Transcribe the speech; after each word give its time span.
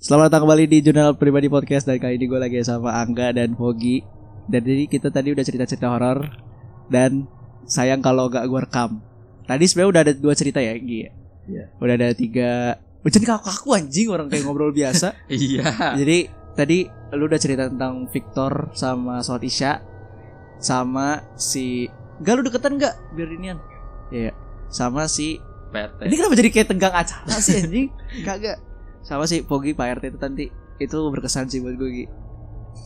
Selamat 0.00 0.30
datang 0.30 0.44
kembali 0.46 0.64
di 0.66 0.78
Jurnal 0.82 1.14
Pribadi 1.16 1.46
Podcast 1.46 1.86
dan 1.86 2.02
kali 2.02 2.18
ini 2.18 2.26
gue 2.26 2.40
lagi 2.40 2.58
sama 2.66 2.98
Angga 2.98 3.30
dan 3.30 3.54
Fogi. 3.54 4.02
Dan 4.44 4.60
jadi 4.66 4.84
kita 4.90 5.08
tadi 5.08 5.32
udah 5.32 5.44
cerita-cerita 5.46 5.88
horor 5.88 6.28
dan 6.92 7.24
sayang 7.64 8.04
kalau 8.04 8.28
gak 8.28 8.44
gue 8.44 8.60
rekam. 8.60 9.00
Tadi 9.44 9.64
sebenarnya 9.64 9.90
udah 9.90 10.02
ada 10.04 10.12
dua 10.12 10.34
cerita 10.36 10.60
ya, 10.60 10.76
Gi. 10.76 11.08
Iya. 11.48 11.64
Udah 11.80 11.94
ada 11.96 12.08
tiga. 12.12 12.76
Jadi 13.04 13.24
kaku-kaku 13.24 13.68
anjing 13.76 14.08
orang 14.12 14.26
kayak 14.28 14.44
ngobrol 14.44 14.72
biasa. 14.72 15.14
Iya. 15.32 15.96
Jadi 15.96 16.18
tadi 16.56 16.78
lu 17.14 17.24
udah 17.24 17.40
cerita 17.40 17.70
tentang 17.70 18.08
Victor 18.10 18.72
sama 18.74 19.22
Sholat 19.22 19.44
Isya 19.44 19.72
sama 20.58 21.22
si 21.36 21.86
Gak 22.22 22.34
lu 22.38 22.42
deketan 22.46 22.78
gak 22.78 22.94
biar 23.18 23.26
inian 23.26 23.58
Iya 24.14 24.30
Sama 24.70 25.10
si 25.10 25.42
PT. 25.74 26.06
Ini 26.06 26.14
kenapa 26.14 26.34
jadi 26.38 26.50
kayak 26.54 26.68
tegang 26.70 26.94
acara 26.94 27.36
sih 27.42 27.58
anjing 27.58 27.90
Kagak 28.26 28.62
Sama 29.04 29.28
si 29.28 29.44
Pogi 29.44 29.76
Pak 29.76 30.00
RT 30.00 30.04
itu 30.16 30.18
nanti 30.18 30.44
Itu 30.80 31.12
berkesan 31.12 31.52
sih 31.52 31.60
buat 31.60 31.76
gue 31.76 31.90
Gi 31.92 32.06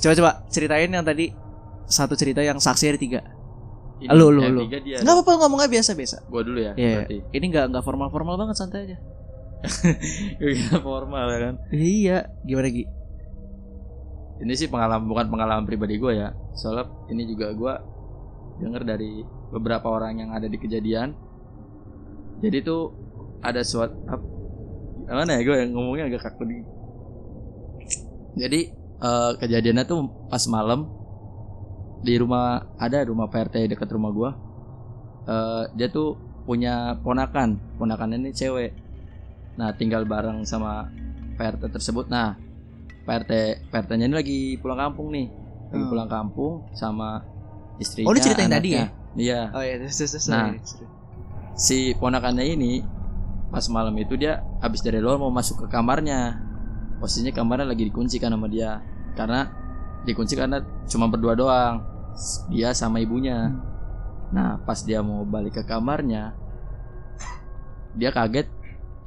Coba-coba 0.02 0.44
ceritain 0.50 0.90
yang 0.90 1.06
tadi 1.06 1.30
Satu 1.86 2.18
cerita 2.18 2.42
yang 2.42 2.58
saksi 2.58 2.84
ada 2.90 2.98
tiga 2.98 3.20
Ini 4.02 4.10
Lu, 4.12 4.34
lu, 4.34 4.42
lu. 4.50 4.66
Nggak 4.66 5.14
apa-apa 5.14 5.46
ngomongnya 5.46 5.70
biasa-biasa 5.70 6.26
Gua 6.26 6.42
dulu 6.42 6.58
ya. 6.58 6.74
Iya 6.74 7.06
Berarti. 7.06 7.16
Ini 7.32 7.44
gak, 7.54 7.64
nggak 7.72 7.84
formal-formal 7.86 8.34
banget 8.36 8.56
santai 8.58 8.80
aja 8.90 8.98
formal 10.86 11.26
ya 11.34 11.38
kan. 11.50 11.54
Iya 11.74 12.18
Gimana 12.46 12.70
Gi? 12.70 12.84
Ini 14.38 14.54
sih 14.54 14.70
pengalaman 14.70 15.10
bukan 15.10 15.26
pengalaman 15.34 15.66
pribadi 15.66 15.98
gua 15.98 16.14
ya. 16.14 16.28
Soalnya 16.54 16.86
ini 17.10 17.26
juga 17.26 17.50
gua 17.58 17.82
denger 18.62 18.86
dari 18.86 19.26
beberapa 19.50 19.90
orang 19.90 20.22
yang 20.22 20.30
ada 20.30 20.46
di 20.46 20.54
kejadian. 20.62 21.10
Jadi 22.38 22.62
tuh 22.62 22.94
ada 23.42 23.66
suatu 23.66 23.98
mana 25.08 25.30
ya 25.36 25.40
gue 25.40 25.56
yang 25.56 25.70
ngomongnya 25.72 26.04
agak 26.08 26.22
kaku 26.28 26.42
nih. 26.44 26.62
Jadi 28.38 28.60
eh, 28.98 29.30
kejadiannya 29.40 29.84
tuh 29.84 30.00
pas 30.28 30.42
malam 30.46 30.86
di 31.98 32.14
rumah 32.14 32.62
ada 32.78 33.02
rumah 33.02 33.26
PRT 33.26 33.66
dekat 33.66 33.88
rumah 33.90 34.10
gua. 34.14 34.30
Eh, 35.26 35.64
dia 35.74 35.88
tuh 35.90 36.14
punya 36.46 36.96
ponakan, 37.02 37.60
ponakannya 37.76 38.16
ini 38.24 38.30
cewek. 38.32 38.72
Nah, 39.58 39.74
tinggal 39.74 40.06
bareng 40.06 40.46
sama 40.46 40.86
PRT 41.36 41.68
tersebut. 41.68 42.06
Nah, 42.08 42.38
PRT 43.04 43.32
PRT-nya 43.68 44.06
ini 44.06 44.16
lagi 44.16 44.38
pulang 44.56 44.78
kampung 44.78 45.10
nih. 45.12 45.28
Lagi 45.68 45.84
Hmm. 45.84 45.90
pulang 45.92 46.08
kampung 46.08 46.52
sama 46.72 47.20
istrinya. 47.76 48.08
Oh, 48.08 48.14
ini 48.16 48.20
ceritain 48.22 48.48
tadi 48.48 48.70
anaknya. 48.72 48.86
Iya. 49.18 49.40
Oh 49.50 49.62
iya 49.64 49.74
terus 49.82 49.96
terus 49.98 50.12
terus 50.14 50.26
Nah. 50.30 50.54
Si 51.58 51.92
ponakannya 51.98 52.44
ini 52.54 52.80
pas 53.48 53.64
malam 53.72 53.96
itu 53.96 54.14
dia 54.14 54.44
habis 54.60 54.84
dari 54.84 55.00
luar 55.00 55.16
mau 55.16 55.32
masuk 55.32 55.64
ke 55.64 55.66
kamarnya. 55.72 56.40
Posisinya 56.98 57.32
kamarnya 57.32 57.66
lagi 57.70 57.88
dikunci 57.88 58.20
kan 58.20 58.34
sama 58.34 58.50
dia. 58.50 58.82
Karena 59.14 59.48
dikunci 60.04 60.34
karena 60.36 60.62
cuma 60.86 61.08
berdua 61.08 61.34
doang. 61.38 61.82
Dia 62.50 62.74
sama 62.74 62.98
ibunya. 62.98 63.48
Hmm. 63.48 63.68
Nah, 64.28 64.60
pas 64.60 64.76
dia 64.84 65.00
mau 65.00 65.24
balik 65.24 65.56
ke 65.56 65.62
kamarnya, 65.64 66.36
dia 67.96 68.12
kaget 68.12 68.44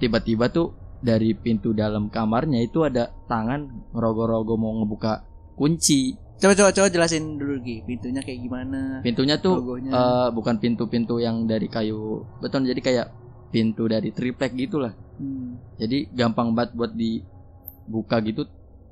tiba-tiba 0.01 0.49
tuh 0.49 0.73
dari 1.01 1.37
pintu 1.37 1.73
dalam 1.77 2.09
kamarnya 2.09 2.61
itu 2.61 2.81
ada 2.81 3.13
tangan 3.29 3.93
rogo-rogo 3.93 4.57
mau 4.57 4.81
ngebuka 4.81 5.21
kunci. 5.53 6.17
Coba 6.41 6.57
coba 6.57 6.69
coba 6.73 6.87
jelasin 6.89 7.37
dulu 7.37 7.61
Gi 7.61 7.85
Pintunya 7.85 8.17
kayak 8.25 8.41
gimana 8.41 9.05
Pintunya 9.05 9.37
tuh 9.37 9.61
Logonya 9.61 9.93
eh, 9.93 10.27
bukan 10.33 10.57
pintu-pintu 10.57 11.21
yang 11.21 11.45
dari 11.45 11.69
kayu 11.69 12.25
beton, 12.41 12.65
jadi 12.65 12.81
kayak 12.81 13.07
pintu 13.51 13.85
dari 13.85 14.09
triplek 14.15 14.55
gitu 14.55 14.79
lah. 14.79 14.95
Hmm. 15.19 15.59
Jadi 15.77 16.07
gampang 16.15 16.55
banget 16.55 16.71
buat 16.73 16.91
dibuka 16.95 18.17
gitu 18.23 18.47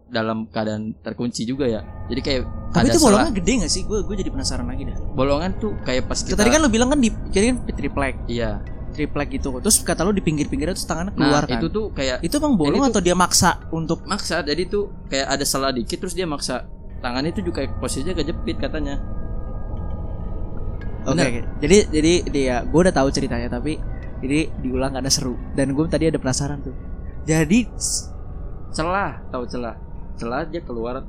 dalam 0.10 0.50
keadaan 0.50 0.94
terkunci 1.00 1.48
juga 1.48 1.66
ya. 1.70 1.82
Jadi 2.12 2.22
kayak 2.22 2.42
Tapi 2.74 2.86
ada 2.86 2.94
itu 2.94 3.02
bolongan 3.02 3.32
gede 3.34 3.52
gak 3.66 3.72
sih? 3.72 3.82
Gue 3.88 4.04
gue 4.04 4.16
jadi 4.20 4.30
penasaran 4.30 4.68
lagi 4.68 4.84
dah. 4.90 4.98
bolongan 5.16 5.56
tuh 5.58 5.74
kayak 5.86 6.06
pas 6.06 6.20
kita 6.20 6.36
Tadi 6.38 6.50
kan 6.50 6.60
lu 6.62 6.70
bilang 6.70 6.90
kan 6.92 7.00
di 7.00 7.10
jadi 7.32 7.56
kan 7.56 7.58
triplek, 7.72 8.16
iya. 8.28 8.60
triplek 8.90 9.38
gitu. 9.38 9.54
Terus 9.62 9.80
kata 9.86 10.02
lu 10.04 10.12
di 10.12 10.22
pinggir-pinggirnya 10.26 10.74
terus 10.76 10.90
tangannya 10.90 11.14
Nah, 11.14 11.30
keluar 11.30 11.44
kan. 11.46 11.62
itu 11.62 11.68
tuh 11.70 11.86
kayak 11.94 12.26
Itu 12.26 12.42
emang 12.42 12.58
bolong 12.58 12.84
atau 12.90 13.00
dia 13.00 13.14
maksa 13.14 13.64
untuk 13.70 14.04
maksa 14.10 14.42
jadi 14.42 14.66
tuh 14.66 14.90
kayak 15.08 15.30
ada 15.40 15.46
salah 15.46 15.70
dikit 15.70 16.02
terus 16.02 16.18
dia 16.18 16.26
maksa 16.26 16.66
tangannya 17.00 17.32
itu 17.32 17.46
juga 17.46 17.64
kayak 17.64 17.80
posisinya 17.80 18.18
kejepit 18.18 18.58
katanya 18.60 18.98
Oke, 21.08 21.22
oke. 21.24 21.42
Jadi 21.64 21.78
jadi 21.90 22.14
dia 22.28 22.56
gue 22.68 22.80
udah 22.86 22.92
tahu 22.94 23.08
ceritanya 23.10 23.48
tapi 23.48 23.80
ini 24.20 24.52
diulang 24.60 24.92
karena 24.92 25.12
seru. 25.12 25.36
Dan 25.56 25.72
gue 25.72 25.86
tadi 25.88 26.12
ada 26.12 26.20
penasaran 26.20 26.60
tuh. 26.60 26.76
Jadi 27.24 27.68
celah 28.76 29.24
tahu 29.32 29.44
celah. 29.48 29.76
Celah 30.20 30.44
dia 30.48 30.62
keluar. 30.64 31.04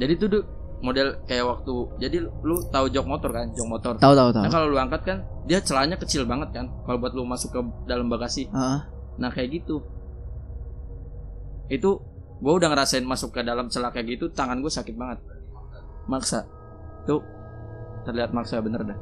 Jadi 0.00 0.12
tuh 0.16 0.28
Duh, 0.32 0.44
model 0.80 1.20
kayak 1.28 1.44
waktu 1.44 1.74
jadi 2.00 2.24
lu 2.24 2.64
tahu 2.72 2.88
jok 2.88 3.04
motor 3.04 3.30
kan 3.36 3.52
jok 3.52 3.68
motor? 3.68 3.92
Tahu 4.00 4.14
tahu 4.16 4.30
tahu. 4.32 4.44
nah 4.48 4.50
kalau 4.52 4.66
lu 4.72 4.80
angkat 4.80 5.02
kan 5.04 5.18
dia 5.44 5.60
celahnya 5.60 6.00
kecil 6.00 6.24
banget 6.24 6.56
kan 6.56 6.72
kalau 6.88 6.96
buat 6.96 7.12
lu 7.12 7.28
masuk 7.28 7.52
ke 7.52 7.60
dalam 7.84 8.08
bagasi. 8.08 8.48
Heeh. 8.48 8.80
nah 9.20 9.28
kayak 9.28 9.60
gitu. 9.60 9.84
Itu 11.68 12.00
gue 12.40 12.52
udah 12.56 12.72
ngerasain 12.72 13.04
masuk 13.04 13.36
ke 13.36 13.44
dalam 13.44 13.68
celah 13.68 13.92
kayak 13.92 14.16
gitu 14.16 14.32
tangan 14.32 14.64
gue 14.64 14.72
sakit 14.72 14.96
banget. 14.96 15.20
Maksa. 16.08 16.48
Tuh 17.04 17.20
terlihat 18.08 18.32
maksa 18.32 18.64
bener 18.64 18.80
dah 18.80 18.98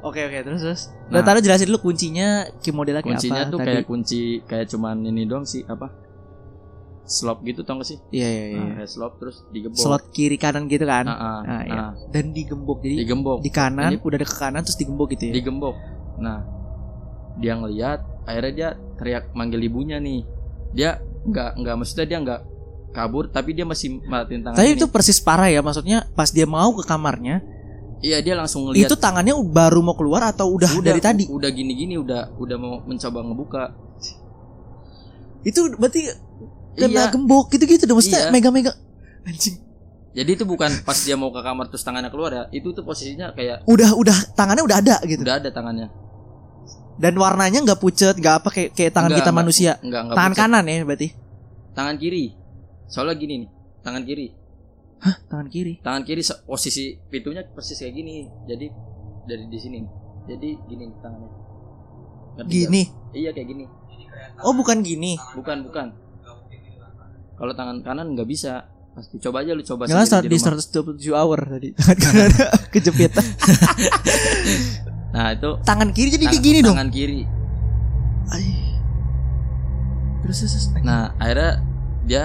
Oke 0.00 0.20
oke 0.20 0.38
terus 0.40 0.60
terus. 0.60 0.82
Nah. 1.06 1.18
Nah, 1.18 1.22
taruh 1.22 1.40
jelasin 1.40 1.66
dulu 1.66 1.82
kuncinya 1.84 2.28
ki 2.56 2.70
modelnya 2.70 3.00
kayak 3.00 3.18
kuncinya 3.18 3.40
apa 3.40 3.50
tuh 3.50 3.58
tadi. 3.58 3.66
kayak 3.68 3.84
kunci 3.84 4.20
kayak 4.44 4.66
cuman 4.68 4.96
ini 5.02 5.22
doang 5.24 5.42
sih 5.42 5.62
apa 5.64 5.90
slot 7.02 7.40
gitu 7.40 7.64
tau 7.64 7.80
gak 7.80 7.88
sih 7.88 7.98
Iya 8.10 8.28
iya 8.28 8.44
iya. 8.48 8.60
nah, 8.60 8.72
kayak 8.76 8.90
slot 8.90 9.12
terus 9.16 9.40
digembok 9.48 9.80
Slot 9.80 10.04
kiri 10.10 10.36
kanan 10.36 10.68
gitu 10.68 10.84
kan. 10.84 11.02
Nah, 11.02 11.16
ah, 11.16 11.40
Nah, 11.42 11.60
iya. 11.62 11.74
nah, 11.74 11.90
Dan 12.06 12.30
digembok. 12.30 12.78
Jadi 12.78 12.94
digembok 13.00 13.38
di 13.40 13.50
kanan 13.50 13.90
Ini- 13.90 14.02
udah 14.02 14.16
ada 14.16 14.26
ke 14.26 14.36
kanan 14.36 14.60
terus 14.62 14.76
digembok 14.76 15.08
gitu 15.10 15.24
ya. 15.24 15.34
digembok 15.34 15.74
nah 16.18 16.42
dia 17.34 17.54
ngeliat 17.54 17.98
akhirnya 18.24 18.52
dia 18.52 18.68
teriak 18.94 19.30
manggil 19.32 19.62
ibunya 19.62 19.96
nih 19.96 20.26
dia 20.72 20.98
nggak 21.24 21.50
nggak 21.56 21.74
maksudnya 21.76 22.06
dia 22.06 22.18
nggak 22.18 22.40
kabur 22.90 23.24
tapi 23.26 23.50
dia 23.52 23.62
masih 23.62 24.02
matiin 24.02 24.42
tangan 24.42 24.58
Tapi 24.58 24.68
gini. 24.68 24.76
itu 24.76 24.86
persis 24.88 25.18
parah 25.18 25.46
ya 25.46 25.58
maksudnya 25.58 26.10
pas 26.12 26.26
dia 26.28 26.42
mau 26.42 26.70
ke 26.72 26.82
kamarnya 26.82 27.38
iya 28.00 28.18
dia 28.18 28.32
langsung 28.32 28.64
ngeliat 28.64 28.84
itu 28.84 28.94
tangannya 28.94 29.34
baru 29.44 29.80
mau 29.80 29.92
keluar 29.92 30.22
atau 30.24 30.48
udah, 30.48 30.70
dari 30.78 30.98
tadi? 30.98 31.24
udah 31.26 31.48
gini 31.48 31.72
gini 31.72 31.94
udah 31.94 32.34
udah 32.34 32.56
mau 32.56 32.80
mencoba 32.82 33.18
ngebuka 33.20 33.64
Itu 35.40 35.72
berarti 35.72 36.02
kena 36.74 36.88
iya 36.88 37.04
gembok 37.08 37.50
gitu-gitu 37.50 37.84
dong 37.84 37.98
maksudnya 37.98 38.20
Iya. 38.20 38.30
mega-mega 38.30 38.72
anjing. 39.24 39.58
jadi 40.10 40.30
itu 40.32 40.44
bukan 40.44 40.70
pas 40.82 40.94
dia 40.96 41.14
mau 41.14 41.28
ke 41.28 41.38
kamar 41.38 41.66
terus 41.66 41.82
tangannya 41.82 42.06
keluar 42.08 42.30
ya 42.30 42.42
itu 42.50 42.70
tuh 42.70 42.82
posisinya 42.82 43.30
kayak 43.32 43.62
Udah 43.64 43.94
udah 43.94 44.14
tangannya 44.32 44.62
udah 44.62 44.78
ada 44.78 44.96
gitu. 45.04 45.22
udah 45.22 45.36
ada 45.36 45.50
tangannya 45.50 45.88
Dan 46.96 47.14
warnanya 47.14 47.62
nggak 47.62 47.78
pucet, 47.78 48.14
nggak 48.14 48.34
apa 48.36 48.48
kayak 48.48 48.70
kayak 48.72 48.90
tangan 48.90 49.06
Enggak, 49.08 49.20
kita 49.20 49.30
enggak, 49.30 49.40
manusia. 49.40 49.72
enggak 49.78 50.00
enggak 50.02 50.16
Tangan 50.16 50.32
pucat. 50.32 50.42
kanan 50.44 50.64
ya 50.64 50.76
berarti. 50.82 51.08
tangan 51.70 51.94
kiri 51.96 52.24
soalnya 52.84 53.14
gini 53.16 53.34
nih 53.38 53.48
tangan 53.80 54.02
kiri 54.02 54.26
Tangan 55.28 55.46
kiri. 55.46 55.78
tangan 55.78 56.02
kiri 56.02 56.20
posisi 56.42 56.98
pintunya 57.06 57.42
persis 57.44 57.76
kayak 57.76 57.94
gini 57.94 58.14
jadi 58.44 58.66
dari 59.24 59.44
di 59.46 59.58
sini 59.58 59.78
jadi 60.24 60.48
gini 60.64 60.84
tangannya 60.98 61.30
Ngerti? 62.36 62.54
Gini. 62.62 62.82
iya 63.12 63.30
kayak 63.30 63.48
gini 63.48 63.64
Oh, 64.38 64.50
bukan 64.52 64.80
gini. 64.80 65.14
bukan 65.32 65.62
bukan 65.64 65.86
kalau 67.34 67.52
tangan 67.52 67.78
kanan 67.80 68.14
nggak 68.14 68.26
bisa 68.26 68.66
pasti 68.90 69.14
coba 69.18 69.42
aja 69.42 69.54
lu 69.54 69.62
coba 69.62 69.86
start 69.86 70.26
sendiri 70.26 70.34
di 70.34 70.42
rumah. 70.42 70.58
127 70.58 71.14
hour 71.14 71.38
tadi. 71.40 71.68
Tangan 71.78 71.96
kanan 71.96 72.30
kejepit. 72.68 73.12
nah 75.08 75.32
itu 75.32 75.50
Tangan 75.62 75.88
kiri 75.90 76.08
jadi 76.10 76.18
kayak 76.20 76.32
tangan- 76.32 76.44
gini 76.44 76.58
dong. 76.60 76.74
tangan 76.74 76.90
kiri 76.90 77.20
Ay. 78.28 78.46
Terus 80.20 80.36
terus. 80.42 80.52
terus. 80.68 80.82
nah 80.82 81.14
akhirnya 81.16 81.62
dia 82.04 82.22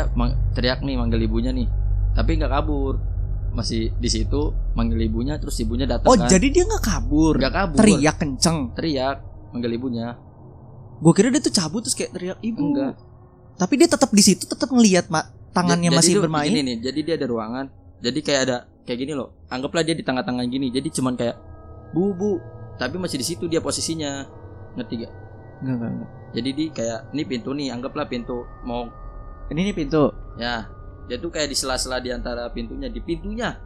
teriak 0.52 0.82
nih 0.82 0.96
manggil 0.96 1.22
ibunya 1.22 1.52
nih 1.52 1.68
tapi 2.14 2.38
nggak 2.38 2.52
kabur 2.52 2.98
masih 3.52 3.94
di 3.94 4.10
situ 4.10 4.42
manggil 4.74 4.98
ibunya 5.00 5.38
terus 5.38 5.58
ibunya 5.60 5.86
datang 5.86 6.10
Oh, 6.10 6.18
kan. 6.18 6.26
jadi 6.26 6.48
dia 6.50 6.64
nggak 6.64 6.84
kabur. 6.84 7.38
nggak 7.38 7.54
kabur 7.54 7.78
Teriak 7.78 8.16
kenceng. 8.18 8.74
teriak 8.74 9.18
manggil 9.50 9.72
ibunya 9.72 10.18
Gue 10.98 11.12
kira 11.12 11.28
dia 11.28 11.38
tuh 11.38 11.52
cabut 11.52 11.84
terus 11.84 11.94
kayak 11.94 12.12
teriak 12.12 12.40
ibu. 12.40 12.64
enggak 12.64 12.96
Tapi 13.54 13.74
dia 13.76 13.86
tetap 13.86 14.10
di 14.10 14.24
situ 14.24 14.48
tetap 14.48 14.72
ngelihat 14.72 15.12
mak 15.12 15.30
tangannya 15.52 15.88
Jadi 15.88 15.98
masih 16.00 16.14
tuh 16.16 16.24
bermain. 16.24 16.48
Gini 16.48 16.62
nih, 16.64 16.78
jadi 16.82 17.00
dia 17.04 17.16
ada 17.20 17.28
ruangan. 17.28 17.66
Jadi 18.00 18.20
kayak 18.20 18.42
ada 18.42 18.58
kayak 18.82 19.00
gini 19.00 19.14
loh. 19.14 19.30
Anggaplah 19.46 19.84
dia 19.84 19.94
di 19.94 20.02
tengah-tengah 20.02 20.42
gini. 20.48 20.68
Jadi 20.68 20.90
cuman 20.90 21.14
kayak 21.14 21.38
bu 21.92 22.10
bu, 22.12 22.32
tapi 22.76 22.98
masih 22.98 23.20
di 23.20 23.26
situ 23.26 23.46
dia 23.46 23.60
posisinya. 23.60 24.26
Ngerti 24.74 24.94
gak? 24.98 25.12
Enggak, 25.62 25.76
enggak, 25.76 25.90
enggak. 25.92 26.10
Jadi 26.34 26.50
di 26.50 26.66
kayak 26.72 27.00
ini 27.12 27.24
pintu 27.24 27.50
nih, 27.52 27.68
anggaplah 27.70 28.08
pintu 28.08 28.38
mau 28.64 28.90
Ini 29.46 29.60
nih 29.62 29.76
pintu. 29.76 30.10
ya. 30.36 30.66
Dia 31.06 31.18
tuh 31.18 31.30
kayak 31.30 31.48
di 31.48 31.56
sela-sela 31.56 32.00
di 32.00 32.10
antara 32.10 32.48
pintunya, 32.50 32.88
di 32.88 33.00
pintunya. 33.00 33.60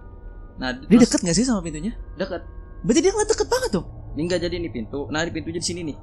Nah, 0.58 0.74
Dia 0.74 0.98
deket 0.98 1.22
gak 1.22 1.38
sih 1.38 1.46
sama 1.46 1.62
pintunya? 1.62 1.94
Deket. 2.16 2.42
Berarti 2.82 3.00
dia 3.00 3.12
ngeliat 3.12 3.30
deket 3.30 3.48
banget 3.48 3.70
tuh. 3.72 3.86
Ini 4.14 4.22
enggak 4.24 4.42
jadi 4.42 4.56
ini 4.56 4.70
pintu. 4.70 5.06
Nah, 5.08 5.22
di 5.22 5.30
pintunya 5.30 5.62
di 5.62 5.68
sini 5.68 5.82
nih. 5.86 5.98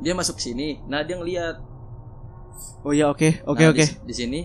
Dia 0.00 0.14
masuk 0.14 0.38
ke 0.38 0.42
sini. 0.44 0.78
Nah, 0.86 1.02
dia 1.02 1.18
ngeliat 1.18 1.56
Oh 2.80 2.92
iya 2.92 3.08
oke 3.08 3.40
oke 3.44 3.62
Nah, 3.62 3.72
oke. 3.72 3.84
Di, 3.84 4.04
di 4.04 4.14
sini 4.14 4.40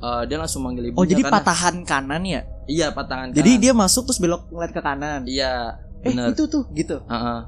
eh, 0.00 0.22
dia 0.24 0.36
langsung 0.36 0.64
manggil 0.64 0.88
ibunya. 0.88 0.98
Oh 0.98 1.04
jadi 1.04 1.22
karena- 1.22 1.36
patahan 1.40 1.76
kanan 1.84 2.22
ya? 2.24 2.40
Iya 2.64 2.86
patahan. 2.90 3.32
Jadi 3.32 3.50
kanan. 3.52 3.62
dia 3.62 3.72
masuk 3.72 4.02
terus 4.08 4.18
belok 4.18 4.48
ngeliat 4.48 4.72
ke 4.72 4.80
kanan. 4.80 5.20
Iya. 5.24 5.76
Eh 6.00 6.12
Bener. 6.12 6.32
itu 6.32 6.44
tuh 6.44 6.68
gitu. 6.72 7.00
Heeh. 7.04 7.38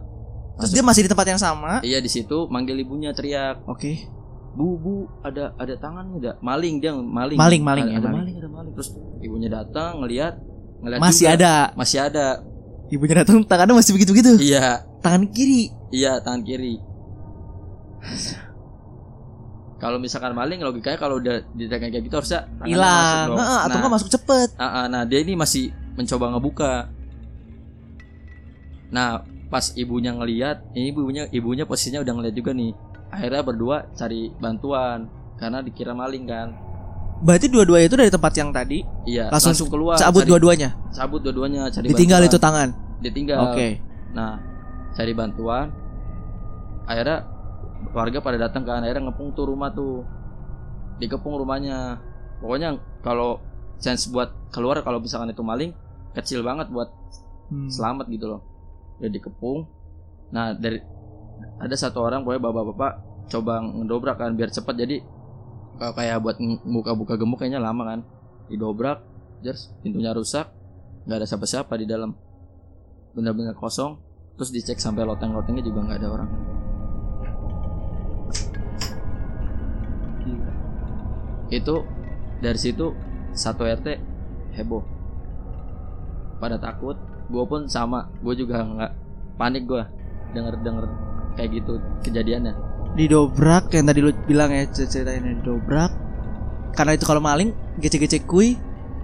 Terus 0.57 0.69
Masuk. 0.69 0.77
dia 0.77 0.85
masih 0.85 1.03
di 1.05 1.11
tempat 1.11 1.27
yang 1.29 1.41
sama. 1.41 1.73
Iya 1.81 1.99
di 2.01 2.09
situ 2.09 2.49
manggil 2.49 2.77
ibunya 2.77 3.13
teriak, 3.13 3.61
Oke. 3.69 4.09
Bu 4.57 4.81
bu 4.81 4.95
ada 5.21 5.53
ada 5.55 5.75
tangan 5.77 6.17
nggak? 6.17 6.37
Maling 6.41 6.75
dia 6.81 6.97
maling. 6.97 7.37
Maling, 7.37 7.63
maling, 7.63 7.85
ada, 7.85 7.93
ya, 7.93 7.99
ada 7.99 8.09
maling. 8.09 8.19
maling 8.25 8.37
ada 8.41 8.49
maling. 8.49 8.73
Terus 8.73 8.89
ibunya 9.21 9.49
datang 9.53 10.01
ngelihat 10.01 10.35
ngelihat 10.81 11.01
Masih 11.01 11.27
juga. 11.27 11.37
ada. 11.37 11.55
masih 11.77 11.99
ada. 12.01 12.27
Ibunya 12.87 13.15
datang 13.21 13.37
tangannya 13.45 13.75
masih 13.77 13.93
begitu-begitu. 13.93 14.33
Iya 14.41 14.81
Tangan 14.99 15.29
kiri. 15.29 15.69
iya 15.91 16.19
tangan 16.19 16.43
kiri. 16.43 16.81
Kalau 19.77 20.01
misalkan 20.01 20.33
maling 20.33 20.65
logikanya 20.65 20.97
kalau 20.97 21.21
udah 21.21 21.45
ditekan 21.53 21.93
kayak 21.93 22.09
gitu 22.09 22.17
harusnya 22.17 22.49
masuk 22.57 22.73
Hilang. 22.73 23.27
dong. 23.29 23.39
Heeh, 23.39 23.59
atau 23.61 23.69
Nah, 23.69 23.77
enggak 23.77 23.93
masuk 23.93 24.09
cepet. 24.09 24.49
Ah, 24.57 24.65
ah, 24.65 24.85
nah 24.89 25.03
dia 25.05 25.21
ini 25.21 25.37
masih 25.37 25.69
mencoba 25.93 26.33
ngebuka. 26.33 26.73
Nah 28.89 29.21
pas 29.47 29.71
ibunya 29.77 30.11
ngeliat, 30.11 30.65
ini 30.73 30.91
ibunya 30.91 31.29
ibunya 31.29 31.63
posisinya 31.63 32.01
udah 32.01 32.15
ngeliat 32.17 32.35
juga 32.35 32.51
nih. 32.51 32.73
Akhirnya 33.17 33.41
berdua 33.41 33.77
cari 33.91 34.29
bantuan 34.31 35.09
karena 35.35 35.59
dikira 35.61 35.93
maling 35.93 36.25
kan. 36.25 36.49
Berarti 37.17 37.49
dua-duanya 37.49 37.87
itu 37.89 37.97
dari 37.97 38.13
tempat 38.13 38.33
yang 38.37 38.53
tadi 38.53 38.85
Iya 39.09 39.33
Langsung 39.33 39.57
langsung, 39.57 39.69
keluar. 39.73 39.97
cabut 39.97 40.23
dua-duanya. 40.23 40.77
Cabut 40.93 41.25
dua-duanya 41.25 41.73
cari 41.73 41.89
Ditinggal 41.89 42.21
itu 42.23 42.37
bantuan. 42.37 42.45
tangan. 42.45 42.69
Ditinggal. 43.01 43.39
Oke. 43.51 43.69
Nah 44.13 44.37
cari 44.93 45.13
bantuan. 45.13 45.67
Akhirnya 46.85 47.25
warga 47.91 48.19
pada 48.21 48.37
datang 48.39 48.63
kan. 48.63 48.85
Akhirnya 48.85 49.09
ngepung 49.09 49.33
tuh 49.33 49.49
rumah 49.49 49.73
tuh. 49.73 50.05
Dikepung 50.97 51.37
rumahnya. 51.37 51.97
Pokoknya 52.39 52.77
kalau 53.01 53.41
chance 53.77 54.07
buat 54.07 54.29
keluar 54.49 54.81
kalau 54.81 55.01
misalkan 55.01 55.29
itu 55.29 55.41
maling 55.41 55.73
kecil 56.13 56.41
banget 56.41 56.69
buat 56.69 56.89
Hmm. 57.47 57.71
selamat 57.71 58.11
gitu 58.11 58.27
loh 58.27 58.43
udah 58.99 59.07
dikepung 59.07 59.71
nah 60.35 60.51
dari 60.51 60.83
ada 61.63 61.77
satu 61.79 62.03
orang 62.03 62.27
pokoknya 62.27 62.43
bapak-bapak 62.43 63.06
coba 63.27 63.59
ngedobrak 63.59 64.17
kan 64.23 64.33
biar 64.39 64.55
cepat 64.55 64.75
jadi 64.79 65.03
eh, 65.83 65.93
kayak 65.93 66.19
buat 66.23 66.37
buka-buka 66.63 67.19
gemuk 67.19 67.43
kayaknya 67.43 67.61
lama 67.63 67.83
kan. 67.85 68.01
Didobrak 68.47 69.03
terus 69.43 69.71
pintunya 69.83 70.11
rusak 70.15 70.51
nggak 71.07 71.23
ada 71.23 71.27
siapa-siapa 71.27 71.75
di 71.79 71.87
dalam. 71.87 72.15
Benar-benar 73.15 73.59
kosong 73.59 73.99
terus 74.37 74.53
dicek 74.53 74.79
sampai 74.79 75.09
loteng-lotengnya 75.09 75.65
juga 75.65 75.81
nggak 75.87 75.99
ada 76.03 76.09
orang. 76.11 76.31
Itu 81.47 81.87
dari 82.43 82.59
situ 82.59 82.93
satu 83.33 83.63
RT 83.65 83.87
heboh. 84.59 84.83
Pada 86.37 86.59
takut 86.61 86.99
gue 87.27 87.45
pun 87.49 87.67
sama. 87.67 88.11
Gue 88.23 88.35
juga 88.39 88.63
nggak 88.63 88.93
panik 89.37 89.65
gue 89.69 89.83
denger 90.33 90.55
denger 90.65 90.85
kayak 91.37 91.51
gitu 91.61 91.79
kejadiannya 92.03 92.66
Didobrak 92.97 93.69
yang 93.77 93.85
tadi 93.85 94.01
lu 94.01 94.11
bilang 94.25 94.51
ya 94.51 94.65
ceritanya 94.73 95.21
didobrak. 95.37 95.93
Karena 96.73 96.97
itu 96.97 97.05
kalau 97.05 97.21
maling 97.21 97.53
gecek-gecek 97.81 98.25
kui 98.25 98.57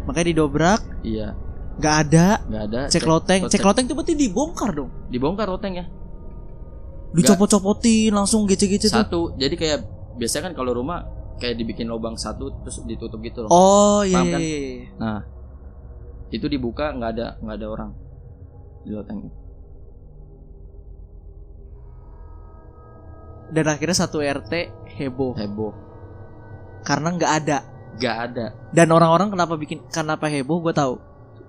makanya 0.08 0.32
didobrak. 0.32 0.80
Iya. 1.04 1.36
Nggak 1.76 1.96
ada. 2.08 2.26
Nggak 2.48 2.62
ada. 2.68 2.80
Cek 2.88 3.04
loteng. 3.04 3.40
Cek 3.48 3.64
loteng. 3.64 3.84
itu 3.88 3.94
berarti 3.96 4.14
dibongkar 4.16 4.70
dong? 4.72 4.90
Dibongkar 5.12 5.48
loteng 5.48 5.76
ya. 5.76 5.86
Dicopot-copotin 7.12 8.16
langsung 8.16 8.48
gece-gece 8.48 8.88
tuh. 8.88 9.04
Satu 9.04 9.20
jadi 9.36 9.52
kayak 9.52 9.78
biasanya 10.16 10.52
kan 10.52 10.54
kalau 10.56 10.72
rumah 10.72 11.04
kayak 11.36 11.60
dibikin 11.60 11.88
lubang 11.88 12.16
satu 12.16 12.48
terus 12.64 12.80
ditutup 12.88 13.20
gitu 13.20 13.44
loh. 13.44 13.50
Oh 13.52 14.00
iya 14.04 14.20
Paham 14.20 14.26
iya 14.28 14.32
kan? 14.32 14.40
iya, 14.40 14.58
iya. 14.58 14.88
nah 14.96 15.20
itu 16.32 16.46
dibuka 16.48 16.88
nggak 16.96 17.10
ada 17.12 17.26
nggak 17.44 17.56
ada 17.60 17.66
orang 17.68 17.90
di 18.82 18.90
loteng 18.96 19.28
dan 23.52 23.68
akhirnya 23.68 23.96
satu 23.96 24.24
RT 24.24 24.52
heboh. 24.96 25.36
Heboh. 25.36 25.72
Karena 26.82 27.12
nggak 27.12 27.32
ada. 27.44 27.58
Nggak 28.00 28.16
ada. 28.32 28.46
Dan 28.72 28.88
orang-orang 28.90 29.28
kenapa 29.28 29.54
bikin 29.60 29.84
kenapa 29.92 30.26
heboh 30.32 30.64
gue 30.64 30.72
tahu. 30.72 30.96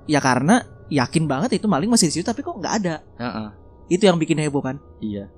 Ya 0.03 0.19
karena 0.19 0.67
yakin 0.91 1.23
banget 1.31 1.63
itu 1.63 1.65
maling 1.71 1.87
masih 1.87 2.11
di 2.11 2.19
situ 2.19 2.27
tapi 2.27 2.43
kok 2.43 2.59
nggak 2.59 2.75
ada? 2.83 2.95
Heeh, 3.15 3.47
itu 3.87 4.03
yang 4.03 4.19
bikin 4.19 4.35
heboh 4.43 4.59
kan? 4.59 4.75
Iya. 4.99 5.31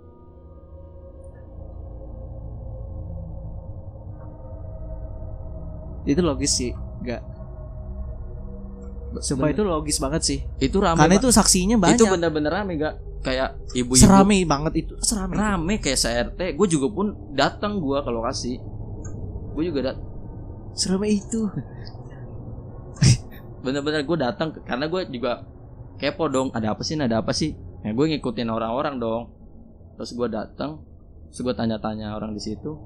Itu 6.10 6.22
logis 6.26 6.50
sih 6.50 6.74
nggak. 7.06 7.22
Sumpah 9.22 9.48
itu 9.54 9.64
logis 9.64 10.02
banget 10.02 10.22
sih. 10.26 10.40
Itu 10.60 10.82
rame 10.84 11.00
karena 11.00 11.16
itu 11.22 11.30
saksinya 11.32 11.80
banyak. 11.80 11.96
itu 11.96 12.04
bener-bener 12.10 12.52
rame 12.52 12.76
gak 12.76 13.00
kayak 13.26 13.50
ibu-ibu. 13.74 13.98
Serame 13.98 14.46
banget 14.46 14.74
itu. 14.86 14.94
Serame. 15.02 15.34
Rame 15.34 15.82
kayak 15.82 15.98
se-RT 15.98 16.54
gue 16.54 16.68
juga 16.70 16.88
pun 16.94 17.34
datang 17.34 17.82
gue 17.82 17.98
ke 17.98 18.12
lokasi. 18.14 18.62
Gue 19.58 19.64
juga 19.66 19.92
dat 19.92 19.98
serame 20.78 21.10
itu. 21.10 21.42
Bener-bener 23.66 24.06
gue 24.06 24.18
datang 24.22 24.54
karena 24.62 24.86
gue 24.86 25.02
juga 25.10 25.42
kepo 25.98 26.30
dong 26.30 26.54
ada 26.54 26.78
apa 26.78 26.86
sih 26.86 26.94
ada 26.94 27.26
apa 27.26 27.34
sih? 27.34 27.58
Ya 27.82 27.98
gue 27.98 28.06
ngikutin 28.06 28.54
orang-orang 28.54 29.02
dong. 29.02 29.34
Terus 29.98 30.14
gue 30.14 30.30
datang 30.30 30.86
terus 31.34 31.42
gue 31.42 31.54
tanya-tanya 31.58 32.14
orang 32.14 32.38
di 32.38 32.40
situ 32.40 32.78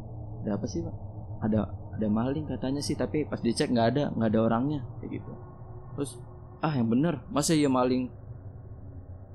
ada 0.48 0.56
apa 0.56 0.66
sih 0.72 0.80
pak? 0.80 0.96
Ada 1.44 1.60
ada 2.00 2.08
maling 2.08 2.48
katanya 2.48 2.80
sih 2.80 2.96
tapi 2.96 3.28
pas 3.28 3.44
dicek 3.44 3.76
nggak 3.76 3.88
ada 3.92 4.04
nggak 4.16 4.30
ada 4.32 4.40
orangnya 4.40 4.80
kayak 5.04 5.20
gitu. 5.20 5.32
Terus 6.00 6.12
ah 6.64 6.72
yang 6.72 6.88
bener 6.88 7.28
masa 7.28 7.52
iya 7.52 7.68
maling 7.68 8.08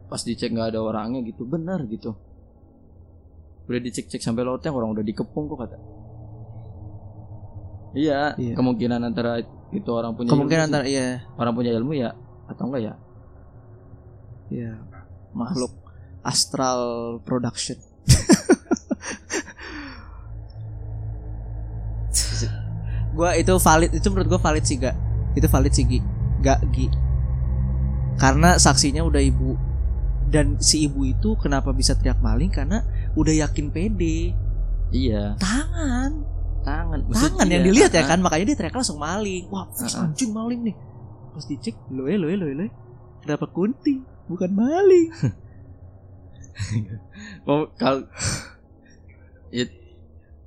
pas 0.06 0.20
dicek 0.20 0.52
nggak 0.52 0.74
ada 0.74 0.80
orangnya 0.80 1.24
gitu 1.24 1.48
bener 1.48 1.80
gitu. 1.88 2.12
Udah 3.64 3.80
dicek-cek 3.80 4.20
sampai 4.20 4.44
loteng 4.44 4.76
orang 4.76 4.92
udah 4.92 5.04
dikepung 5.04 5.48
kok 5.48 5.58
kata. 5.64 5.78
Iya, 7.94 8.34
Iya. 8.36 8.54
kemungkinan 8.58 9.00
antara 9.06 9.38
itu 9.70 9.90
orang 9.90 10.18
punya 10.18 10.34
kemungkinan 10.34 10.66
ilmu 10.66 10.66
sih. 10.66 10.70
antara 10.74 10.84
iya. 10.90 11.06
Orang 11.38 11.54
punya 11.54 11.70
ilmu 11.72 11.92
ya 11.94 12.10
atau 12.50 12.62
enggak 12.68 12.82
ya? 12.82 12.94
Iya. 14.50 14.72
Makhluk 15.32 15.72
astral 16.20 16.80
production. 17.22 17.78
Gua 23.14 23.38
itu 23.38 23.54
valid 23.54 23.94
itu 23.94 24.06
menurut 24.10 24.26
gua 24.26 24.42
valid 24.42 24.66
sih 24.66 24.74
gak 24.74 24.98
itu 25.38 25.46
valid 25.46 25.70
sih 25.70 25.86
Gi. 25.86 26.00
Gak 26.42 26.66
Gi. 26.74 26.90
Karena 28.18 28.58
saksinya 28.58 29.06
udah 29.06 29.22
ibu 29.22 29.54
dan 30.34 30.58
si 30.58 30.90
ibu 30.90 31.06
itu 31.06 31.38
kenapa 31.38 31.70
bisa 31.70 31.94
teriak 31.94 32.18
maling? 32.18 32.50
Karena 32.50 32.82
udah 33.14 33.46
yakin 33.46 33.70
pede. 33.70 34.34
Iya. 34.90 35.38
Tangan. 35.38 36.10
Tangan. 36.66 37.06
Maksud 37.06 37.38
tangan 37.38 37.54
yang 37.54 37.62
iya, 37.62 37.70
dilihat 37.70 37.92
ya 37.94 38.02
kan? 38.02 38.18
Makanya 38.18 38.50
dia 38.50 38.58
teriak 38.58 38.74
langsung 38.74 38.98
maling. 38.98 39.46
Wah 39.54 39.70
fix 39.70 39.94
ah. 39.94 40.10
anjing 40.10 40.34
maling 40.34 40.66
nih. 40.66 40.74
Pas 41.30 41.46
dicek 41.46 41.78
loe 41.94 42.18
loe 42.18 42.34
loe 42.34 42.50
loe 42.50 42.68
kenapa 43.22 43.46
kunting? 43.46 44.02
Bukan 44.26 44.50
maling. 44.50 45.10
Oh 47.50 47.66
kalau 47.74 48.06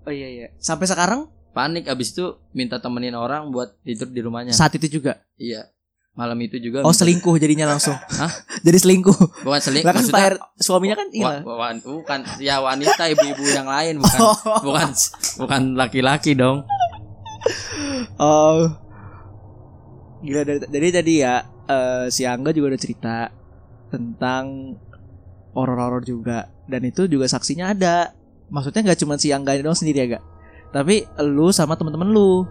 oh 0.07 0.13
iya 0.15 0.27
iya. 0.31 0.47
Sampai 0.55 0.87
sekarang? 0.87 1.27
Panik 1.51 1.91
abis 1.91 2.15
itu 2.15 2.39
minta 2.55 2.79
temenin 2.79 3.11
orang 3.11 3.51
buat 3.51 3.75
tidur 3.83 4.07
di 4.07 4.23
rumahnya. 4.23 4.55
Saat 4.55 4.79
itu 4.79 4.87
juga? 4.87 5.19
Iya 5.35 5.67
malam 6.17 6.37
itu 6.41 6.57
juga 6.57 6.81
oh 6.81 6.89
minta- 6.89 6.99
selingkuh 7.05 7.35
jadinya 7.37 7.69
langsung. 7.69 7.93
Hah? 7.93 8.31
jadi 8.65 8.77
selingkuh. 8.81 9.45
Bukan 9.45 9.61
seling 9.61 9.85
lah 9.85 9.93
kan 9.93 10.01
maksudnya 10.01 10.33
suaminya 10.57 10.95
kan 10.97 11.07
iya. 11.13 11.45
wa- 11.45 11.77
bukan 11.77 12.19
ya 12.41 12.57
wanita 12.59 13.05
ibu-ibu 13.13 13.45
yang 13.53 13.69
lain 13.69 14.01
bukan. 14.01 14.19
Oh. 14.25 14.35
bukan 14.65 14.89
bukan 15.37 15.61
laki-laki 15.77 16.33
dong. 16.33 16.65
Oh. 18.17 18.65
Gila 20.25 20.41
dari 20.41 20.59
jadi 20.65 20.87
tadi 20.89 21.13
ya 21.21 21.45
eh, 21.69 22.05
si 22.09 22.25
Angga 22.25 22.49
juga 22.49 22.73
udah 22.73 22.81
cerita 22.81 23.29
tentang 23.93 24.75
horor-horor 25.53 26.01
juga. 26.01 26.49
Dan 26.65 26.89
itu 26.89 27.05
juga 27.05 27.29
saksinya 27.29 27.71
ada. 27.77 28.17
Maksudnya 28.49 28.89
nggak 28.89 28.99
cuma 29.05 29.21
si 29.21 29.29
Angga 29.29 29.53
doang 29.61 29.77
sendiri 29.77 30.01
ya 30.01 30.17
gak 30.17 30.25
tapi 30.71 31.07
lu 31.23 31.51
sama 31.55 31.79
temen-temen 31.79 32.11
lu. 32.11 32.43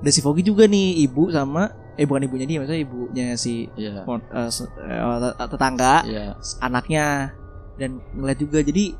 Dan 0.00 0.10
si 0.12 0.24
Fogi 0.24 0.40
juga 0.40 0.64
nih 0.64 1.04
ibu 1.04 1.28
sama 1.28 1.68
eh 2.00 2.08
bukan 2.08 2.24
ibunya 2.24 2.48
dia 2.48 2.56
maksudnya 2.64 2.80
ibunya 2.80 3.26
si 3.36 3.68
iya. 3.76 4.00
pon- 4.08 4.24
eh, 4.32 4.48
eh, 4.48 5.48
tetangga 5.52 6.00
iya. 6.08 6.32
anaknya 6.64 7.36
dan 7.76 8.00
ngeliat 8.16 8.38
juga. 8.40 8.64
Jadi 8.64 8.96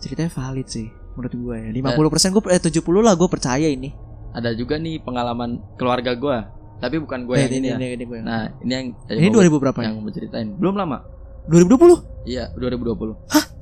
ceritanya 0.00 0.32
valid 0.32 0.68
sih 0.72 0.88
menurut 1.12 1.32
gue 1.36 1.56
ya. 1.68 1.68
50% 1.92 2.08
persen 2.08 2.28
gue 2.32 2.42
eh 2.48 2.60
70 2.62 2.80
lah 3.04 3.12
gue 3.12 3.28
percaya 3.28 3.68
ini. 3.68 3.92
Ada 4.32 4.56
juga 4.56 4.80
nih 4.80 5.04
pengalaman 5.04 5.60
keluarga 5.76 6.16
gua 6.16 6.48
tapi 6.78 6.96
bukan 7.02 7.26
gue 7.26 7.36
Eh, 7.36 7.42
yang 7.44 7.52
ini, 7.58 7.68
ya. 7.68 7.76
ini, 7.76 7.86
ini, 7.98 8.04
ini, 8.06 8.18
nah 8.22 8.46
ini 8.62 8.72
yang 8.72 8.86
ini 9.10 9.28
mau- 9.34 9.42
2000 9.42 9.58
berapa 9.60 9.78
ya? 9.82 9.86
yang 9.92 10.00
mau 10.00 10.12
ceritain. 10.14 10.48
Belum 10.56 10.78
lama. 10.78 11.04
2020 11.50 12.24
iya 12.28 12.52
2020 12.54 13.16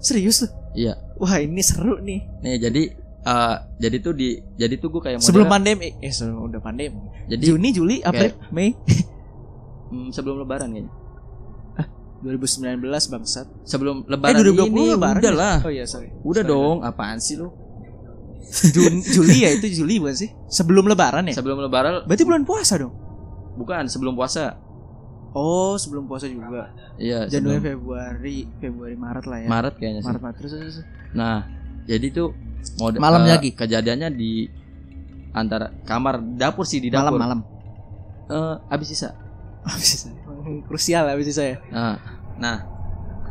serius 0.07 0.47
tuh? 0.47 0.51
Iya. 0.77 0.95
Wah 1.19 1.41
ini 1.41 1.63
seru 1.65 1.99
nih. 1.99 2.21
Nih 2.45 2.61
jadi 2.63 2.83
eh, 3.27 3.57
jadi 3.79 3.97
tuh 3.99 4.13
di 4.13 4.29
jadi 4.55 4.75
tuh 4.77 4.89
gue 4.89 5.03
kayak 5.03 5.19
Sebelum 5.19 5.45
modelnya- 5.45 5.75
pandemi, 5.75 5.89
eh 5.99 6.11
sebelum 6.11 6.47
udah 6.47 6.61
pandemi. 6.61 6.99
jadi 7.27 7.43
Juni, 7.45 7.69
Juli, 7.71 7.97
April, 8.01 8.39
Mei 8.49 8.71
mm, 9.89 10.09
sebelum 10.11 10.39
lebaran 10.39 10.71
kayaknya 10.73 10.93
2019 12.17 12.81
bangsat. 13.09 13.47
sebelum 13.63 14.03
Eh 14.03 14.09
lebaran 14.09 14.41
2020 14.41 14.73
ini 14.73 14.85
lebaran. 14.91 15.21
udah 15.21 15.31
ya? 15.31 15.37
lah 15.37 15.57
Oh 15.61 15.71
iya, 15.71 15.85
sorry. 15.85 16.09
udah 16.19 16.41
Sorry. 16.41 16.49
dong 16.49 16.77
apaan 16.83 17.19
sih 17.19 17.35
lu 17.35 17.53
Juni, 18.47 19.03
Juli 19.05 19.37
ya 19.43 19.51
itu 19.53 19.67
Juli 19.75 19.99
bukan 19.99 20.15
sih? 20.15 20.31
Sebelum 20.49 20.87
lebaran 20.87 21.27
ya? 21.27 21.35
sebelum 21.35 21.59
lebaran 21.61 22.07
Berarti 22.07 22.23
bulan 22.23 22.43
puasa 22.43 22.79
dong. 22.79 22.95
bukan 23.55 23.85
sebelum 23.87 24.15
puasa 24.15 24.55
Oh, 25.33 25.77
sebelum 25.77 26.07
puasa 26.07 26.25
juga. 26.27 26.73
iya 26.97 27.27
Januari, 27.27 27.61
sebelum 27.61 27.61
Februari, 27.61 28.37
Februari, 28.57 28.97
Maret 28.97 29.25
lah 29.27 29.39
ya. 29.39 29.49
Maret 29.51 29.75
kayaknya 29.77 30.01
sih 30.01 30.09
Maret, 30.09 30.23
Maret 30.23 30.37
terus, 30.39 30.53
terus, 30.55 30.75
terus. 30.75 30.77
nah 31.13 31.45
jadi 31.85 32.07
tuh 32.11 32.29
mode 32.75 32.97
Malam 32.97 33.23
eh, 33.23 33.31
lagi? 33.31 33.51
kejadiannya 33.53 34.09
di 34.11 34.51
antara 35.31 35.71
kamar 35.83 36.19
dapur 36.35 36.65
sih 36.65 36.79
di 36.79 36.89
dapur 36.89 37.15
Malam-malam. 37.15 37.41
Eh, 38.27 38.55
abis 38.69 38.89
sisa 38.91 39.15
Habis 39.63 40.11
krusial 40.69 41.07
habis 41.07 41.31
saya. 41.31 41.59
nah 41.69 41.95
nah 42.37 42.59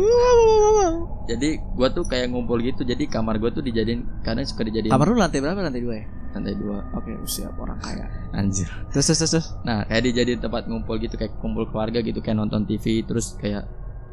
jadi 1.29 1.49
gua 1.75 1.89
tuh 1.89 2.05
kayak 2.05 2.29
ngumpul 2.29 2.57
gitu 2.59 2.81
jadi 2.81 3.03
kamar 3.05 3.37
gua 3.37 3.51
tuh 3.51 3.59
dijadiin 3.59 4.23
kadang 4.23 4.45
suka 4.45 4.63
dijadiin 4.63 4.87
Kamar 4.87 5.07
lu 5.07 5.17
lantai 5.17 5.39
berapa? 5.39 5.59
Lantai 5.59 5.81
dua 5.81 5.95
ya? 5.95 6.05
lantai 6.29 6.53
dua 6.53 6.77
Oke, 6.93 7.09
siap 7.25 7.57
orang 7.57 7.81
kaya. 7.81 8.05
anjir 8.31 8.69
terus 8.93 9.09
terus. 9.09 9.19
terus. 9.25 9.47
nah 9.63 9.81
kayak 9.83 10.05
dijadiin 10.05 10.39
tempat 10.39 10.69
ngumpul 10.69 10.95
gitu 10.95 11.17
kayak 11.17 11.33
kumpul 11.41 11.65
keluarga 11.65 11.99
gitu 11.99 12.21
kayak 12.21 12.37
nonton 12.37 12.63
TV 12.63 13.01
terus 13.01 13.33
kayak 13.35 13.65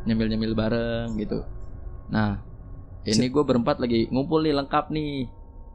nyemil 0.03 0.25
nyemil 0.27 0.57
bareng 0.57 1.13
gitu 1.15 1.45
nah 2.09 2.41
ini 3.09 3.27
gue 3.29 3.43
berempat 3.43 3.79
lagi 3.79 4.09
ngumpul 4.09 4.41
nih 4.41 4.55
lengkap 4.55 4.91
nih 4.91 5.31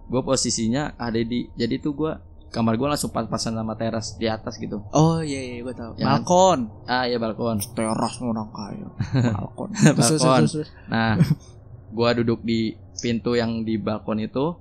gue 0.05 0.21
posisinya 0.21 0.93
ada 0.95 1.15
di 1.15 1.47
jadi 1.53 1.77
tuh 1.77 1.93
gue 1.93 2.11
kamar 2.49 2.75
gue 2.75 2.83
langsung 2.85 3.09
pas-pasan 3.09 3.55
sama 3.55 3.73
teras 3.73 4.13
di 4.13 4.27
atas 4.27 4.55
gitu 4.55 4.83
Oh 4.91 5.19
iya 5.19 5.39
iya 5.39 5.55
gue 5.61 5.71
tahu. 5.71 5.95
Ya. 5.95 6.03
Balkon. 6.05 6.67
ah 6.83 7.05
ya 7.05 7.15
balkon 7.15 7.63
Teras 7.71 8.19
orang 8.19 8.51
kaya. 8.51 8.87
Balkon. 9.35 9.71
Balkon. 9.95 10.43
Nah, 10.85 11.15
gua 11.95 12.11
duduk 12.11 12.39
di 12.41 12.75
pintu 12.97 13.33
yang 13.33 13.63
di 13.63 13.75
balkon 13.75 14.19
itu, 14.19 14.55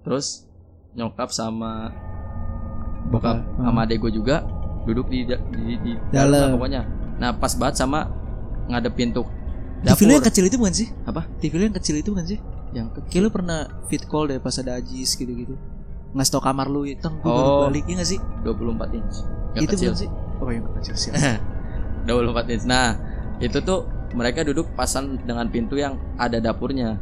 terus 0.00 0.44
nyokap 0.92 1.28
sama 1.28 1.88
bokap 3.08 3.40
Hmm. 3.40 3.64
sama 3.66 3.80
adek 3.82 3.98
gue 3.98 4.12
juga 4.14 4.44
duduk 4.84 5.08
di 5.08 5.24
di, 5.24 5.34
di, 5.52 5.74
di 5.80 5.92
Dalam. 6.10 6.52
pokoknya. 6.52 6.82
Nah, 7.16 7.32
pas 7.32 7.52
banget 7.54 7.76
sama 7.78 8.08
ngadep 8.68 8.92
pintu 8.92 9.22
TV 9.84 10.00
lu 10.00 10.10
yang 10.10 10.16
dapur 10.16 10.28
kecil 10.30 10.44
itu 10.46 10.56
bukan 10.56 10.74
sih? 10.74 10.88
Apa? 11.02 11.22
TV 11.38 11.52
lu 11.54 11.64
yang 11.64 11.76
kecil 11.76 11.94
itu 11.96 12.08
bukan 12.10 12.26
sih? 12.26 12.38
yang 12.72 12.88
Kayak 13.10 13.22
lu 13.22 13.30
pernah 13.30 13.58
fit 13.86 14.00
call 14.02 14.24
deh 14.26 14.38
pas 14.38 14.56
ada 14.56 14.74
Ajis 14.74 15.12
gitu-gitu. 15.12 15.58
Ngasih 16.12 16.30
tau 16.30 16.40
kamar 16.40 16.68
lu, 16.68 16.88
"Teng, 16.94 17.18
gue 17.18 17.26
Oh. 17.26 17.36
baru 17.36 17.52
balik." 17.68 17.84
Iya 17.84 18.00
gak 18.00 18.08
sih? 18.08 18.18
24 18.42 18.90
inch. 18.92 19.16
Yang 19.52 19.62
itu 19.62 19.72
kecil. 19.74 19.88
bukan 19.88 20.00
sih? 20.00 20.10
Oh, 20.38 20.48
yang 20.48 20.64
kecil 20.76 20.94
sih. 20.94 21.10
24 22.08 22.48
inch. 22.48 22.64
Nah, 22.64 22.96
itu 23.38 23.58
tuh 23.60 23.80
mereka 24.12 24.40
duduk 24.40 24.72
pasan 24.72 25.20
dengan 25.20 25.48
pintu 25.48 25.76
yang 25.76 25.96
ada 26.16 26.36
dapurnya. 26.38 26.96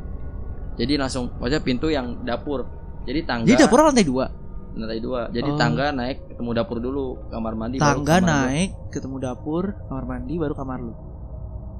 Jadi 0.74 0.96
langsung 0.96 1.30
maksudnya 1.36 1.60
pintu 1.60 1.86
yang 1.86 2.22
dapur. 2.22 2.66
Jadi 3.04 3.20
tangga 3.22 3.46
Jadi 3.46 3.60
dapur 3.60 3.78
lantai 3.80 4.02
dua. 4.02 4.26
lantai 4.70 4.98
dua. 4.98 5.26
Jadi 5.28 5.50
Oh. 5.50 5.58
tangga 5.58 5.90
naik 5.90 6.30
ketemu 6.30 6.50
dapur 6.54 6.78
dulu, 6.78 7.06
kamar 7.26 7.54
mandi. 7.54 7.76
baru 7.76 7.90
Tangga 7.98 8.06
kamar 8.12 8.22
gua. 8.22 8.30
naik, 8.46 8.70
ketemu 8.88 9.16
dapur, 9.18 9.64
kamar 9.86 10.04
mandi, 10.04 10.34
baru 10.34 10.54
kamar 10.54 10.78
lu. 10.78 10.94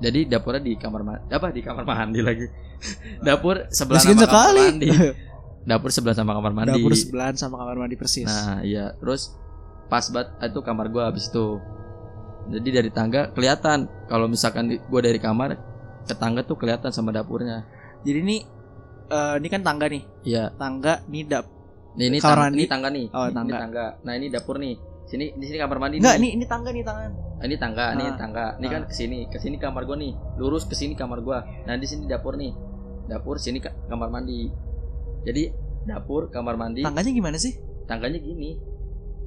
Jadi 0.01 0.21
dapurnya 0.27 0.63
di 0.65 0.73
kamar 0.81 1.03
mandi. 1.05 1.25
Apa 1.29 1.53
di 1.53 1.61
kamar 1.61 1.85
mandi 1.85 2.21
lagi? 2.25 2.47
Dapur 3.27 3.69
sebelah 3.69 4.01
Miskin 4.01 4.17
sama 4.17 4.25
sekali. 4.25 4.61
kamar 4.61 4.73
mandi. 4.73 4.89
Dapur 5.69 5.91
sebelah 5.93 6.17
sama 6.17 6.33
kamar 6.33 6.53
mandi. 6.57 6.73
Dapur 6.73 6.93
sebelahan 6.97 7.35
sama 7.37 7.55
kamar 7.61 7.77
mandi 7.77 7.97
persis. 8.01 8.25
Nah, 8.25 8.65
iya. 8.65 8.97
Terus 8.97 9.37
pas 9.93 10.09
banget 10.09 10.33
itu 10.41 10.61
kamar 10.65 10.87
gua 10.89 11.13
habis 11.13 11.29
itu. 11.29 11.61
Jadi 12.49 12.69
dari 12.73 12.91
tangga 12.91 13.29
kelihatan 13.31 13.85
kalau 14.09 14.25
misalkan 14.25 14.73
gua 14.89 15.01
dari 15.05 15.21
kamar 15.21 15.61
ke 16.09 16.15
tangga 16.17 16.41
tuh 16.43 16.57
kelihatan 16.57 16.89
sama 16.89 17.13
dapurnya. 17.13 17.69
Jadi 18.01 18.19
ini 18.25 18.37
eh, 19.13 19.35
ini 19.37 19.49
kan 19.53 19.61
tangga 19.61 19.85
nih. 19.93 20.03
Iya. 20.25 20.57
Tangga 20.57 21.05
nih 21.05 21.23
dap. 21.29 21.45
Ini 21.91 22.19
Kamar 22.23 22.49
tangga, 22.49 22.57
ini 22.57 22.65
tangga 22.65 22.89
nih. 22.89 23.07
Oh, 23.13 23.27
Ini- 23.27 23.35
tangga. 23.37 23.51
Ini 23.51 23.61
tangga. 23.61 23.87
Nah, 24.07 24.13
ini 24.17 24.27
dapur 24.33 24.57
nih. 24.57 24.75
Sini 25.11 25.35
di 25.35 25.45
sini 25.45 25.59
kamar 25.59 25.79
mandi 25.79 25.99
Enggak, 25.99 26.17
nih. 26.17 26.23
ini 26.23 26.39
ini 26.39 26.45
tangga 26.47 26.71
nih 26.71 26.85
tangan. 26.87 27.11
Ah, 27.35 27.45
Ini 27.45 27.57
tangga, 27.57 27.87
ini 27.93 28.05
Ah. 28.05 28.15
tangga. 28.15 28.47
Ini 28.55 28.67
kan 28.69 28.81
Ah. 28.81 28.87
ke 28.87 28.95
sini, 28.95 29.19
ke 29.27 29.37
sini 29.37 29.57
kamar 29.57 29.83
gua 29.83 29.97
nih. 29.97 30.15
Lurus 30.39 30.63
ke 30.63 30.73
sini 30.73 30.95
kamar 30.95 31.19
gua. 31.19 31.43
Nah, 31.67 31.75
di 31.75 31.85
sini 31.85 32.07
dapur 32.07 32.39
nih. 32.39 32.55
Dapur 33.05 33.37
sini 33.37 33.59
ka- 33.59 33.75
kamar 33.85 34.07
mandi. 34.07 34.47
Jadi 35.21 35.51
dapur, 35.83 36.31
kamar 36.31 36.55
mandi, 36.55 36.81
Tangganya 36.81 37.11
gimana 37.11 37.37
sih? 37.37 37.59
tangganya 37.83 38.17
gini. 38.17 38.55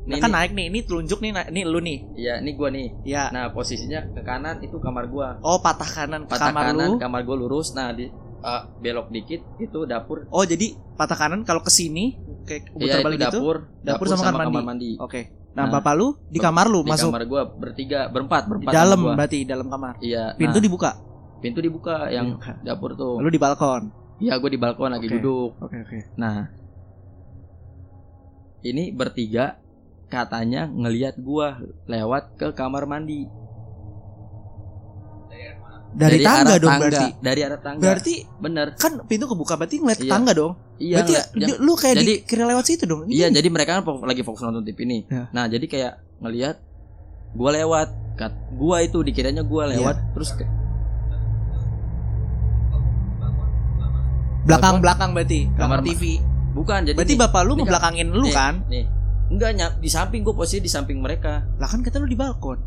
Nah, 0.03 0.07
Nih, 0.09 0.19
kan 0.19 0.29
nih. 0.29 0.35
naik 0.37 0.51
nih, 0.53 0.65
ini 0.67 0.79
telunjuk 0.81 1.19
nih, 1.19 1.31
na- 1.31 1.49
nih 1.49 1.63
lu 1.63 1.79
nih. 1.79 1.99
Iya, 2.13 2.33
ini 2.39 2.51
gua 2.53 2.69
nih. 2.69 2.87
Ya. 3.03 3.27
Nah, 3.29 3.51
posisinya 3.51 4.07
ke 4.09 4.21
kanan 4.21 4.59
itu 4.59 4.75
kamar 4.77 5.07
gua. 5.07 5.35
Oh, 5.41 5.59
patah 5.59 5.85
kanan 5.85 6.23
Patah 6.25 6.47
kamar 6.49 6.63
kanan 6.69 6.89
lu. 6.89 6.91
kamar 6.97 7.21
gua 7.21 7.35
lurus. 7.37 7.71
Nah, 7.73 7.91
di 7.91 8.07
uh, 8.39 8.61
belok 8.77 9.07
dikit 9.09 9.43
itu 9.57 9.79
dapur. 9.83 10.27
Oh, 10.29 10.43
jadi 10.43 10.79
patah 10.95 11.15
kanan 11.17 11.43
kalau 11.43 11.59
ke 11.59 11.67
sini 11.69 12.15
kayak 12.41 12.67
Iya, 12.69 12.71
putar 12.73 12.87
itu 12.93 13.05
balik 13.05 13.19
gitu. 13.21 13.37
dapur, 13.37 13.55
dapur 13.81 14.05
sama 14.07 14.31
kamar 14.33 14.63
mandi. 14.65 14.95
Oke. 14.97 15.42
Nah, 15.53 15.69
Nah, 15.69 15.71
bapak 15.71 15.93
lu 15.93 16.17
di 16.27 16.41
kamar 16.41 16.65
lu 16.65 16.81
Di 16.81 16.89
masuk 16.89 17.13
kamar 17.13 17.25
gua 17.25 17.41
bertiga, 17.45 18.09
berempat, 18.09 18.41
di 18.43 18.49
berempat. 18.49 18.73
dalam 18.73 18.97
sama 18.97 19.05
gua. 19.05 19.13
berarti 19.15 19.39
dalam 19.45 19.67
kamar. 19.69 19.93
Iya. 20.01 20.23
Pintu 20.33 20.57
nah, 20.57 20.65
dibuka. 20.65 20.91
pintu 21.39 21.59
dibuka 21.59 21.95
yang 22.09 22.25
Dibuka. 22.33 22.53
dapur 22.63 22.91
tuh. 22.95 23.21
Lu 23.21 23.29
di 23.29 23.37
balkon. 23.37 23.93
Iya, 24.17 24.33
gua 24.37 24.49
di 24.49 24.57
balkon 24.57 24.89
lagi 24.89 25.07
duduk. 25.07 25.53
Oke, 25.59 25.77
oke. 25.77 25.97
Nah, 26.15 26.49
ini 28.63 28.89
bertiga 28.89 29.59
katanya 30.07 30.65
ngelihat 30.65 31.19
gua 31.19 31.59
lewat 31.85 32.33
ke 32.33 32.49
kamar 32.53 32.85
mandi. 32.85 33.27
Dari, 35.93 36.25
tangga 36.25 36.41
arah 36.43 36.57
dong 36.57 36.69
tangga, 36.69 36.83
berarti. 36.83 37.07
Dari 37.19 37.41
arah 37.41 37.59
tangga. 37.59 37.81
Berarti 37.85 38.13
bener. 38.35 38.67
kan 38.73 38.93
pintu 39.05 39.25
kebuka 39.25 39.53
berarti 39.55 39.77
ngeliat 39.77 39.99
Iya. 39.99 40.09
tangga 40.09 40.31
dong. 40.33 40.53
Iya. 40.75 40.95
berarti 40.97 41.13
ngeliat- 41.13 41.29
dia- 41.37 41.59
lu 41.59 41.73
kayak 41.73 41.95
jadi- 41.95 42.07
dikira 42.19 42.43
lewat 42.43 42.65
situ 42.65 42.83
dong. 42.83 43.01
Iya, 43.05 43.27
jadi 43.29 43.47
mereka 43.47 43.71
kan 43.75 43.83
lagi 44.01 44.21
fokus 44.21 44.41
nonton 44.41 44.63
TV 44.63 44.79
nih. 44.83 45.01
Ya. 45.05 45.23
Nah, 45.29 45.45
jadi 45.45 45.65
kayak 45.65 45.93
ngelihat 46.19 46.55
gua 47.31 47.49
lewat, 47.51 47.87
kat 48.15 48.33
gua 48.51 48.81
itu 48.81 48.97
dikiranya 48.99 49.41
gua 49.41 49.65
Iya. 49.65 49.77
lewat 49.77 49.95
terus 50.11 50.33
ke, 50.33 50.45
belakang-belakang 54.43 55.09
berarti 55.13 55.39
kamar 55.49 55.59
Kamar 55.59 55.79
ma- 55.79 55.87
TV. 55.87 56.03
bukan 56.53 56.79
jadi 56.83 56.95
Berarti 56.95 57.13
nih, 57.13 57.21
bapak 57.21 57.41
lu 57.41 57.47
kan- 57.47 57.57
ngebelakangin 57.59 58.07
lu 58.09 58.23
nih, 58.23 58.33
kan? 58.33 58.55
Nih. 58.67 58.85
Enggak 59.23 59.51
nyap 59.55 59.73
di 59.79 59.89
samping 59.89 60.21
gua 60.21 60.35
posisi 60.35 60.59
di 60.59 60.69
samping 60.69 60.99
mereka. 60.99 61.47
Lah 61.55 61.65
kan 61.65 61.79
kata 61.79 61.97
lu 61.97 62.05
di 62.05 62.13
balkon. 62.13 62.59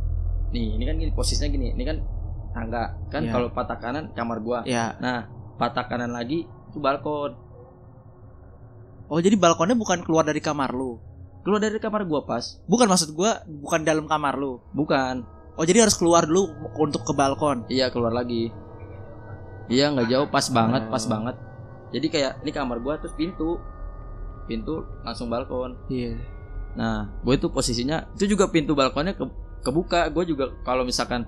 Nih, 0.50 0.74
ini 0.74 0.84
kan 0.84 0.94
gini 0.96 1.12
posisinya 1.12 1.46
gini. 1.46 1.70
Ini 1.70 1.84
kan 1.84 1.96
tangga. 2.56 2.84
Kan 3.12 3.28
Iya. 3.28 3.32
kalau 3.36 3.48
patah 3.52 3.76
kanan 3.76 4.04
kamar 4.16 4.40
gua. 4.40 4.58
Ya. 4.64 4.96
Nah, 4.96 5.28
patah 5.60 5.84
kanan 5.84 6.16
lagi 6.16 6.48
itu 6.48 6.78
balkon. 6.80 7.36
Oh, 9.06 9.20
jadi 9.20 9.36
balkonnya 9.36 9.76
bukan 9.76 10.02
keluar 10.02 10.24
dari 10.24 10.40
kamar 10.40 10.72
lu. 10.72 10.98
Keluar 11.44 11.62
dari 11.62 11.78
kamar 11.78 12.02
gua 12.02 12.26
pas. 12.26 12.58
Bukan 12.66 12.88
maksud 12.88 13.14
gua 13.14 13.44
bukan 13.46 13.84
dalam 13.84 14.08
kamar 14.08 14.34
lu. 14.34 14.58
Bukan. 14.74 15.22
Oh, 15.54 15.64
jadi 15.64 15.86
harus 15.86 15.94
keluar 15.94 16.26
dulu 16.26 16.50
untuk 16.76 17.06
ke 17.06 17.12
balkon. 17.12 17.64
Iya, 17.70 17.88
keluar 17.88 18.12
lagi. 18.12 18.50
Iya, 19.68 19.94
nggak 19.94 20.08
jauh, 20.10 20.26
pas 20.28 20.46
banget, 20.48 20.82
pas 20.90 21.04
Oh. 21.06 21.10
banget. 21.10 21.36
Jadi 21.94 22.06
kayak 22.10 22.32
ini 22.42 22.50
kamar 22.50 22.82
gua 22.82 22.98
terus 22.98 23.14
pintu. 23.14 23.60
Pintu 24.46 24.82
langsung 25.02 25.26
balkon. 25.26 25.74
Iya. 25.86 26.18
Nah, 26.76 27.08
gue 27.24 27.34
itu 27.34 27.48
posisinya 27.48 28.04
itu 28.14 28.36
juga 28.36 28.46
pintu 28.46 28.76
balkonnya 28.76 29.16
ke, 29.16 29.24
kebuka. 29.64 30.06
Gue 30.12 30.28
juga 30.28 30.52
kalau 30.62 30.84
misalkan 30.84 31.24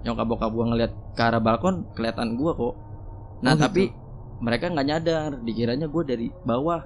nyokap 0.00 0.26
bokap 0.26 0.50
gue 0.50 0.64
ngeliat 0.66 0.92
ke 1.12 1.20
arah 1.20 1.38
balkon 1.38 1.84
kelihatan 1.92 2.34
gue 2.34 2.50
kok. 2.50 2.74
Nah, 3.40 3.52
Oh, 3.52 3.56
gitu. 3.56 3.64
tapi 3.64 3.82
mereka 4.38 4.68
nggak 4.68 4.86
nyadar, 4.86 5.30
dikiranya 5.38 5.86
gue 5.86 6.02
dari 6.02 6.26
bawah 6.42 6.80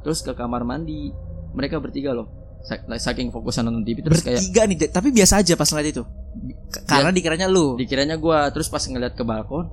terus 0.00 0.20
ke 0.20 0.32
kamar 0.32 0.62
mandi. 0.62 1.10
Mereka 1.52 1.78
bertiga 1.78 2.10
loh. 2.10 2.30
Sak- 2.62 2.86
Saking 2.88 3.28
fokusan 3.28 3.66
nonton 3.66 3.82
TV 3.82 4.00
terus 4.00 4.22
kayak 4.22 4.38
Bertiga 4.38 4.62
nih, 4.64 4.76
tapi 4.88 5.08
biasa 5.10 5.42
aja 5.42 5.54
pas 5.54 5.66
ngeliat 5.66 5.90
itu. 5.90 6.02
Karena 6.86 7.10
dikiranya 7.10 7.46
lu. 7.46 7.74
dikiranya 7.74 8.14
gue 8.16 8.38
terus 8.50 8.66
pas 8.66 8.80
ngeliat 8.80 9.12
ke 9.12 9.22
balkon, 9.22 9.66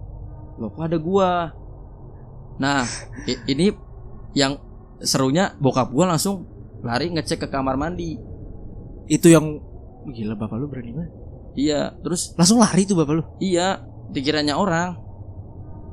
loh 0.57 0.69
kok 0.69 0.83
ada 0.83 0.97
gue. 0.97 1.29
Nah, 2.59 2.83
ini 3.45 3.71
yang 4.33 4.57
serunya 4.99 5.53
bokap 5.55 5.89
gue 5.89 6.03
langsung 6.03 6.43
lari 6.81 7.07
ngecek 7.09 7.39
ke 7.39 7.47
kamar 7.47 7.77
mandi. 7.77 8.17
Itu 9.05 9.29
yang 9.29 9.61
gila 10.07 10.33
bapak 10.35 10.57
lu 10.57 10.67
berani 10.67 10.91
banget. 10.91 11.13
Iya, 11.59 11.91
terus 11.99 12.31
Langsung 12.33 12.55
lari 12.57 12.83
tuh 12.83 12.95
bapak 12.95 13.13
lu. 13.13 13.23
Iya, 13.37 13.83
dikiranya 14.07 14.55
orang. 14.55 14.95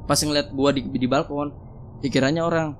Pas 0.06 0.14
ngeliat 0.16 0.54
gua 0.54 0.70
di, 0.70 0.86
di 0.86 1.04
balkon, 1.04 1.50
dikiranya 1.98 2.40
orang. 2.40 2.78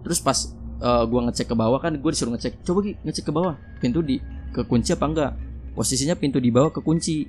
Terus 0.00 0.18
pas 0.18 0.38
eh, 0.78 1.04
gua 1.04 1.28
ngecek 1.28 1.46
ke 1.46 1.54
bawah 1.54 1.76
kan 1.76 1.92
gua 1.94 2.10
disuruh 2.10 2.32
ngecek. 2.32 2.64
Coba 2.64 2.80
Gi, 2.80 2.96
ngecek 2.98 3.24
ke 3.24 3.32
bawah. 3.34 3.54
Pintu 3.76 4.00
di 4.00 4.16
kekunci 4.50 4.90
apa 4.90 5.04
enggak? 5.04 5.32
Posisinya 5.72 6.16
pintu 6.16 6.40
di 6.40 6.48
bawah 6.48 6.72
kekunci. 6.72 7.28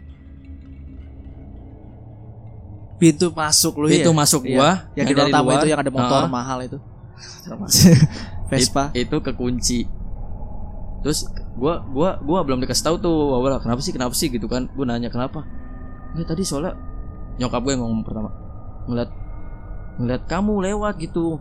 Pintu 2.97 3.29
masuk 3.29 3.77
lu 3.77 3.87
Pintu 3.87 4.09
ya. 4.09 4.15
masuk 4.15 4.41
Iya. 4.41 4.55
gua 4.55 4.69
Yang 4.95 5.05
di 5.05 5.13
dari 5.13 5.19
ruang 5.19 5.29
tamu 5.29 5.47
luar. 5.47 5.59
itu 5.59 5.67
yang 5.67 5.79
ada 5.79 5.91
motor 5.91 6.21
Ah. 6.23 6.29
mahal 6.31 6.59
itu. 6.63 6.77
Vespa. 8.49 8.83
It- 8.95 9.05
itu 9.05 9.17
kekunci 9.19 9.79
terus 10.97 11.29
gua 11.57 11.81
gua 11.89 12.21
gua 12.21 12.39
belum 12.45 12.61
dikasih 12.61 12.85
tahu 12.85 12.95
tuh 13.01 13.17
awal 13.33 13.57
kenapa 13.57 13.81
sih 13.81 13.91
kenapa 13.91 14.13
sih 14.13 14.29
gitu 14.29 14.45
kan 14.45 14.69
gua 14.77 14.85
nanya 14.87 15.09
kenapa 15.09 15.43
nggak 16.13 16.27
tadi 16.29 16.45
soalnya 16.45 16.77
nyokap 17.37 17.61
gue 17.61 17.71
yang 17.77 17.81
ngomong 17.85 18.01
pertama 18.01 18.29
ngeliat 18.89 19.09
ngeliat 20.01 20.23
kamu 20.25 20.53
lewat 20.71 20.95
gitu 20.97 21.37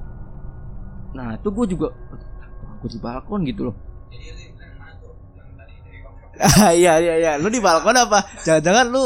nah 1.17 1.37
itu 1.37 1.49
gue 1.49 1.67
juga 1.73 1.89
aku 2.77 2.85
di 2.89 2.99
balkon 3.01 3.41
gitu 3.49 3.73
loh 3.73 3.77
Ah, 6.37 6.69
Iya 6.77 7.01
iya 7.01 7.15
iya. 7.17 7.33
Lu 7.41 7.49
di 7.49 7.65
balkon 7.65 7.97
apa? 7.97 8.21
Jangan-jangan 8.45 8.93
lu 8.93 9.05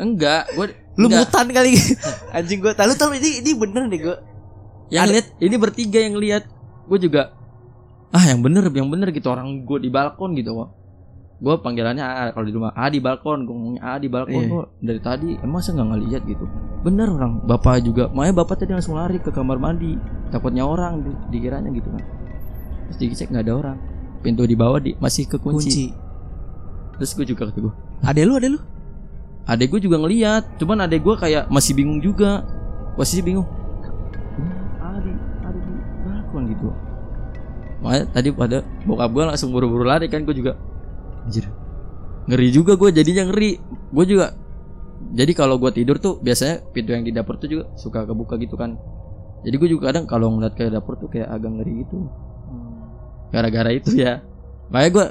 enggak 0.00 0.48
gue 0.56 0.66
lu 0.96 1.12
enggak. 1.12 1.28
mutan 1.28 1.46
kali. 1.52 1.76
Anjing 2.36 2.64
gua. 2.64 2.72
Tahu 2.72 2.96
tahu 2.96 3.12
ini 3.20 3.44
ini 3.44 3.50
bener 3.52 3.84
deh 3.92 4.00
gua. 4.00 4.16
yang 4.88 5.08
lihat 5.12 5.26
ini 5.40 5.56
bertiga 5.60 6.00
yang 6.00 6.16
lihat 6.16 6.44
gue 6.88 6.98
juga 7.00 7.32
ah 8.14 8.24
yang 8.24 8.40
bener 8.40 8.70
yang 8.70 8.86
bener 8.86 9.10
gitu 9.10 9.26
orang 9.26 9.62
gue 9.62 9.78
di 9.80 9.90
balkon 9.90 10.32
gitu 10.32 10.54
kok 10.54 10.70
gue 11.36 11.54
panggilannya 11.58 12.00
A 12.00 12.30
kalau 12.30 12.46
di 12.46 12.54
rumah 12.54 12.70
A 12.72 12.86
di 12.86 12.98
balkon 12.98 13.42
gue 13.42 13.52
ngomongnya 13.52 13.82
A 13.84 13.98
di 13.98 14.06
balkon 14.06 14.38
Iya. 14.40 14.52
kok 14.54 14.66
dari 14.78 15.00
tadi 15.02 15.28
emang 15.36 15.60
saya 15.60 15.72
nggak 15.74 15.88
ngeliat 15.90 16.22
gitu? 16.24 16.44
Bener 16.80 17.10
orang 17.10 17.42
bapak 17.42 17.82
juga 17.82 18.06
makanya 18.08 18.34
bapak 18.38 18.56
tadi 18.56 18.70
langsung 18.70 18.94
lari 18.94 19.18
ke 19.18 19.28
kamar 19.28 19.58
mandi 19.58 19.98
takutnya 20.30 20.62
orang 20.62 21.02
di- 21.02 21.18
dikiranya 21.32 21.68
gitu 21.70 21.90
kan. 21.90 22.02
Terus 22.86 22.96
dicek 23.02 23.28
nggak 23.28 23.44
ada 23.44 23.54
orang. 23.56 23.76
Pintu 24.22 24.46
di 24.46 24.54
bawah 24.54 24.78
di 24.78 24.94
masih 24.96 25.26
kekunci 25.26 25.68
Kunci. 25.68 25.86
terus 26.94 27.10
gue 27.12 27.26
juga 27.26 27.44
kata 27.44 27.58
gue 27.60 27.74
Ada 28.00 28.20
lu 28.22 28.34
ada 28.34 28.48
lu. 28.48 28.60
adek 29.44 29.68
gue 29.68 29.80
juga 29.82 29.98
ngeliat 29.98 30.56
cuman 30.56 30.86
adek 30.86 31.02
gue 31.02 31.14
kayak 31.18 31.50
masih 31.50 31.74
bingung 31.74 31.98
juga. 31.98 32.46
Posisi 32.94 33.20
bingung. 33.20 33.44
"Hmm, 33.44 34.54
ada 34.80 35.10
ada 35.42 35.58
di 35.58 35.72
balkon 36.00 36.42
gitu 36.48 36.70
makanya 37.84 38.04
tadi 38.16 38.32
pada 38.32 38.64
bokap 38.88 39.12
gue 39.12 39.24
langsung 39.28 39.52
buru-buru 39.52 39.84
lari 39.84 40.08
kan 40.08 40.24
gue 40.24 40.32
juga 40.32 40.56
anjir. 41.28 41.44
ngeri 42.24 42.48
juga 42.48 42.80
gue 42.80 42.88
jadinya 42.88 43.28
ngeri. 43.28 43.60
Gue 43.92 44.04
juga 44.08 44.32
jadi 45.12 45.36
kalau 45.36 45.60
gue 45.60 45.68
tidur 45.76 46.00
tuh 46.00 46.16
biasanya 46.24 46.64
pintu 46.72 46.96
yang 46.96 47.04
di 47.04 47.12
dapur 47.12 47.36
tuh 47.36 47.52
juga 47.52 47.64
suka 47.76 48.08
kebuka 48.08 48.40
gitu 48.40 48.56
kan. 48.56 48.80
Jadi 49.44 49.54
gue 49.60 49.68
juga 49.76 49.92
kadang 49.92 50.08
kalau 50.08 50.32
ngeliat 50.32 50.56
ke 50.56 50.72
dapur 50.72 50.96
tuh 50.96 51.12
kayak 51.12 51.28
agak 51.28 51.52
ngeri 51.60 51.84
gitu. 51.84 52.08
Gara-gara 53.28 53.68
itu 53.76 53.92
ya. 53.92 54.24
Makanya 54.72 54.90
gue 54.90 55.04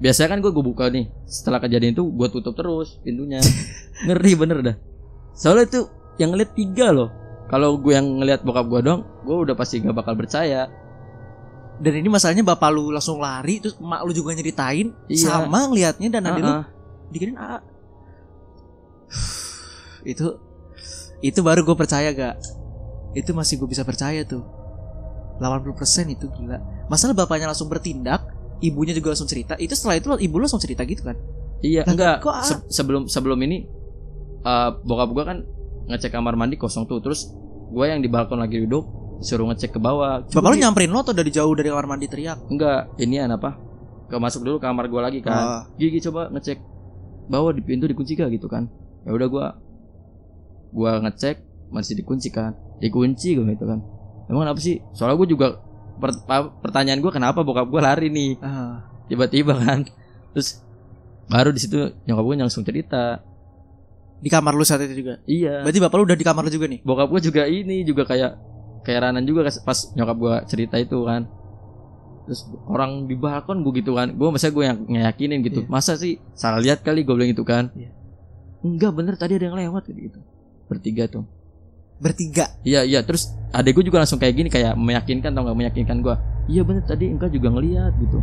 biasanya 0.00 0.28
kan 0.32 0.38
gue 0.40 0.50
gue 0.56 0.64
buka 0.64 0.88
nih 0.88 1.12
setelah 1.28 1.60
kejadian 1.60 1.92
itu 1.92 2.08
gue 2.08 2.28
tutup 2.32 2.56
terus 2.56 2.96
pintunya. 3.04 3.44
Ngeri 4.08 4.32
bener 4.40 4.58
dah. 4.64 4.76
Soalnya 5.36 5.68
itu 5.68 5.80
yang 6.16 6.32
ngeliat 6.32 6.56
tiga 6.56 6.88
loh. 6.96 7.12
Kalau 7.52 7.76
gue 7.76 7.92
yang 7.92 8.24
ngeliat 8.24 8.40
bokap 8.40 8.72
gue 8.72 8.80
dong 8.80 9.04
gue 9.28 9.36
udah 9.36 9.52
pasti 9.52 9.84
gak 9.84 9.92
bakal 9.92 10.16
percaya 10.16 10.72
Dan 11.74 11.92
ini 11.96 12.06
masalahnya 12.06 12.42
bapak 12.42 12.70
lu 12.70 12.88
langsung 12.88 13.18
lari 13.18 13.58
terus 13.58 13.74
emak 13.76 14.00
lu 14.02 14.12
juga 14.12 14.30
nyeritain 14.32 14.94
Iya. 15.06 15.26
sama 15.32 15.66
ngelihatnya 15.66 16.08
dan 16.08 16.22
ada 16.22 16.38
lu 16.38 16.46
Ah, 16.46 16.56
ah. 16.56 16.66
dikirain 17.08 17.34
AA. 17.34 17.58
itu 20.04 20.26
itu 21.20 21.40
baru 21.40 21.62
gue 21.62 21.72
percaya 21.74 22.10
gak 22.10 22.36
itu 23.14 23.30
masih 23.30 23.56
gue 23.56 23.68
bisa 23.68 23.82
percaya 23.82 24.20
tuh 24.22 24.44
80% 25.36 25.72
itu 26.10 26.26
gila 26.30 26.58
masalah 26.86 27.16
bapaknya 27.16 27.48
langsung 27.48 27.66
bertindak 27.66 28.28
ibunya 28.60 28.92
juga 28.92 29.10
langsung 29.10 29.26
cerita 29.26 29.56
itu 29.56 29.72
setelah 29.72 29.96
itu 29.96 30.08
ibu 30.20 30.34
lu 30.36 30.44
langsung 30.44 30.60
cerita 30.60 30.84
gitu 30.84 31.02
kan 31.02 31.16
iya 31.60 31.82
Lah, 31.82 31.90
enggak 31.90 32.14
kok, 32.20 32.30
ah? 32.30 32.44
Se- 32.44 32.64
sebelum 32.68 33.06
sebelum 33.06 33.38
ini 33.40 33.64
eh, 34.40 34.70
bokap 34.78 35.10
gue 35.10 35.24
kan 35.24 35.38
ngecek 35.86 36.12
kamar 36.12 36.34
mandi 36.34 36.54
kosong 36.54 36.84
tuh 36.84 37.00
terus 37.00 37.32
gue 37.66 37.84
yang 37.84 37.98
di 37.98 38.06
balkon 38.06 38.38
lagi 38.38 38.60
duduk 38.60 38.84
suruh 39.20 39.46
ngecek 39.52 39.76
ke 39.76 39.80
bawah. 39.82 40.24
Bapak 40.26 40.50
lu 40.50 40.56
Coba 40.56 40.62
nyamperin 40.62 40.90
lo 40.90 41.02
atau 41.04 41.14
dari 41.14 41.30
jauh 41.30 41.52
dari 41.54 41.70
kamar 41.70 41.86
mandi 41.86 42.06
teriak? 42.10 42.50
Enggak 42.50 42.94
ini 42.98 43.20
apa? 43.20 43.56
Ke 44.10 44.16
masuk 44.18 44.42
dulu 44.46 44.56
kamar 44.58 44.86
gue 44.90 45.00
lagi 45.00 45.20
kan. 45.22 45.34
Ah. 45.34 45.62
gigi 45.78 46.02
coba 46.04 46.30
ngecek. 46.32 46.58
Bawah 47.30 47.56
di 47.56 47.64
pintu 47.64 47.88
dikunci 47.88 48.18
gak 48.18 48.28
gitu 48.36 48.52
kan? 48.52 48.68
Ya 49.04 49.12
udah 49.12 49.28
gua 49.28 49.46
gua 50.74 51.00
ngecek 51.04 51.40
masih 51.72 51.96
dikunci 51.96 52.28
kan. 52.28 52.52
Dikunci 52.80 53.38
gue 53.38 53.46
gitu 53.48 53.64
kan. 53.64 53.80
Emang 54.28 54.48
kenapa 54.48 54.60
sih? 54.60 54.80
Soalnya 54.92 55.16
gue 55.20 55.28
juga 55.36 55.60
per- 56.00 56.24
pertanyaan 56.60 57.00
gue 57.00 57.12
kenapa 57.12 57.40
bokap 57.44 57.68
gue 57.68 57.80
lari 57.80 58.08
nih? 58.12 58.40
Ah. 58.44 58.84
tiba-tiba 59.08 59.56
kan. 59.56 59.84
Terus 60.36 60.60
baru 61.28 61.52
di 61.52 61.60
situ 61.60 61.76
nyokap 62.04 62.24
gue 62.24 62.34
langsung 62.40 62.64
cerita. 62.64 63.20
Di 64.20 64.32
kamar 64.32 64.56
lu 64.56 64.64
saat 64.64 64.84
itu 64.84 65.04
juga? 65.04 65.20
Iya. 65.28 65.64
Berarti 65.64 65.80
bapak 65.80 65.96
lu 66.00 66.04
udah 66.08 66.16
di 66.16 66.24
kamar 66.24 66.42
lu 66.48 66.52
juga 66.52 66.66
nih? 66.68 66.80
Bokap 66.84 67.08
gue 67.12 67.20
juga 67.24 67.42
ini 67.44 67.84
juga 67.84 68.08
kayak 68.08 68.53
kayak 68.84 69.10
Ranan 69.10 69.24
juga 69.24 69.48
pas 69.64 69.78
nyokap 69.96 70.16
gue 70.20 70.34
cerita 70.46 70.76
itu 70.78 71.02
kan. 71.08 71.26
Terus 72.24 72.40
orang 72.68 73.04
di 73.08 73.16
balkon 73.16 73.64
gue 73.64 73.80
gitu 73.80 73.96
kan. 73.96 74.12
Gue 74.12 74.28
masa 74.30 74.52
gue 74.52 74.64
yang 74.64 74.78
ngeyakinin 74.84 75.40
gitu. 75.44 75.64
Iya. 75.64 75.68
masa 75.72 75.96
sih 75.96 76.20
salah 76.36 76.60
lihat 76.60 76.84
kali? 76.84 77.02
Gue 77.02 77.16
bilang 77.16 77.32
gitu 77.32 77.44
kan. 77.44 77.72
Iya. 77.74 77.90
enggak 78.64 78.96
bener 78.96 79.14
tadi 79.20 79.36
ada 79.36 79.44
yang 79.44 79.56
lewat 79.60 79.92
gitu. 79.92 80.20
Bertiga 80.68 81.04
tuh. 81.08 81.24
Bertiga? 82.00 82.48
Iya 82.64 82.84
iya 82.84 83.00
terus 83.04 83.32
adek 83.52 83.80
gue 83.80 83.84
juga 83.92 84.00
langsung 84.00 84.16
kayak 84.16 84.34
gini 84.36 84.48
kayak 84.48 84.76
meyakinkan 84.76 85.32
atau 85.32 85.42
nggak? 85.48 85.56
Meyakinkan 85.56 85.98
gue 86.00 86.16
iya 86.48 86.60
bener 86.60 86.84
tadi 86.84 87.08
engkau 87.08 87.28
juga 87.28 87.48
ngeliat 87.52 87.92
gitu. 88.00 88.18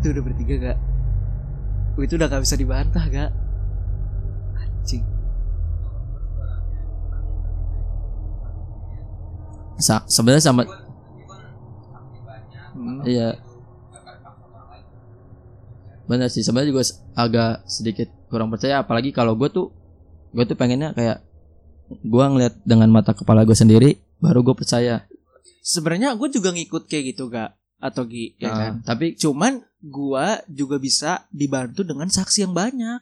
Itu 0.00 0.06
udah 0.12 0.22
bertiga 0.24 0.54
gak 0.60 0.78
itu 1.96 2.12
udah 2.20 2.28
gak 2.28 2.44
bisa 2.44 2.60
dibantah 2.60 3.04
gak 3.08 3.32
anjing 4.60 5.15
Sa- 9.76 10.04
sebenarnya 10.06 10.44
sama 10.44 10.62
Hmm. 12.72 13.00
iya. 13.04 13.40
Bener 16.06 16.28
sih 16.28 16.40
sebenarnya 16.40 16.70
juga 16.70 16.84
agak 17.14 17.66
sedikit 17.66 18.08
kurang 18.28 18.46
percaya 18.46 18.78
apalagi 18.78 19.10
kalau 19.10 19.34
gue 19.34 19.48
tuh 19.48 19.72
gue 20.30 20.44
tuh 20.44 20.54
pengennya 20.54 20.92
kayak 20.92 21.24
gue 21.88 22.24
ngeliat 22.26 22.54
dengan 22.62 22.90
mata 22.90 23.10
kepala 23.10 23.42
gue 23.42 23.54
sendiri 23.54 23.90
baru 24.18 24.44
gue 24.44 24.54
percaya. 24.54 25.08
Sebenarnya 25.60 26.14
gue 26.14 26.28
juga 26.28 26.52
ngikut 26.52 26.86
kayak 26.86 27.04
gitu 27.10 27.26
gak 27.26 27.56
atau 27.76 28.04
gi 28.04 28.36
ya 28.36 28.46
Nah, 28.46 28.56
kan? 28.56 28.72
tapi 28.84 29.16
cuman 29.16 29.60
gua 29.80 30.40
juga 30.46 30.76
bisa 30.76 31.24
dibantu 31.28 31.80
dengan 31.80 32.08
saksi 32.08 32.44
yang 32.44 32.52
banyak. 32.52 33.00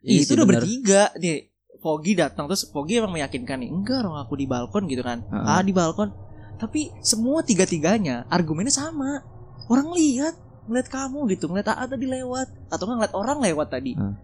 Iya 0.00 0.22
itu 0.22 0.32
sih 0.32 0.34
udah 0.34 0.46
bener. 0.46 0.62
bertiga 0.62 1.02
nih 1.16 1.49
Pogi 1.80 2.12
datang 2.12 2.44
terus 2.44 2.62
Pogi 2.64 2.96
emang 2.96 3.10
meyakinkan 3.10 3.56
nih 3.56 3.70
enggak 3.70 4.04
orang 4.04 4.20
aku 4.20 4.34
di 4.34 4.44
balkon 4.44 4.84
gitu 4.84 5.00
kan. 5.00 5.24
Heeh. 5.24 5.48
ah 5.48 5.60
di 5.60 5.72
balkon. 5.72 6.12
Tapi 6.54 6.92
semua 7.00 7.40
tiga 7.40 7.64
tiganya 7.64 8.28
argumennya 8.28 8.70
sama. 8.70 9.24
Orang 9.64 9.92
lihat 9.92 10.36
ngeliat 10.64 10.86
kamu 10.86 11.24
gitu 11.30 11.46
ngeliat 11.46 11.66
AA 11.68 11.84
tadi 11.86 12.06
lewat 12.06 12.48
atau 12.68 12.84
nggak 12.84 12.96
ngeliat 12.98 13.14
orang 13.14 13.38
lewat 13.40 13.68
tadi. 13.70 13.92
Heeh. 13.94 14.14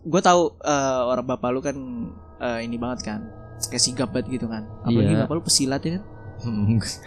gue 0.00 0.20
tahu 0.20 0.54
eh, 0.58 1.02
orang 1.04 1.26
bapak 1.28 1.48
lu 1.50 1.60
kan 1.60 1.76
eh, 2.38 2.58
ini 2.62 2.76
banget 2.76 3.00
kan 3.04 3.20
kayak 3.64 3.78
sigap 3.80 4.10
banget 4.10 4.30
gitu 4.32 4.46
kan. 4.46 4.66
Apalagi 4.80 5.12
Iya. 5.12 5.22
bapak 5.22 5.34
lu 5.34 5.42
pesilat 5.42 5.80
ya 5.80 5.90
kan 5.96 6.02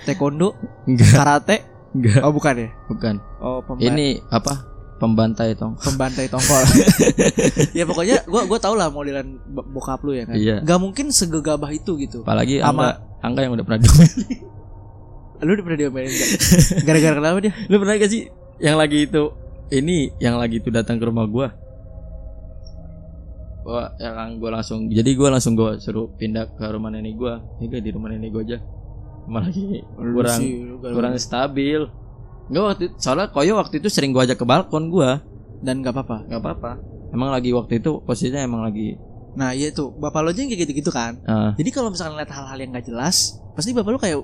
taekwondo 0.03 0.55
enggak. 0.83 1.11
karate. 1.13 1.57
Enggak. 1.91 2.19
Oh 2.21 2.31
bukan 2.31 2.53
ya? 2.57 2.69
Bukan. 2.87 3.15
Oh 3.39 3.59
pemba- 3.61 3.83
ini 3.85 4.23
apa 4.27 4.70
pembantai 5.01 5.57
tong 5.57 5.73
pembantai 5.81 6.29
tongkol. 6.33 6.61
ya 7.77 7.89
pokoknya 7.89 8.21
gua 8.29 8.45
gua 8.45 8.59
tau 8.61 8.77
lah 8.77 8.93
modelan 8.93 9.41
bokap 9.49 10.05
lu 10.05 10.13
ya 10.13 10.29
kan. 10.29 10.37
Iya. 10.37 10.61
Gak 10.61 10.77
mungkin 10.77 11.09
segegabah 11.09 11.73
itu 11.73 11.97
gitu. 11.97 12.21
apalagi 12.21 12.61
Sama- 12.61 13.01
angga 13.01 13.25
angga 13.25 13.41
yang 13.49 13.53
udah 13.57 13.65
pernah 13.65 13.81
diomelin 13.81 14.21
Lu 15.41 15.49
udah 15.57 15.63
pernah 15.65 15.79
diomelin 15.81 16.13
gak? 16.13 16.29
Gara-gara 16.85 17.15
kenapa 17.17 17.37
dia? 17.41 17.53
lu 17.65 17.75
pernah 17.81 17.95
gak 17.97 18.11
sih 18.13 18.29
yang 18.61 18.77
lagi 18.77 19.09
itu 19.09 19.23
ini 19.73 20.13
yang 20.21 20.37
lagi 20.37 20.61
itu 20.61 20.69
datang 20.69 21.01
ke 21.01 21.05
rumah 21.09 21.25
gua 21.25 21.49
Gua 23.61 23.93
yang 23.97 24.37
gua 24.37 24.61
langsung 24.61 24.85
jadi 24.85 25.09
gua 25.17 25.33
langsung 25.33 25.57
gua 25.57 25.81
suruh 25.81 26.09
pindah 26.13 26.45
ke 26.53 26.65
rumah 26.69 26.89
nenek 26.89 27.17
gua 27.17 27.41
ya 27.57 27.65
gua 27.69 27.81
di 27.81 27.89
rumah 27.89 28.09
nenek 28.13 28.29
gua 28.29 28.41
aja 28.45 28.57
malah 29.25 29.49
lagi 29.49 29.85
kurang 29.95 30.41
kurang 30.81 31.13
stabil 31.17 31.85
Enggak 32.51 32.63
waktu 32.67 32.83
itu, 32.83 32.95
soalnya 32.97 33.27
Koyo 33.27 33.53
waktu 33.55 33.79
itu 33.79 33.87
sering 33.87 34.11
gua 34.11 34.23
ajak 34.23 34.35
ke 34.35 34.43
balkon 34.43 34.87
gua 34.87 35.23
dan 35.57 35.79
gak 35.79 35.93
apa-apa. 35.93 36.27
nggak 36.27 36.41
apa-apa 36.41 36.71
emang 37.09 37.29
lagi 37.29 37.51
waktu 37.51 37.79
itu 37.79 38.01
posisinya 38.01 38.41
emang 38.41 38.61
lagi 38.61 38.99
Nah 39.31 39.51
iya 39.51 39.71
tuh 39.71 39.87
bapak 39.89 40.19
lu 40.21 40.29
aja 40.29 40.39
yang 40.39 40.49
kayak 40.49 40.61
gitu-gitu 40.61 40.91
kan. 40.91 41.15
ah, 41.23 41.55
Jadi 41.55 41.69
kalau 41.69 41.87
misalkan 41.87 42.15
lihat 42.15 42.27
hal-hal 42.29 42.57
yang 42.57 42.71
gak 42.71 42.83
jelas, 42.83 43.17
pasti 43.51 43.71
bapak 43.71 43.87
lu 43.87 43.95
kayak 43.97 44.19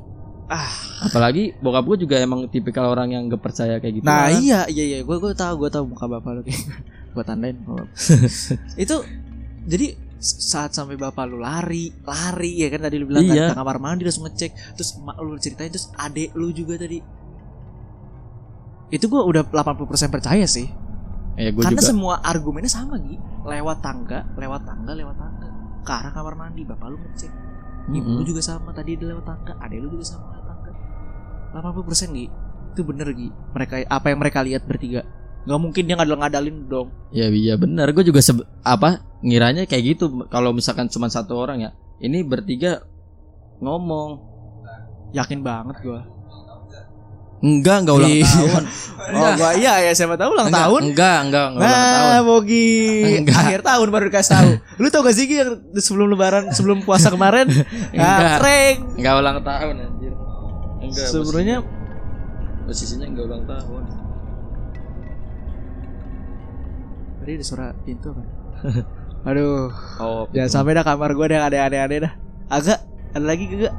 ah. 0.45 0.67
apalagi 1.01 1.55
bokap 1.57 1.83
gua 1.85 1.95
juga 1.95 2.15
emang 2.17 2.43
tipikal 2.45 2.87
orang 2.87 3.11
yang 3.11 3.23
gak 3.25 3.39
percaya 3.39 3.79
kayak 3.79 3.93
gitu 3.93 4.03
Nah 4.03 4.27
iya 4.29 4.67
iya 4.67 4.83
iya 4.85 4.99
gue 4.99 5.15
gue 5.15 5.31
tahu 5.33 5.53
gue 5.57 5.69
tahu 5.69 5.87
muka 5.87 6.05
bapak 6.05 6.31
lu 6.33 6.41
kayak 6.43 6.59
gue 7.15 7.23
tandain. 7.23 7.55
itu 8.83 8.95
jadi 9.63 9.87
saat 10.17 10.73
sampai 10.73 10.97
bapak 10.97 11.23
lu 11.23 11.37
lari 11.37 11.93
lari 12.01 12.57
ya 12.57 12.67
kan 12.67 12.83
tadi 12.83 12.97
lu 12.97 13.05
bilang 13.05 13.23
Iya. 13.23 13.47
kan 13.47 13.53
ke 13.53 13.57
kamar 13.57 13.77
mandi 13.77 14.03
langsung 14.03 14.25
ngecek 14.25 14.75
terus 14.75 14.97
emak 14.97 15.15
lu 15.19 15.37
ceritain 15.37 15.69
terus 15.69 15.87
adek 15.93 16.33
lu 16.33 16.49
juga 16.49 16.75
tadi 16.75 16.99
itu 18.87 19.05
gua 19.07 19.23
udah 19.23 19.43
80% 19.43 20.07
percaya 20.09 20.45
sih. 20.47 20.67
Ya 21.37 21.51
gua 21.51 21.67
karena 21.69 21.81
juga. 21.81 21.89
semua 21.91 22.13
argumennya 22.21 22.71
sama 22.71 22.97
Gi. 22.97 23.15
Lewat 23.43 23.79
tangga 23.79 24.25
lewat 24.33 24.61
tangga 24.63 24.91
lewat 24.91 25.15
tangga. 25.15 25.47
Ke 25.83 25.91
arah 25.93 26.11
kamar 26.11 26.35
mandi 26.35 26.63
bapak 26.63 26.87
lu 26.87 26.97
ngecek. 26.97 27.31
Ibu 27.87 28.03
Mm-mm. 28.03 28.19
lu 28.19 28.23
juga 28.25 28.41
sama 28.41 28.75
tadi 28.75 28.99
dia 28.99 29.07
lewat 29.07 29.23
tangga 29.23 29.53
adek 29.59 29.79
lu 29.79 29.89
juga 29.91 30.05
sama 30.07 30.33
lewat 30.33 30.45
tangga. 30.47 30.71
80% 31.55 32.17
Gi. 32.17 32.25
Itu 32.73 32.81
bener 32.83 33.07
Gi. 33.11 33.29
Mereka 33.53 33.73
apa 33.85 34.05
yang 34.07 34.19
mereka 34.19 34.39
lihat 34.41 34.63
bertiga. 34.63 35.01
Nggak 35.47 35.59
mungkin 35.61 35.83
dia 35.87 35.95
ngadal 35.95 36.17
ngadalin 36.19 36.57
dong. 36.67 36.87
Ya 37.09 37.31
iya 37.31 37.55
benar. 37.55 37.87
Gue 37.91 38.03
juga 38.03 38.19
sebe- 38.19 38.47
apa 38.61 38.99
ngiranya 39.21 39.63
kayak 39.63 39.95
gitu. 39.95 40.27
Kalau 40.27 40.51
misalkan 40.51 40.87
cuma 40.87 41.07
satu 41.07 41.37
orang 41.37 41.61
ya. 41.61 41.71
Ini 41.97 42.23
bertiga 42.23 42.83
ngomong. 43.59 44.35
yakin 45.07 45.39
banget 45.39 45.79
gua 45.87 46.03
Enggak, 47.37 47.85
enggak 47.85 47.95
ulang 47.95 48.09
Iya. 48.11 48.25
tahun. 48.25 48.63
oh 49.17 49.29
gua 49.35 49.51
iya 49.53 49.73
ya 49.79 49.91
siapa 49.93 50.17
tahu 50.17 50.33
ulang 50.33 50.49
enggak, 50.49 50.61
tahun 50.63 50.81
Enggak, 50.83 51.17
enggak, 51.21 51.45
enggak 51.47 51.61
ulang 51.61 51.85
tahun. 51.85 52.09
Nah, 52.09 52.21
Bogi 52.23 52.69
Enggak. 53.15 53.37
akhir 53.39 53.59
tahun 53.61 53.87
baru 53.87 54.03
dikasih 54.09 54.31
tahu. 54.33 54.49
Lu 54.81 54.87
tau 54.87 55.01
gak 55.01 55.13
sih 55.13 55.25
yang 55.27 55.49
sebelum 55.75 56.07
lebaran, 56.09 56.43
sebelum 56.49 56.77
puasa 56.81 57.07
kemarin? 57.07 57.45
Enggak. 57.93 58.17
Nah, 58.17 58.37
prank. 58.37 58.77
Enggak 58.95 59.13
ulang 59.15 59.37
tahun 59.39 59.73
anjir. 59.79 60.13
Enggak. 60.79 61.07
Sebenarnya 61.07 61.57
posisinya, 62.63 63.05
enggak 63.05 63.25
ulang 63.25 63.43
tahun. 63.45 63.83
tadi 67.17 67.31
ada 67.33 67.45
suara 67.45 67.67
pintu 67.77 68.09
kan. 68.11 68.25
Aduh, 69.25 69.67
Oh, 69.99 70.23
jangan 70.31 70.49
sampai 70.49 70.71
dah 70.73 70.81
kamar 70.81 71.11
gua 71.11 71.27
ada 71.27 71.35
yang 71.35 71.67
aneh-aneh 71.67 71.99
dah. 72.01 72.13
Agak 72.47 72.79
ada 73.11 73.25
lagi 73.25 73.43
gak? 73.51 73.75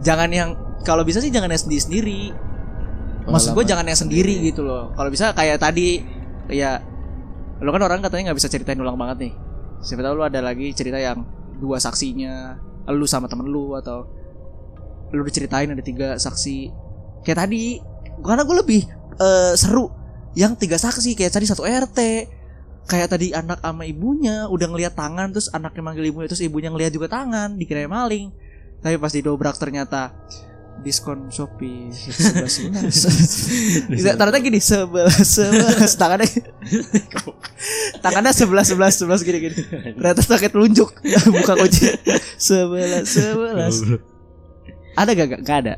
Jangan 0.00 0.30
yang 0.30 0.50
kalau 0.84 1.04
bisa 1.04 1.20
sih 1.20 1.28
jangan 1.28 1.52
yang 1.52 1.60
sendiri-sendiri. 1.60 2.32
Maksud 3.28 3.52
gue 3.52 3.64
jangan 3.68 3.84
yang 3.84 3.98
sendiri 4.00 4.34
gitu 4.42 4.64
loh. 4.64 4.90
Kalau 4.96 5.10
bisa 5.12 5.30
kayak 5.36 5.60
tadi 5.60 6.00
ya 6.50 6.80
lo 7.60 7.70
kan 7.70 7.82
orang 7.84 8.00
katanya 8.00 8.32
nggak 8.32 8.38
bisa 8.40 8.48
ceritain 8.48 8.80
ulang 8.80 8.96
banget 8.96 9.28
nih. 9.28 9.32
Siapa 9.84 10.00
tahu 10.00 10.14
lu 10.16 10.24
ada 10.24 10.40
lagi 10.40 10.72
cerita 10.72 10.96
yang 10.96 11.24
dua 11.60 11.76
saksinya, 11.76 12.56
lu 12.88 13.04
sama 13.04 13.28
temen 13.28 13.48
lu 13.48 13.76
atau 13.76 14.08
lu 15.12 15.22
diceritain 15.24 15.68
ada 15.68 15.84
tiga 15.84 16.16
saksi. 16.16 16.72
Kayak 17.20 17.44
tadi, 17.44 17.76
karena 18.24 18.42
gue 18.48 18.56
lebih 18.56 18.82
eh, 19.20 19.52
seru 19.56 19.92
yang 20.32 20.56
tiga 20.56 20.80
saksi 20.80 21.12
kayak 21.12 21.32
tadi 21.32 21.46
satu 21.48 21.68
RT. 21.68 22.00
Kayak 22.88 23.08
tadi 23.12 23.30
anak 23.30 23.62
sama 23.62 23.86
ibunya 23.86 24.50
udah 24.50 24.66
ngelihat 24.66 24.98
tangan 24.98 25.30
terus 25.30 25.46
anaknya 25.52 25.84
manggil 25.84 26.10
ibunya 26.10 26.26
terus 26.26 26.42
ibunya 26.42 26.74
ngelihat 26.74 26.90
juga 26.90 27.12
tangan 27.12 27.54
dikira 27.54 27.86
maling. 27.86 28.32
Tapi 28.80 28.96
pas 28.96 29.12
didobrak 29.12 29.54
ternyata 29.60 30.16
diskon 30.80 31.28
Shopee 31.28 31.92
sebelas 31.94 32.52
sebelas. 32.56 32.96
Tidak, 33.86 34.14
ternyata 34.16 34.38
gini 34.40 34.60
sebelas 34.60 35.20
sebelas 35.22 35.92
tangannya 35.94 36.28
tangannya 38.00 38.32
sebelas 38.32 38.66
sebelas 38.72 38.92
sebelas 38.96 39.20
gini 39.20 39.38
gini. 39.38 39.56
Ternyata 39.96 40.20
pakai 40.24 40.48
telunjuk 40.48 40.88
buka 41.36 41.52
kunci 41.56 41.92
sebelas 42.40 43.06
sebelas. 43.06 43.74
Ada 44.96 45.10
gak, 45.14 45.26
gak? 45.36 45.40
Gak 45.46 45.58
ada. 45.66 45.74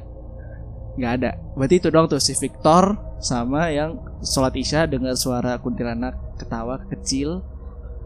Gak 0.96 1.12
ada. 1.20 1.30
Berarti 1.58 1.74
itu 1.78 1.88
dong 1.90 2.06
tuh 2.08 2.22
si 2.22 2.32
Victor 2.38 2.96
sama 3.22 3.70
yang 3.70 3.98
sholat 4.22 4.54
isya 4.56 4.88
dengan 4.88 5.14
suara 5.14 5.58
kuntilanak 5.60 6.16
ketawa 6.40 6.82
kecil, 6.90 7.44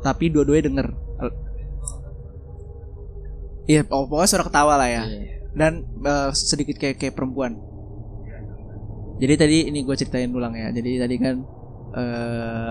tapi 0.04 0.28
dua-duanya 0.28 0.68
denger. 0.68 0.88
Iya, 3.66 3.82
oh, 3.90 4.06
pokoknya 4.06 4.30
suara 4.30 4.44
ketawa 4.46 4.74
lah 4.78 4.86
ya 4.86 5.02
Iya. 5.10 5.35
Dan 5.56 5.72
eh, 6.04 6.30
sedikit 6.36 6.76
kayak 6.76 7.00
kayak 7.00 7.16
perempuan. 7.16 7.56
Jadi 9.16 9.34
tadi 9.40 9.58
ini 9.72 9.80
gue 9.80 9.96
ceritain 9.96 10.28
ulang 10.28 10.52
ya. 10.52 10.68
Jadi 10.70 11.00
tadi 11.00 11.14
kan 11.16 11.34
eh 11.96 12.70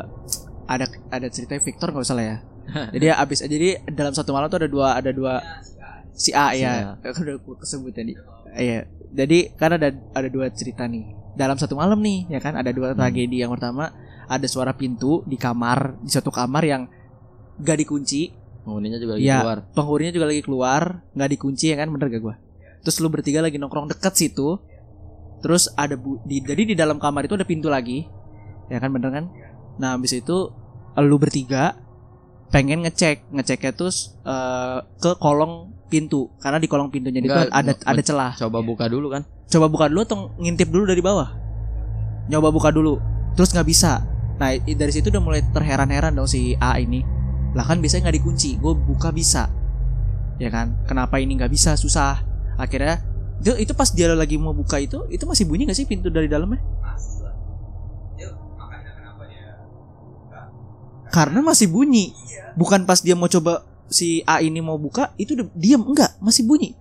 ada 0.65 0.85
ada 1.09 1.27
cerita 1.33 1.57
Victor 1.57 1.89
nggak 1.89 2.05
usah 2.05 2.17
lah 2.17 2.25
ya. 2.25 2.37
jadi 2.97 3.13
abis 3.17 3.45
jadi 3.45 3.81
dalam 3.89 4.13
satu 4.13 4.33
malam 4.33 4.49
tuh 4.49 4.57
ada 4.61 4.69
dua 4.69 4.97
ada 4.97 5.09
dua 5.09 5.41
si 6.13 6.29
A 6.33 6.53
Si 6.53 6.61
ya. 6.61 6.97
Udah 7.21 7.35
gue 7.41 7.55
kesebut 7.57 7.93
tadi. 7.93 8.13
Iya. 8.53 8.85
Jadi 9.09 9.57
kan 9.57 9.73
ada 9.73 9.89
ada 9.89 10.27
dua 10.29 10.53
cerita 10.53 10.85
nih. 10.85 11.09
Dalam 11.33 11.57
satu 11.57 11.73
malam 11.73 11.97
nih 11.99 12.29
ya 12.29 12.39
kan 12.39 12.53
ada 12.53 12.69
dua 12.69 12.93
tragedi. 12.93 13.41
Yang 13.41 13.57
pertama 13.57 13.89
ada 14.25 14.45
suara 14.45 14.73
pintu 14.73 15.25
di 15.25 15.37
kamar 15.37 15.97
di 16.01 16.09
suatu 16.09 16.29
kamar 16.29 16.63
yang 16.65 16.83
gak 17.61 17.77
dikunci 17.81 18.33
Penghuninya 18.65 18.97
juga 18.97 19.13
lagi 19.15 19.29
Iya. 19.29 19.37
keluar. 19.45 19.59
penghuninya 19.77 20.13
juga 20.17 20.25
lagi 20.25 20.41
keluar 20.41 20.81
nggak 21.13 21.29
dikunci 21.37 21.65
ya 21.69 21.77
kan 21.77 21.87
bener 21.93 22.09
gak 22.09 22.17
gua 22.25 22.35
terus 22.85 23.01
lu 23.01 23.09
bertiga 23.09 23.41
lagi 23.41 23.57
nongkrong 23.57 23.89
deket 23.89 24.13
situ. 24.13 24.61
Terus 25.41 25.73
ada 25.73 25.97
bu 25.97 26.21
di, 26.21 26.37
jadi 26.45 26.63
di 26.69 26.75
dalam 26.77 27.01
kamar 27.01 27.25
itu 27.25 27.33
ada 27.33 27.43
pintu 27.43 27.65
lagi. 27.65 28.05
Ya 28.69 28.77
kan 28.77 28.93
bener 28.93 29.09
kan? 29.09 29.25
Nah 29.81 29.97
habis 29.97 30.13
itu 30.13 30.53
lu 31.01 31.17
bertiga 31.17 31.73
pengen 32.53 32.85
ngecek. 32.85 33.33
Ngeceknya 33.33 33.73
terus 33.73 34.13
eh, 34.21 34.85
ke 35.01 35.17
kolong 35.17 35.73
pintu. 35.89 36.29
Karena 36.37 36.61
di 36.61 36.69
kolong 36.69 36.93
pintunya 36.93 37.25
itu 37.25 37.33
ada 37.33 37.73
ada 37.73 38.01
celah. 38.05 38.37
Coba 38.37 38.61
buka 38.61 38.85
dulu 38.85 39.09
kan. 39.09 39.25
coba 39.45 39.69
buka 39.69 39.85
dulu 39.85 40.01
atau 40.01 40.17
ngintip 40.41 40.69
dulu 40.73 40.89
dari 40.89 41.01
bawah? 41.01 41.29
Nyoba 42.29 42.49
buka 42.53 42.69
dulu. 42.69 43.01
Terus 43.33 43.49
nggak 43.53 43.67
bisa. 43.69 44.01
Nah 44.37 44.53
dari 44.61 44.91
situ 44.93 45.09
udah 45.09 45.21
mulai 45.21 45.41
terheran-heran 45.53 46.13
dong 46.13 46.29
si 46.29 46.53
A 46.61 46.77
ini. 46.77 47.05
Lah 47.53 47.65
kan 47.65 47.81
biasanya 47.81 48.09
nggak 48.09 48.17
dikunci. 48.21 48.57
Gue 48.57 48.73
buka 48.73 49.13
bisa. 49.13 49.49
Ya 50.41 50.49
kan? 50.49 50.81
Kenapa 50.89 51.21
ini 51.21 51.37
nggak 51.37 51.53
bisa? 51.53 51.77
Susah 51.77 52.34
akhirnya 52.55 53.03
itu, 53.43 53.51
itu 53.67 53.73
pas 53.75 53.89
dia 53.91 54.09
lagi 54.15 54.39
mau 54.39 54.55
buka 54.55 54.79
itu 54.79 55.03
itu 55.11 55.23
masih 55.27 55.45
bunyi 55.45 55.67
nggak 55.67 55.77
sih 55.77 55.87
pintu 55.87 56.07
dari 56.07 56.31
dalamnya? 56.31 56.63
Karena 61.11 61.39
masih 61.39 61.71
bunyi. 61.71 62.11
Bukan 62.59 62.83
pas 62.83 62.99
dia 62.99 63.15
mau 63.15 63.31
coba 63.31 63.63
si 63.87 64.19
A 64.27 64.43
ini 64.43 64.59
mau 64.59 64.75
buka 64.75 65.15
itu 65.15 65.35
udah 65.35 65.47
diam 65.55 65.83
enggak 65.83 66.15
masih 66.19 66.43
bunyi. 66.43 66.75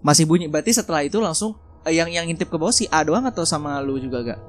Masih 0.00 0.24
bunyi 0.24 0.48
berarti 0.48 0.72
setelah 0.72 1.04
itu 1.04 1.20
langsung 1.20 1.56
eh, 1.84 1.92
yang 1.92 2.08
yang 2.08 2.24
ngintip 2.24 2.48
ke 2.48 2.56
bawah 2.56 2.72
si 2.72 2.88
A 2.88 3.04
doang 3.04 3.24
atau 3.28 3.44
sama 3.44 3.76
lu 3.84 4.00
juga 4.00 4.24
gak 4.24 4.40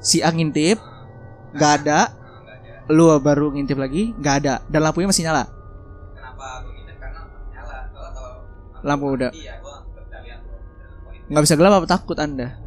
si 0.00 0.24
A 0.24 0.32
ngintip 0.32 0.80
nggak 1.56 1.72
ada. 1.84 2.16
Lu 2.88 3.12
baru 3.20 3.52
ngintip 3.52 3.76
lagi 3.76 4.16
nggak 4.16 4.34
ada. 4.44 4.54
Dan 4.68 4.80
lampunya 4.80 5.12
masih 5.12 5.28
nyala 5.28 5.59
lampu 8.84 9.06
udah. 9.16 9.30
Nggak 11.30 11.42
bisa 11.46 11.54
gelap 11.54 11.78
apa 11.78 11.86
takut 11.86 12.18
anda? 12.18 12.58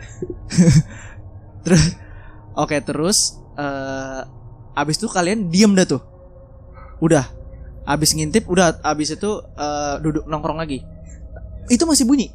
Terus 1.63 1.95
oke 2.54 2.76
terus 2.84 3.39
eh 3.56 4.21
abis 4.76 4.99
itu 4.99 5.08
kalian 5.08 5.47
diem 5.47 5.71
dah 5.71 5.88
tuh. 5.88 6.04
Udah. 6.99 7.23
Abis 7.88 8.15
ngintip 8.15 8.47
udah. 8.52 8.84
Abis 8.84 9.15
itu 9.15 9.32
eh, 9.56 9.95
duduk 10.04 10.28
nongkrong 10.28 10.60
lagi. 10.60 10.84
Itu 11.71 11.88
masih 11.88 12.04
bunyi? 12.04 12.32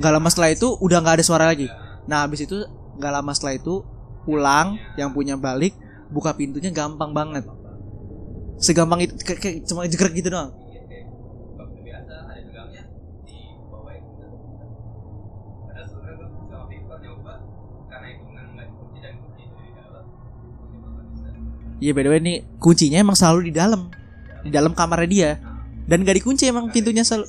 Nggak 0.00 0.12
lama 0.16 0.28
setelah 0.32 0.50
itu 0.56 0.68
udah 0.80 0.98
nggak 1.04 1.16
ada 1.20 1.24
suara 1.24 1.44
lagi. 1.44 1.68
Nah 2.08 2.24
abis 2.24 2.48
itu 2.48 2.56
nggak 2.96 3.12
lama 3.20 3.32
setelah 3.36 3.60
itu 3.60 3.84
pulang 4.24 4.80
yang 4.96 5.12
punya 5.12 5.36
balik 5.36 5.76
buka 6.08 6.32
pintunya 6.36 6.72
gampang 6.72 7.12
banget 7.12 7.44
segampang 8.60 9.00
itu 9.08 9.16
kayak, 9.24 9.40
kayak 9.40 9.56
cuma 9.66 9.88
jegrek 9.88 10.14
gitu 10.14 10.30
doang. 10.30 10.52
Iya 21.80 21.96
by 21.96 22.04
the 22.04 22.10
way 22.12 22.20
nih 22.20 22.44
kuncinya 22.60 23.00
emang 23.00 23.16
selalu 23.16 23.48
di 23.48 23.52
dalam. 23.56 23.88
Di 24.44 24.52
dalam 24.52 24.76
kamarnya 24.76 25.08
dia. 25.08 25.30
Dan 25.88 26.04
gak 26.04 26.20
dikunci 26.20 26.44
emang 26.44 26.68
pintunya 26.68 27.00
selalu 27.00 27.24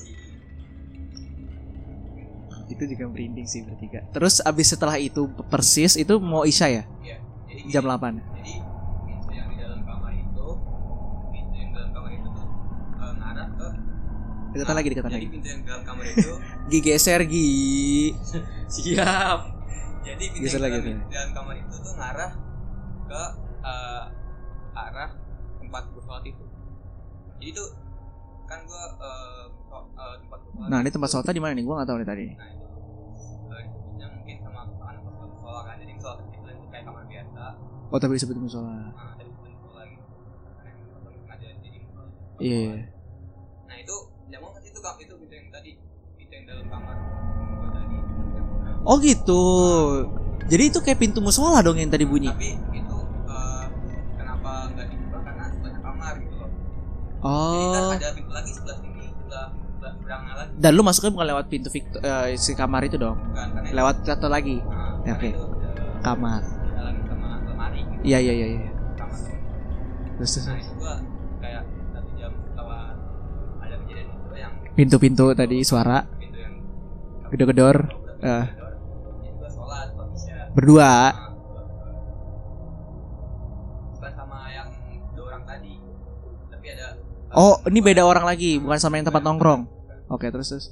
itu 2.82 2.98
juga 2.98 3.04
merinding 3.06 3.46
sih 3.46 3.62
bertiga. 3.62 4.02
Terus 4.10 4.42
abis 4.42 4.74
setelah 4.74 4.98
itu 4.98 5.30
persis 5.46 5.94
itu 5.94 6.18
mau 6.18 6.42
isya 6.42 6.82
ya? 6.82 6.84
Jam 7.70 7.86
8 7.86 8.18
Jadi 8.18 8.58
pintu 9.06 9.28
yang 9.30 9.46
di 9.52 9.56
dalam 9.60 9.80
kamar 9.86 10.12
itu, 10.16 10.46
pintu 11.30 11.54
yang 11.54 11.68
di 11.70 11.74
dalam 11.78 11.90
kamar 11.94 12.10
itu 12.10 12.28
tuh 12.34 12.46
eh, 12.98 13.12
ngarah 13.22 13.48
ke 13.54 13.68
Dikatakan 14.52 14.76
lagi 14.76 14.88
Jadi 14.92 15.00
lagi 15.00 15.28
pintu 15.32 15.48
yang 15.48 15.60
dalam 15.64 15.82
kamar 15.82 16.04
itu, 16.04 16.32
Gi 16.70 16.78
geser 16.84 17.20
Gi 17.32 17.48
Siap. 18.68 19.40
jadi 20.02 20.24
pintu 20.28 20.44
Geser 20.44 20.60
yang 20.60 20.66
lagi 20.68 20.92
dalam, 21.08 21.30
kamar 21.32 21.54
itu 21.56 21.74
tuh 21.80 21.92
ngarah 21.96 22.32
ke 23.08 23.22
eh, 23.62 24.04
arah 24.72 25.10
tempat 25.56 25.82
gue 25.88 26.02
sholat 26.04 26.24
itu. 26.26 26.44
Jadi 27.40 27.50
tuh 27.52 27.68
kan 28.44 28.60
gue 28.64 28.84
eh, 29.00 29.44
so- 29.68 29.88
eh, 29.90 30.16
tempat 30.20 30.38
gue 30.42 30.52
sholat. 30.52 30.68
Nah 30.68 30.78
ini 30.80 30.90
tempat 30.92 31.08
sholatnya 31.08 31.32
di 31.32 31.42
mana 31.42 31.52
nih? 31.56 31.64
Gua 31.64 31.74
nggak 31.80 31.88
tahu 31.88 31.98
nih 32.00 32.08
tadi. 32.08 32.26
Nah 32.32 32.48
itu 32.52 32.66
eh, 34.00 34.10
mungkin 34.12 34.36
sama 34.42 34.60
anak 34.68 35.02
kan. 35.64 35.74
Jadi 35.80 35.92
sholat 35.96 36.18
itu 36.28 36.44
itu 36.44 36.66
kayak 36.68 36.84
kamar 36.84 37.04
biasa. 37.08 37.42
Oh 37.88 37.98
tapi 38.00 38.12
disebut 38.16 38.36
musola. 38.36 38.68
Nah, 38.68 39.16
tapi 39.16 39.30
bukan 39.32 39.52
sholat 39.60 39.86
gitu. 39.88 40.04
Jadi 41.62 41.78
musola. 41.80 42.04
Iya. 42.36 42.58
iya. 42.58 42.76
Oh 48.82 48.98
gitu. 48.98 49.42
Jadi 50.44 50.62
itu 50.66 50.78
kayak 50.82 50.98
pintu 50.98 51.22
musola 51.22 51.62
dong 51.62 51.78
yang 51.78 51.86
tadi 51.86 52.02
bunyi. 52.02 52.26
Tapi 52.28 52.50
itu 52.74 52.96
eh, 53.24 53.64
kenapa 54.18 54.50
nggak 54.68 54.86
dibuka 54.90 55.18
karena 55.22 55.44
ntar 55.54 56.14
Oh. 57.22 57.94
ada 57.94 58.10
pintu 58.10 58.32
lagi 58.32 58.50
sebelah 58.50 58.76
sini 58.76 59.06
sebelah 59.14 59.46
seberangnya 59.78 60.32
lagi 60.34 60.50
Dan 60.58 60.70
lu 60.74 60.82
masuknya 60.82 61.14
bukan 61.14 61.26
lewat 61.28 61.46
pintu 61.46 61.68
Victor, 61.70 62.02
eh, 62.02 62.34
si 62.34 62.50
kamar 62.52 62.82
itu 62.82 62.98
dong. 62.98 63.14
bukan 63.14 63.70
Lewat 63.70 64.02
satu 64.02 64.26
lagi 64.26 64.58
nah, 64.58 64.98
Ya, 65.04 65.14
oke. 65.14 65.30
ada 65.30 65.38
kamar. 66.02 66.42
dalam 66.42 66.96
sama 67.06 67.28
lemari 67.44 67.86
gitu 67.86 68.02
Iya 68.02 68.18
iya 68.18 68.32
iya 68.34 68.46
iya. 68.58 68.70
kamar 68.92 69.22
Terus 70.18 70.30
terus. 70.32 70.44
nah 70.44 70.56
itu 70.56 70.72
gua 70.74 70.94
kayak 71.38 71.62
satu 71.88 72.10
jam 72.12 72.32
setelah 72.42 72.82
ada 73.56 73.74
kejadian 73.78 74.06
itu 74.10 74.34
yang 74.34 74.52
Pintu-pintu 74.74 75.24
tadi 75.32 75.58
suara 75.62 76.02
gedor-gedor. 77.32 77.76
uh. 78.22 78.28
Eh. 78.28 78.46
berdua. 80.52 81.16
Oh, 87.32 87.56
ini 87.64 87.80
beda 87.80 88.04
orang 88.04 88.28
lagi, 88.28 88.60
bukan 88.60 88.76
sama 88.76 89.00
yang 89.00 89.08
tempat 89.08 89.24
nongkrong. 89.24 89.64
Oke, 90.12 90.28
terus 90.28 90.52
terus. 90.52 90.66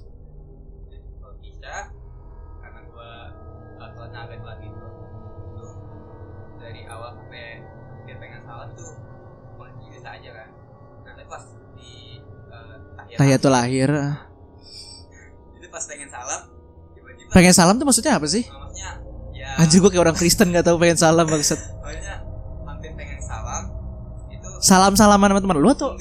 Aja 10.11 10.33
kan 10.35 10.51
nah 11.07 11.15
tahiyat 12.99 13.15
Tahiyatul 13.15 13.53
lahir. 13.55 13.91
Pengen 17.31 17.55
salam 17.55 17.79
tuh 17.79 17.87
maksudnya 17.87 18.19
apa 18.19 18.27
sih? 18.27 18.43
maksudnya 18.45 18.91
ya 19.33 19.49
Anjir 19.57 19.79
gue 19.79 19.91
kayak 19.91 20.03
orang 20.03 20.17
Kristen 20.19 20.51
gak 20.51 20.67
tahu 20.67 20.77
pengen 20.79 20.99
salam 20.99 21.27
maksud. 21.27 21.59
maksudnya 21.59 22.15
hampir 22.67 22.91
pengen 22.95 23.21
salam 23.23 23.63
itu 24.29 24.49
Salam 24.61 24.93
salaman 24.95 25.31
sama 25.33 25.41
teman 25.41 25.57
lu 25.59 25.71
atau? 25.71 25.95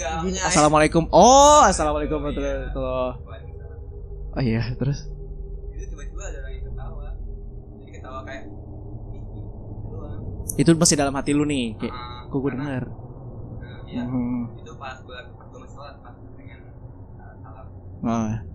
Assalamualaikum. 0.43 1.07
Oh, 1.09 1.61
assalamualaikum 1.63 2.19
warahmatullahi. 2.19 2.73
Oh 4.29 4.41
iya, 4.41 4.73
terus. 4.75 5.05
itu 10.59 10.75
masih 10.75 10.99
dalam 10.99 11.15
hati 11.15 11.31
lu 11.31 11.47
nih, 11.47 11.71
kayak 11.79 11.95
Ah, 11.95 12.27
kok 12.27 12.35
gue 12.35 12.51
denger. 12.51 12.83
Nah, 12.83 13.79
iya 13.87 14.03
Hmm. 14.03 14.51
itu 14.59 14.71
pas 14.75 14.99
gue 14.99 15.19
masih 15.39 15.71
sholat 15.71 15.95
pas 16.03 16.11
pengen 16.35 16.59
uh, 17.15 17.33
salam 17.39 17.65
Oh. 18.03 18.48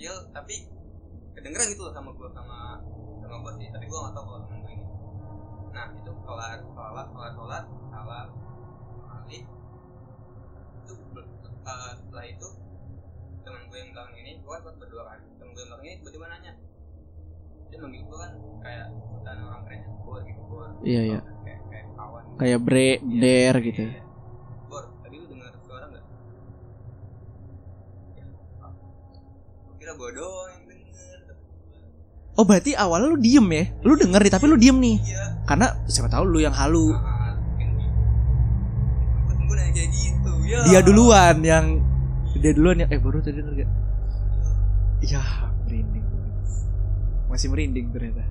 Kecil 0.00 0.16
tapi 0.32 0.64
kedengeran 1.36 1.76
gitu 1.76 1.84
loh 1.84 1.92
sama 1.92 2.08
gue 2.16 2.28
sama 2.32 2.80
sama 3.20 3.36
gue 3.44 3.52
sih 3.60 3.68
tapi 3.68 3.84
gue 3.84 3.98
nggak 4.00 4.14
tahu 4.16 4.24
kalau 4.24 4.40
temen 4.48 4.60
gue 4.64 4.72
ini 4.72 4.86
nah 5.76 5.92
itu 5.92 6.12
sholat 6.24 6.58
sholat 6.72 7.06
sholat 7.12 7.32
sholat 7.36 7.64
salah 7.92 8.24
balik 9.04 9.44
itu 10.88 10.94
uh, 11.68 11.92
setelah 12.00 12.24
itu 12.24 12.48
temen 13.44 13.60
gue 13.68 13.76
yang 13.76 13.90
belakang 13.92 14.16
ini 14.24 14.32
gue 14.40 14.48
kan 14.48 14.60
sholat 14.64 14.76
berdua 14.80 15.02
kan 15.04 15.20
temen 15.36 15.50
gue 15.52 15.60
yang 15.60 15.68
belakang 15.68 15.86
ini 15.86 15.96
tiba-tiba 16.00 16.26
nanya 16.32 16.52
dia 17.70 17.78
manggil 17.78 18.02
gue 18.08 18.18
kan 18.24 18.32
kayak 18.64 18.86
sebutan 19.04 19.36
orang 19.46 19.62
kerennya 19.68 19.90
gue 20.00 20.18
gitu 20.26 20.42
gue 20.48 20.66
Iya, 20.80 21.00
iya. 21.12 21.20
kayak 21.44 21.60
kayak 21.68 21.86
kawan 21.94 22.22
gitu. 22.24 22.38
Kayak 22.40 22.60
bre, 22.64 22.90
der 23.04 23.54
gitu. 23.62 23.84
Iya. 23.84 24.00
Bor, 24.66 24.84
tadi 25.04 25.14
lu 25.20 25.26
dengar 25.28 25.52
suara 25.60 25.84
nggak? 25.92 26.04
Ya, 28.16 28.24
ah. 28.64 28.72
Gua 29.68 29.74
kira 29.78 29.92
gua 29.94 30.10
doang 30.10 30.50
yang 30.50 30.64
denger. 30.66 31.18
Oh, 32.40 32.48
berarti 32.48 32.72
awalnya 32.72 33.12
lu 33.12 33.20
diem 33.20 33.44
ya? 33.52 33.64
Lu 33.84 33.92
denger 34.00 34.20
nih, 34.24 34.32
tapi 34.32 34.48
lu 34.48 34.56
diem 34.56 34.80
nih. 34.80 34.96
Iya. 35.04 35.44
Karena 35.44 35.76
siapa 35.84 36.08
tahu 36.08 36.24
lu 36.24 36.40
yang 36.40 36.56
halu. 36.56 36.96
Ah, 36.96 37.36
gitu. 37.60 37.80
Ya. 40.48 40.58
Dia 40.64 40.80
duluan 40.80 41.36
yang 41.44 41.84
dia 42.34 42.52
duluan 42.56 42.80
yang 42.80 42.88
eh 42.88 42.96
baru 42.96 43.20
tadi 43.20 43.38
denger 43.38 43.54
gak? 43.60 43.70
Ya, 45.00 45.22
merinding. 45.64 46.06
Masih 47.28 47.52
merinding 47.52 47.92
ternyata. 47.92 48.24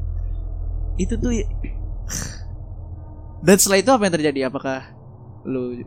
Itu 0.97 1.15
tuh 1.15 1.31
ya- 1.31 1.47
Dan 3.45 3.55
setelah 3.55 3.79
itu 3.79 3.89
apa 3.93 4.03
yang 4.03 4.15
terjadi? 4.17 4.39
Apakah 4.49 4.89
lu 5.45 5.85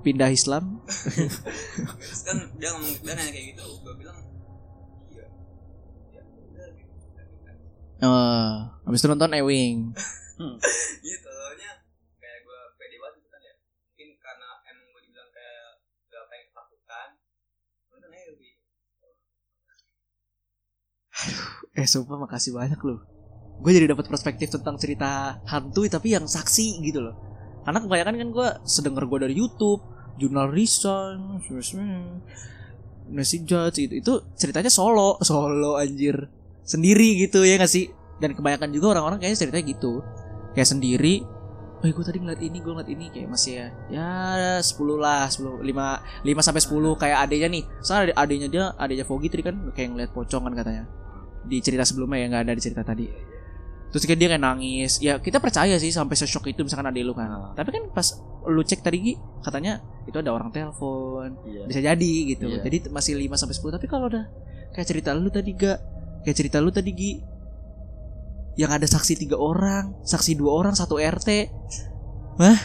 pindah 0.00 0.32
Islam? 0.32 0.80
terus 2.00 2.20
kan 2.24 2.36
dia 2.56 2.72
ngomong 2.72 2.94
dia 3.02 3.12
nanya 3.12 3.32
kayak 3.34 3.46
gitu. 3.52 3.64
Gua 3.84 3.94
bilang, 3.98 4.18
iya. 5.12 5.24
Ya, 6.16 6.22
udah 6.24 6.66
gitu. 6.72 6.92
Tapi 7.12 7.34
kan, 7.44 7.56
Oh, 8.04 8.52
habis 8.84 9.00
itu 9.00 9.08
nonton 9.08 9.32
Ewing. 9.32 9.96
Gitu, 11.00 11.30
soalnya 11.40 11.70
kayak 12.20 12.38
gua 12.44 12.60
pede 12.76 12.96
banget 13.00 13.14
gitu 13.16 13.28
kan 13.32 13.40
ya. 13.40 13.54
Mungkin 13.56 14.08
karena 14.20 14.48
emang 14.68 14.86
gua 14.92 15.00
dibilang 15.00 15.30
kayak 15.32 15.68
gak 16.12 16.24
pengen 16.28 16.46
ketakutan. 16.52 17.08
Nonton 17.88 18.08
aja 18.12 18.26
lebih. 18.28 18.52
Eh, 21.74 21.86
sumpah 21.88 22.18
makasih 22.20 22.52
banyak 22.52 22.78
lu. 22.84 23.00
Gue 23.62 23.70
jadi 23.70 23.86
dapat 23.94 24.10
perspektif 24.10 24.50
tentang 24.50 24.76
cerita 24.76 25.40
hantu 25.46 25.86
tapi 25.86 26.12
yang 26.12 26.26
saksi 26.26 26.82
gitu 26.84 27.00
loh. 27.00 27.14
Karena 27.64 27.80
kebanyakan 27.80 28.14
kan 28.20 28.28
gue 28.34 28.48
sedengar 28.68 29.08
gue 29.08 29.18
dari 29.24 29.34
YouTube, 29.38 29.80
jurnal 30.20 30.52
Risan, 30.52 31.40
Nasi 33.08 33.44
Judge 33.44 33.84
itu, 33.84 33.94
itu 34.00 34.12
ceritanya 34.36 34.68
solo, 34.68 35.16
solo 35.28 35.80
anjir. 35.80 36.43
Sendiri 36.64 37.20
gitu 37.20 37.44
ya 37.44 37.60
gak 37.60 37.70
sih? 37.70 37.92
Dan 38.18 38.32
kebanyakan 38.32 38.72
juga 38.72 38.96
orang-orang 38.96 39.20
kayaknya 39.20 39.38
ceritanya 39.44 39.64
gitu. 39.68 40.00
Kayak 40.56 40.68
sendiri, 40.70 41.14
Oh, 41.84 41.92
gue 41.92 42.00
tadi 42.00 42.16
ngeliat 42.16 42.40
ini, 42.40 42.64
gue 42.64 42.72
ngeliat 42.72 42.90
ini 42.96 43.12
kayak 43.12 43.28
masih 43.28 43.60
ya, 43.60 43.68
ya 43.92 44.08
10 44.56 44.96
lah, 44.96 45.28
10, 45.28 45.60
5, 45.60 46.24
5 46.24 46.40
sampai 46.40 46.62
10 46.64 46.96
kayak 46.96 47.18
adanya 47.28 47.48
nih. 47.52 47.62
Soalnya 47.84 48.16
adanya 48.16 48.48
dia, 48.48 48.64
adanya 48.80 49.04
Fogi 49.04 49.28
tadi 49.28 49.44
kan 49.44 49.68
kayak 49.68 49.92
ngeliat 49.92 50.10
pocong 50.16 50.48
kan 50.48 50.56
katanya. 50.56 50.88
Di 51.44 51.60
cerita 51.60 51.84
sebelumnya 51.84 52.24
ya 52.24 52.26
nggak 52.32 52.42
ada 52.48 52.52
di 52.56 52.62
cerita 52.64 52.80
tadi. 52.80 53.04
Terus 53.92 54.00
kayak 54.08 54.16
dia 54.16 54.28
kayak 54.32 54.42
nangis. 54.48 54.96
Ya 55.04 55.20
kita 55.20 55.44
percaya 55.44 55.76
sih 55.76 55.92
sampai 55.92 56.16
sesok 56.16 56.48
itu 56.48 56.64
misalkan 56.64 56.88
ada 56.88 56.96
lu 57.04 57.12
kan. 57.12 57.28
Ah. 57.28 57.52
Tapi 57.52 57.68
kan 57.68 57.84
pas 57.92 58.16
lu 58.48 58.64
cek 58.64 58.80
tadi 58.80 58.98
Gi, 59.04 59.14
katanya 59.44 59.84
itu 60.08 60.16
ada 60.16 60.32
orang 60.32 60.48
telepon. 60.56 61.36
Iya. 61.44 61.68
Bisa 61.68 61.80
jadi 61.84 62.12
gitu. 62.32 62.48
Iya. 62.48 62.64
Jadi 62.64 62.88
masih 62.88 63.12
5 63.12 63.36
sampai 63.36 63.54
10 63.60 63.76
tapi 63.76 63.86
kalau 63.92 64.08
udah 64.08 64.24
kayak 64.72 64.88
cerita 64.88 65.12
lu 65.12 65.28
tadi 65.28 65.52
gak 65.52 65.93
kayak 66.24 66.36
cerita 66.36 66.58
lu 66.58 66.72
tadi 66.72 66.90
Gi 66.90 67.12
yang 68.54 68.70
ada 68.70 68.86
saksi 68.86 69.18
tiga 69.18 69.34
orang, 69.34 69.98
saksi 70.06 70.38
dua 70.38 70.54
orang, 70.54 70.74
satu 70.78 70.98
RT. 70.98 71.50
Hah? 72.38 72.58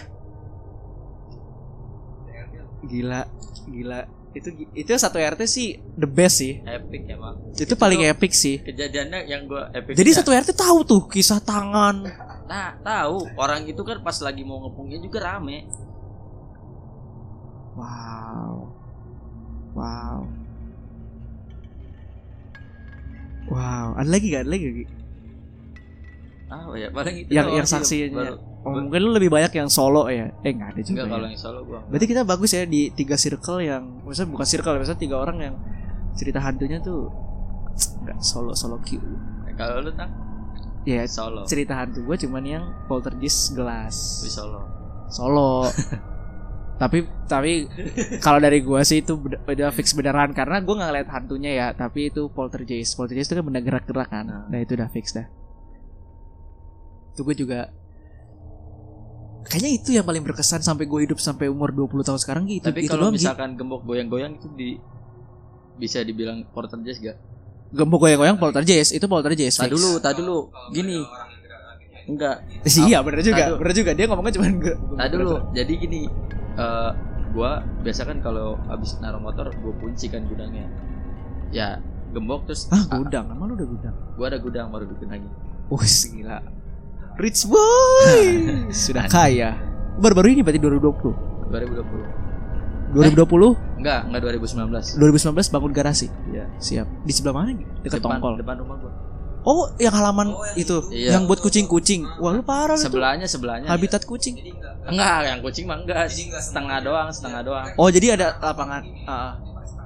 Gila, 2.85 3.21
gila. 3.69 4.01
Itu 4.29 4.53
itu 4.77 4.89
satu 4.93 5.17
RT 5.17 5.41
sih 5.49 5.81
the 5.97 6.05
best 6.05 6.45
sih. 6.45 6.61
Epic 6.61 7.09
emang. 7.09 7.41
Itu 7.57 7.73
paling 7.73 8.05
epic 8.05 8.37
sih. 8.37 8.61
Kejadiannya 8.61 9.25
yang 9.25 9.49
gue 9.49 9.63
epic. 9.73 9.97
Jadi 9.97 10.09
satu 10.13 10.29
RT 10.29 10.53
tahu 10.53 10.85
tuh 10.85 11.01
kisah 11.09 11.41
tangan. 11.41 12.05
Nah, 12.45 12.77
tahu 12.81 13.29
orang 13.37 13.65
itu 13.65 13.81
kan 13.81 14.01
pas 14.01 14.17
lagi 14.21 14.45
mau 14.45 14.61
ngepungnya 14.61 15.01
juga 15.01 15.25
rame. 15.25 15.69
Wow. 17.73 18.53
Wow. 19.73 20.48
Wow, 23.59 23.87
ada 23.99 24.07
lagi 24.09 24.25
gak? 24.31 24.41
Ada 24.47 24.51
lagi 24.51 24.63
gak? 24.65 24.77
Ah, 26.49 26.63
oh 26.65 26.73
ya 26.73 26.89
paling 26.89 27.15
itu. 27.19 27.29
Yang 27.29 27.47
yang 27.61 27.67
baru- 28.15 28.41
Oh, 28.59 28.75
mungkin 28.75 28.99
lu 28.99 29.15
lebih 29.15 29.31
banyak 29.31 29.55
yang 29.55 29.71
solo 29.71 30.11
ya? 30.11 30.35
Eh 30.43 30.51
nggak 30.51 30.75
ada 30.75 30.81
juga. 30.83 30.91
Enggak 30.91 31.05
ya. 31.05 31.13
kalau 31.15 31.27
yang 31.29 31.39
solo 31.39 31.59
gua. 31.63 31.79
Berarti 31.87 32.05
kita 32.05 32.21
bagus 32.27 32.51
ya 32.51 32.63
di 32.65 32.91
tiga 32.91 33.15
circle 33.15 33.59
yang, 33.61 34.03
maksudnya 34.03 34.29
bukan 34.35 34.43
circle, 34.45 34.73
ya, 34.75 34.77
maksudnya 34.83 34.99
tiga 34.99 35.15
orang 35.15 35.37
yang 35.39 35.55
cerita 36.11 36.39
hantunya 36.43 36.75
tuh 36.79 37.07
nggak 38.03 38.19
solo 38.19 38.51
solo 38.51 38.75
Q. 38.83 38.99
Eh, 39.47 39.55
Kalau 39.55 39.79
lu 39.79 39.91
tak 39.93 40.11
Ya 40.83 41.07
solo. 41.07 41.43
cerita 41.45 41.75
hantu 41.77 42.03
gue 42.03 42.17
cuman 42.17 42.43
yang 42.43 42.63
poltergeist 42.87 43.55
gelas 43.55 44.23
Wih, 44.23 44.31
solo. 44.33 44.59
solo. 45.07 45.51
tapi 46.79 47.03
tapi 47.27 47.67
kalau 48.25 48.39
dari 48.39 48.63
gua 48.63 48.87
sih 48.87 49.03
itu 49.03 49.19
beda, 49.19 49.43
beda 49.43 49.65
fix 49.75 49.91
beneran. 49.91 50.31
Karena 50.31 50.63
gua 50.63 50.79
nggak 50.79 50.89
ngeliat 50.89 51.09
hantunya 51.11 51.51
ya 51.53 51.67
tapi 51.75 52.07
itu 52.07 52.31
poltergeist 52.31 52.95
poltergeist 52.95 53.29
itu 53.29 53.37
kan 53.37 53.45
benda 53.45 53.59
gerak-gerak 53.59 54.07
kan? 54.07 54.25
Nah. 54.25 54.43
nah 54.47 54.59
itu 54.63 54.79
udah 54.79 54.87
fix 54.87 55.11
dah. 55.11 55.27
Itu 57.13 57.27
gue 57.27 57.35
juga 57.35 57.67
kayaknya 59.43 59.71
itu 59.75 59.89
yang 59.91 60.05
paling 60.07 60.23
berkesan 60.23 60.63
sampai 60.63 60.87
gue 60.87 60.99
hidup 61.03 61.19
sampai 61.19 61.51
umur 61.51 61.75
20 61.75 62.07
tahun 62.07 62.19
sekarang. 62.23 62.43
Gitu 62.47 62.63
Tapi 62.63 62.87
itu 62.87 62.95
kalau 62.95 63.11
misalkan 63.11 63.59
gembok 63.59 63.83
goyang-goyang 63.83 64.39
itu 64.39 64.47
di 64.55 64.79
bisa 65.75 65.99
dibilang 66.03 66.47
poltergeist 66.55 67.03
gak? 67.03 67.19
gembok 67.69 68.07
goyang-goyang 68.07 68.37
poltergeist 68.41 68.97
itu 68.97 69.05
poltergeist 69.05 69.61
Tak 69.61 69.69
fix. 69.69 69.73
dulu, 69.77 69.91
tak 70.01 70.13
dulu. 70.17 70.49
Gini, 70.73 71.05
enggak. 72.09 72.41
Eh, 72.65 72.73
iya 72.89 73.05
bener 73.05 73.21
juga 73.21 73.53
bener 73.61 73.73
juga. 73.77 73.91
Dia 73.93 74.05
ngomongnya 74.09 74.33
cuman 74.41 74.51
gue 74.57 74.75
Tak 74.97 75.07
dulu. 75.13 75.33
Jadi 75.53 75.73
gini, 75.77 76.01
eh 76.59 76.91
gua 77.31 77.63
biasa 77.85 78.03
kan 78.03 78.19
kalau 78.19 78.59
habis 78.67 78.99
naruh 78.99 79.23
motor 79.23 79.47
gua 79.63 79.73
kunci 79.79 80.11
kan 80.11 80.27
gudangnya. 80.27 80.67
Ya, 81.49 81.81
gembok 82.13 82.49
terus 82.49 82.65
ah 82.73 82.83
gudang 82.89 83.29
emang 83.29 83.53
lu 83.53 83.55
udah 83.57 83.69
gudang 83.69 83.95
gua 84.17 84.25
ada 84.33 84.37
gudang 84.41 84.67
baru 84.73 84.85
bikin 84.89 85.09
lagi. 85.13 85.29
Wih 85.69 85.95
gila 86.17 86.41
Rich 87.21 87.45
boy 87.45 88.25
Sudah 88.73 89.05
kaya 89.05 89.53
Baru-baru 90.01 90.33
ini 90.33 90.41
berarti 90.41 90.57
2020 90.57 91.53
2020 91.53 92.97
2020 92.97 93.77
enggak 93.85 94.01
enggak 94.09 94.21
2019 94.33 94.97
2019 94.97 95.53
bangun 95.53 95.71
garasi. 95.77 96.09
Iya. 96.33 96.49
Siap. 96.57 96.87
Di 97.05 97.13
sebelah 97.13 97.35
mana? 97.37 97.53
Dekat 97.85 98.01
depan, 98.01 98.17
tongkol. 98.17 98.33
depan 98.41 98.55
rumah 98.65 98.75
gua 98.81 98.93
Oh, 99.41 99.71
yang 99.75 99.91
halaman 99.91 100.28
Oh, 100.30 100.43
yang 100.43 100.58
itu, 100.58 100.78
Iya. 100.89 101.15
yang 101.15 101.23
buat 101.23 101.39
kucing-kucing. 101.39 102.04
Wah, 102.19 102.32
lu 102.32 102.41
parah 102.41 102.75
sebelahnya 102.75 103.23
sebelahnya 103.23 103.67
Habitat 103.67 104.04
kucing. 104.04 104.36
jadi 104.36 104.52
enggak 104.52 104.73
enggak 104.86 105.15
yang 105.25 105.39
kucing 105.39 105.63
mah 105.63 105.78
enggak 105.80 106.06
Jadi 106.08 106.21
enggak 106.28 106.43
setengah 106.43 106.78
doang 106.82 107.08
setengah 107.10 107.41
doang 107.41 107.67
Oh, 107.75 107.88
jadi 107.88 108.15
ada 108.15 108.36
lapangan. 108.38 108.84
Iya. 108.84 109.19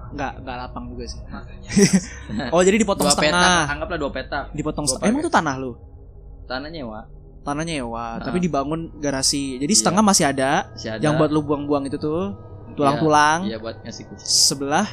enggak, 0.10 0.32
enggak 0.40 0.56
lapang 0.60 0.84
juga 0.90 1.06
sih. 1.06 1.20
Oh, 2.54 2.62
jadi 2.62 2.78
dipotong 2.78 3.06
dua 3.06 3.14
petak 3.14 3.30
setengah. 3.30 3.62
anggaplah 3.68 3.98
dua 4.00 4.12
petak 4.12 4.44
Dipotong 4.52 4.86
setengah. 4.86 5.06
Emang 5.08 5.22
tuh 5.22 5.34
tanah 5.34 5.56
lu? 5.56 5.72
tanah 6.44 6.68
nyewa 6.68 7.02
Tanahnya 7.44 7.74
ya, 7.76 7.86
wah. 7.86 8.16
Ah. 8.16 8.24
Tapi 8.24 8.40
dibangun 8.40 8.88
garasi. 8.98 9.60
Jadi 9.60 9.68
Iya. 9.70 9.80
setengah 9.80 10.00
masih 10.02 10.26
ada. 10.26 10.72
masih 10.72 10.90
ada 10.96 11.04
Yang 11.04 11.14
buat 11.18 11.30
lu 11.30 11.42
buang-buang 11.44 11.84
itu 11.86 11.98
tuh 11.98 12.32
tulang-tulang. 12.74 13.46
iya 13.46 13.60
buat 13.60 13.84
ngasih 13.84 14.04
kucing 14.08 14.24
Sebelah 14.24 14.88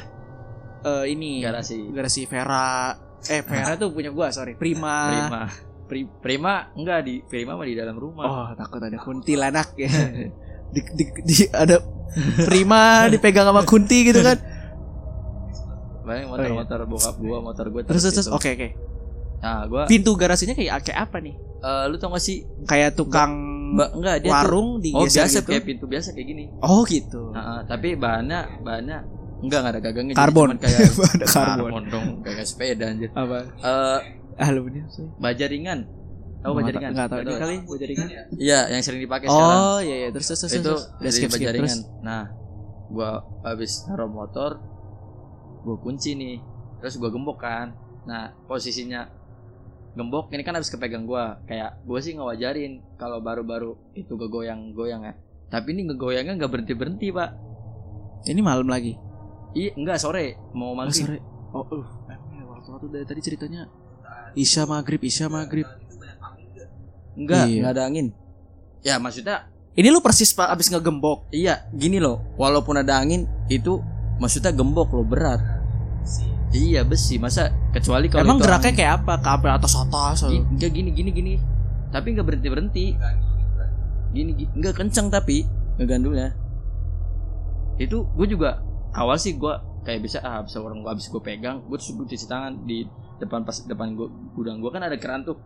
eh 0.81 1.05
ini 1.07 1.39
garasi 1.39 1.79
garasi 1.89 2.25
Vera. 2.25 2.99
Eh, 3.23 3.41
Vera 3.41 3.73
tuh 3.75 3.89
punya 3.89 4.09
gua, 4.09 4.29
sorry. 4.29 4.53
Prima. 4.53 4.95
prima 5.07 5.41
Pri- 5.83 6.07
prima 6.17 6.53
enggak 6.71 6.99
di 7.03 7.19
prima 7.21 7.53
mah 7.53 7.63
di 7.63 7.75
dalam 7.75 7.93
rumah 7.93 8.23
Oh, 8.23 8.47
takut 8.55 8.79
ada 8.79 8.95
kuntilanak 8.97 9.75
ya. 9.75 9.91
di, 10.73 10.79
di, 10.89 11.03
di- 11.21 11.51
ada 11.51 11.83
Prima 12.41 13.07
dipegang 13.07 13.43
sama 13.45 13.63
kunti 13.63 14.03
gitu 14.03 14.19
kan. 14.19 14.35
Bayang 16.01 16.27
Oh, 16.27 16.35
iya. 16.35 16.49
motor-motor 16.51 16.79
bokap 16.85 17.15
gua, 17.17 17.37
motor 17.39 17.65
gua 17.69 17.81
Terus 17.83 18.03
terus 18.05 18.25
situ. 18.25 18.31
oke 18.31 18.49
oke. 18.49 18.69
Nah, 19.39 19.63
gua 19.65 19.83
Pintu 19.85 20.11
garasinya 20.13 20.51
kayak 20.51 20.81
kayak 20.81 20.99
apa 21.01 21.17
nih? 21.19 21.35
eh, 21.61 21.83
lu 21.87 21.95
tau 21.95 22.09
gak 22.09 22.19
sih 22.19 22.41
Kayak 22.63 22.95
tukang 22.95 23.31
Mbak 23.71 23.89
enggak 23.95 24.15
dia 24.17 24.27
tuh 24.27 24.33
warung 24.33 24.69
Oh, 24.91 25.05
biasa 25.05 25.39
gitu. 25.39 25.47
kayak 25.47 25.63
pintu 25.63 25.85
biasa 25.85 26.07
kayak 26.11 26.27
gini. 26.27 26.43
Oh, 26.59 26.83
gitu. 26.83 27.31
Nah, 27.31 27.63
tapi 27.63 27.95
bahannya 27.95 28.39
bahannya 28.59 28.97
enggak 29.41 29.59
enggak 29.59 29.73
ada 29.73 29.81
gagangnya 29.81 30.15
Karbon. 30.15 30.47
cuman 30.47 30.57
kayak 30.59 30.79
Ada 31.17 31.25
karbon. 31.25 31.83
dong, 31.89 32.07
kayak 32.21 32.45
sepeda 32.45 32.85
anjir. 32.87 33.09
Apa? 33.11 33.37
Eh, 33.57 33.99
Aluminium 34.39 34.87
sih. 34.87 35.05
baja 35.17 35.45
ringan. 35.45 35.79
Tahu 36.41 36.51
baja 36.55 36.71
ringan? 36.71 36.91
Enggak 36.93 37.07
tahu 37.09 37.21
kali 37.27 37.55
baja 37.61 37.85
ringan. 37.85 38.07
Iya, 38.33 38.59
yang 38.69 38.81
sering 38.81 39.01
dipakai 39.01 39.27
sekarang. 39.27 39.59
Oh, 39.59 39.79
iya 39.79 39.95
iya 39.99 40.09
terus 40.09 40.27
terus 40.27 40.41
terus. 40.41 40.53
itu 40.55 40.73
dari 40.97 41.11
skip 41.11 41.29
baja 41.29 41.49
ringan. 41.51 41.79
Nah, 42.01 42.23
gua 42.87 43.09
habis 43.41 43.85
naruh 43.85 44.09
motor, 44.09 44.57
gua 45.61 45.77
kunci 45.77 46.13
nih. 46.13 46.37
Terus 46.79 46.97
gua 46.97 47.09
gembok 47.09 47.37
kan. 47.37 47.73
Nah, 48.03 48.33
posisinya 48.45 49.05
gembok 49.91 50.31
ini 50.31 50.41
kan 50.41 50.55
habis 50.55 50.69
kepegang 50.69 51.05
gua. 51.05 51.37
Kayak 51.45 51.81
gua 51.83 51.99
sih 51.99 52.13
ngewajarin 52.13 52.81
kalau 52.95 53.21
baru-baru 53.21 53.77
itu 53.93 54.13
kegoyang-goyang 54.13 55.03
ya. 55.03 55.13
Tapi 55.47 55.75
ini 55.75 55.85
ngegoyangnya 55.85 56.39
nggak 56.39 56.49
berhenti-berhenti, 56.49 57.11
Pak. 57.11 57.29
Ini 58.23 58.39
malam 58.39 58.65
lagi. 58.65 58.95
Iya, 59.51 59.69
enggak 59.75 59.97
sore, 59.97 60.39
mau 60.51 60.71
Oh, 60.71 60.73
maghrib. 60.73 61.03
sore. 61.03 61.19
Oh, 61.51 61.65
uh, 61.65 61.83
waktu-waktu 62.49 62.87
dari 62.89 63.05
tadi 63.05 63.19
ceritanya 63.21 63.67
Isya 64.31 64.63
maghrib, 64.63 65.01
Isya 65.01 65.27
maghrib. 65.27 65.67
Enggak, 67.13 67.45
Iya. 67.45 67.57
enggak 67.59 67.71
ada 67.73 67.83
angin. 67.83 68.07
Ya, 68.81 68.95
maksudnya 68.97 69.51
Ini 69.71 69.87
lu 69.87 69.99
persis 69.99 70.31
pak 70.31 70.47
abis 70.49 70.67
ngegembok. 70.67 71.27
iya, 71.29 71.63
gini 71.71 71.95
loh. 71.95 72.19
Walaupun 72.35 72.75
ada 72.75 72.95
angin, 72.97 73.23
itu 73.47 73.79
maksudnya 74.17 74.51
gembok 74.51 74.91
loh 74.91 75.03
berat. 75.03 75.39
Iya 76.49 76.83
besi, 76.83 77.15
masa 77.15 77.47
kecuali 77.71 78.07
kalau 78.07 78.23
Emang 78.25 78.35
geraknya 78.37 78.67
angin- 78.67 78.79
kayak 78.81 78.93
apa? 78.99 79.13
Kabel 79.17 79.51
atas 79.53 79.71
atas. 79.73 80.23
Gi- 80.25 80.43
enggak 80.45 80.69
gini 80.69 80.89
gini 80.91 81.09
gini. 81.09 81.33
Tapi 81.87 82.07
enggak 82.09 82.25
berhenti 82.25 82.47
berhenti. 82.47 82.85
Gini, 84.11 84.31
gini 84.33 84.51
enggak 84.53 84.75
kencang 84.75 85.07
tapi 85.07 85.47
ngegandulnya. 85.77 86.35
Itu 87.77 88.03
gue 88.09 88.27
juga 88.27 88.59
awal 88.93 89.15
sih 89.15 89.33
gue 89.33 89.53
kayak 89.81 89.99
bisa 89.99 90.17
ah 90.19 90.39
bisa 90.39 90.57
orang 90.57 90.79
gue 90.79 90.89
habis 90.89 91.07
gue 91.07 91.17
pegang, 91.19 91.61
gue 91.61 91.73
terus 91.73 91.91
gue 91.91 92.05
cuci 92.05 92.25
tangan 92.25 92.53
di 92.61 92.85
depan 93.17 93.41
pas 93.41 93.57
depan 93.59 93.91
gue 93.91 94.05
gudang 94.31 94.57
gue 94.57 94.69
kan 94.69 94.81
ada 94.81 94.95
keran 94.95 95.21
tuh 95.21 95.37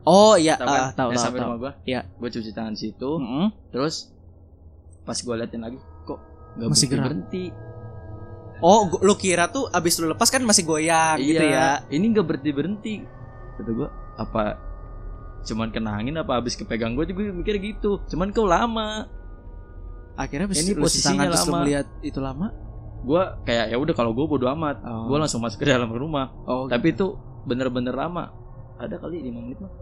Oh 0.00 0.32
iya, 0.32 0.56
tahu 0.56 0.64
kan 0.66 0.80
ah, 0.80 0.90
tahu 0.90 1.10
tahu. 1.10 1.20
sampai 1.20 1.38
rumah 1.40 1.58
gue 1.58 1.72
Iya. 1.86 2.00
gue 2.06 2.28
cuci 2.30 2.50
tangan 2.50 2.72
situ 2.72 3.10
Mm-mm. 3.14 3.52
terus 3.68 4.08
pas 5.02 5.14
gue 5.14 5.34
liatin 5.34 5.60
lagi 5.60 5.76
kok 6.02 6.20
nggak 6.54 6.68
Masih 6.68 6.86
berhenti 6.86 7.04
berhenti 7.04 7.44
Oh, 8.60 8.84
lu 9.00 9.16
kira 9.16 9.48
tuh 9.48 9.68
abis 9.68 9.96
lu 9.96 10.08
lepas 10.08 10.28
kan 10.28 10.40
masih 10.40 10.62
goyang 10.62 11.16
gitu 11.16 11.40
ya? 11.40 11.80
ini 11.88 12.12
nggak 12.12 12.26
berhenti 12.26 12.50
berhenti 12.50 12.94
kata 13.56 13.70
gue 13.70 13.88
apa 14.16 14.44
cuman 15.42 15.68
kena 15.68 15.96
angin 15.96 16.14
apa 16.14 16.36
habis 16.36 16.52
kepegang 16.52 16.92
gue 16.92 17.08
juga 17.08 17.32
mikir 17.32 17.56
gitu 17.56 18.04
cuman 18.06 18.28
kau 18.30 18.44
lama 18.44 19.08
Akhirnya 20.12 20.44
abis 20.46 20.60
Ini 20.60 20.76
posisinya 20.76 21.32
lama. 21.32 21.58
melihat 21.58 21.86
itu 22.00 22.20
lama. 22.20 22.52
Gue 23.02 23.22
kayak 23.42 23.66
ya 23.66 23.76
udah 23.76 23.92
kalau 23.92 24.10
gue 24.10 24.24
bodo 24.24 24.46
amat 24.50 24.80
Oh. 24.82 25.06
gue 25.06 25.18
langsung 25.18 25.40
masuk 25.40 25.58
ke 25.58 25.66
dalam 25.66 25.88
rumah 25.88 26.30
Oh, 26.44 26.66
tapi 26.66 26.90
itu 26.90 27.16
bener-bener 27.42 27.92
lama 27.92 28.28
ada 28.76 28.96
kali 28.96 29.20
5 29.22 29.32
menit 29.38 29.58
mah 29.58 29.72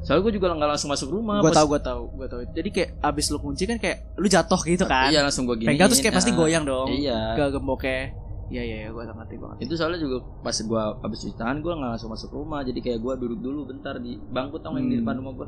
soalnya 0.00 0.22
gue 0.22 0.34
juga 0.36 0.52
nggak 0.52 0.70
langsung 0.70 0.90
masuk 0.90 1.08
rumah 1.10 1.40
gua 1.40 1.48
Pas- 1.48 1.56
tahu 1.56 1.66
gua 1.66 1.80
tahu, 1.80 2.02
gua 2.12 2.26
tahu. 2.28 2.40
Jadi 2.50 2.68
kayak 2.70 2.90
abis 3.00 3.26
lu 3.26 3.38
kunci 3.38 3.64
kan 3.64 3.76
kayak 3.76 4.12
lu 4.14 4.28
jatuh 4.28 4.60
gitu 4.62 4.84
kan? 4.84 5.08
iya 5.08 5.24
langsung 5.24 5.48
gue 5.48 5.56
gini 5.56 5.68
Pegang 5.70 5.88
terus 5.88 5.98
kayak 5.98 6.14
pasti 6.14 6.30
goyang 6.30 6.62
dong. 6.62 6.92
iya 6.92 7.32
Ke 7.32 7.48
gemboknya. 7.48 8.12
Iya 8.44 8.60
iya 8.62 8.76
iya, 8.78 8.88
gua 8.92 9.08
ngerti 9.08 9.34
gua 9.34 9.48
ngerti. 9.50 9.64
itu 9.64 9.74
soalnya 9.74 9.96
juga 9.96 10.16
pas 10.38 10.52
gue 10.52 10.82
habis 11.00 11.18
cuci 11.18 11.34
tangan 11.34 11.56
gue 11.58 11.72
nggak 11.72 11.90
langsung 11.90 12.12
masuk 12.12 12.30
rumah 12.30 12.60
jadi 12.60 12.76
kayak 12.78 12.98
gue 13.00 13.12
duduk 13.16 13.40
dulu 13.40 13.60
bentar 13.64 13.96
di 13.96 14.20
bangku 14.20 14.60
tau 14.60 14.70
nggak 14.70 14.84
yang 14.84 14.86
di 14.86 14.94
Hmm. 14.94 15.02
depan 15.02 15.14
rumah 15.18 15.32
gue 15.34 15.46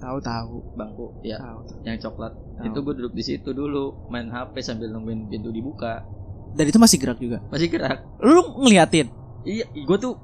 Tahu 0.00 0.16
tahu. 0.18 0.56
bangku 0.74 1.06
ya 1.20 1.36
Tahu. 1.36 1.58
tahu. 1.62 1.78
yang 1.84 1.96
coklat 1.98 2.32
Tahu. 2.32 2.64
itu 2.66 2.78
gue 2.80 2.94
duduk 2.96 3.12
di 3.12 3.22
situ 3.22 3.48
dulu 3.50 4.08
main 4.08 4.26
HP 4.26 4.58
sambil 4.60 4.88
nungguin 4.88 5.28
pintu 5.28 5.48
dibuka 5.48 6.02
Dan 6.50 6.66
itu 6.66 6.76
masih 6.76 6.98
gerak 6.98 7.16
juga. 7.16 7.38
masih 7.46 7.68
gerak 7.68 8.00
Lu 8.18 8.42
ngeliatin 8.58 9.12
iya 9.40 9.64
gue 9.66 9.96
tuh 9.96 10.20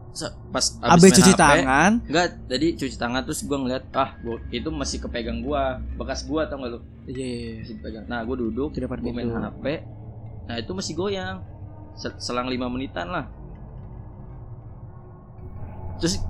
pas 0.51 0.61
abis 0.79 1.03
main 1.03 1.15
cuci 1.15 1.33
HP, 1.33 1.39
tangan, 1.39 1.93
enggak 2.05 2.27
jadi 2.47 2.67
cuci 2.75 2.97
tangan 2.97 3.23
terus 3.23 3.41
gue 3.41 3.53
ngeliat 3.55 3.89
ah 3.93 4.13
gua, 4.19 4.37
itu 4.51 4.69
masih 4.69 4.99
kepegang 4.99 5.41
gue 5.41 5.63
bekas 5.97 6.21
gue 6.23 6.37
tau 6.43 6.57
gak 6.59 6.69
lu 6.69 6.81
iya 7.07 7.25
iya. 7.25 7.53
masih 7.59 7.75
dipegang 7.77 8.05
nah 8.07 8.21
gue 8.21 8.37
duduk 8.39 8.69
Di 8.71 8.81
depan 8.81 9.01
gue 9.01 9.13
main. 9.15 9.29
HP 9.29 9.65
nah 10.47 10.57
itu 10.57 10.69
masih 10.71 10.93
goyang 10.95 11.41
Se- 11.95 12.17
selang 12.19 12.45
lima 12.47 12.69
menitan 12.69 13.09
lah 13.09 13.25
terus 15.97 16.21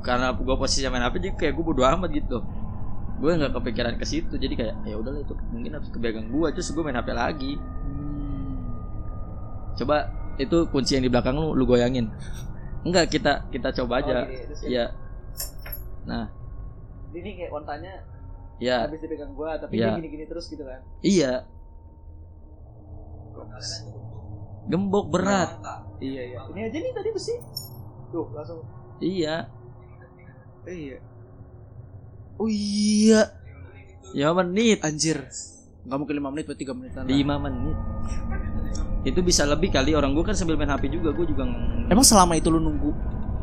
karena 0.00 0.32
gue 0.32 0.56
posisi 0.56 0.84
main 0.86 1.00
HP 1.02 1.14
jadi 1.18 1.30
kayak 1.34 1.52
gue 1.52 1.64
bodo 1.66 1.82
amat 1.82 2.08
gitu 2.10 2.40
gue 3.14 3.30
nggak 3.32 3.52
kepikiran 3.52 3.94
ke 3.94 4.04
situ 4.04 4.34
jadi 4.34 4.54
kayak 4.54 4.74
ya 4.84 4.96
udahlah 4.96 5.20
itu 5.20 5.34
mungkin 5.48 5.72
habis 5.72 5.88
kepegang 5.88 6.28
gue 6.28 6.48
terus 6.50 6.68
gue 6.68 6.82
main 6.82 6.94
HP 6.94 7.08
lagi 7.10 7.52
Hmm. 7.54 8.64
coba 9.76 9.96
itu 10.34 10.66
kunci 10.68 10.94
yang 10.94 11.02
di 11.02 11.10
belakang 11.10 11.34
lu 11.34 11.52
lu 11.52 11.64
goyangin 11.64 12.10
enggak 12.86 13.06
kita 13.08 13.46
kita 13.48 13.70
coba 13.72 14.00
aja 14.00 14.16
Oh, 14.16 14.26
gini, 14.26 14.44
terus 14.44 14.60
Iya. 14.62 14.86
nah 16.04 16.26
Ini 17.10 17.30
kayak 17.38 17.50
kontanya 17.50 17.92
ya 18.56 18.84
habis 18.84 18.98
dipegang 18.98 19.32
gua 19.32 19.54
tapi 19.56 19.78
Iya. 19.78 19.86
dia 19.88 19.98
gini-gini 19.98 20.24
terus 20.26 20.46
gitu 20.46 20.62
kan. 20.62 20.82
iya 21.00 21.46
gembok 24.66 25.06
berat 25.08 25.50
Iya 25.96 26.22
iya. 26.26 26.38
Ini 26.50 26.60
aja 26.64 26.76
nih 26.76 26.92
tadi 26.92 27.08
besi. 27.10 27.34
Tuh, 28.10 28.26
langsung. 28.30 28.60
iya 28.98 29.46
Iya. 30.64 30.98
Oh 32.34 32.46
iya, 32.46 33.30
ya 34.10 34.30
menit 34.32 34.82
anjir. 34.82 35.22
Enggak 35.84 35.98
mungkin 36.00 36.14
5 36.16 36.32
menit, 36.32 36.44
berarti 36.44 36.64
3 36.64 36.74
menitan. 36.74 37.02
lah. 37.02 37.08
lima 37.08 37.34
menit 37.38 37.76
itu 39.04 39.20
bisa 39.20 39.44
lebih 39.44 39.68
kali 39.68 39.92
orang 39.92 40.16
gue 40.16 40.24
kan 40.24 40.32
sambil 40.32 40.56
main 40.56 40.66
HP 40.66 40.88
juga 40.88 41.12
gue 41.12 41.28
juga 41.28 41.44
ng- 41.44 41.92
Emang 41.92 42.00
selama 42.00 42.32
itu 42.34 42.48
lu 42.48 42.56
nunggu? 42.56 42.88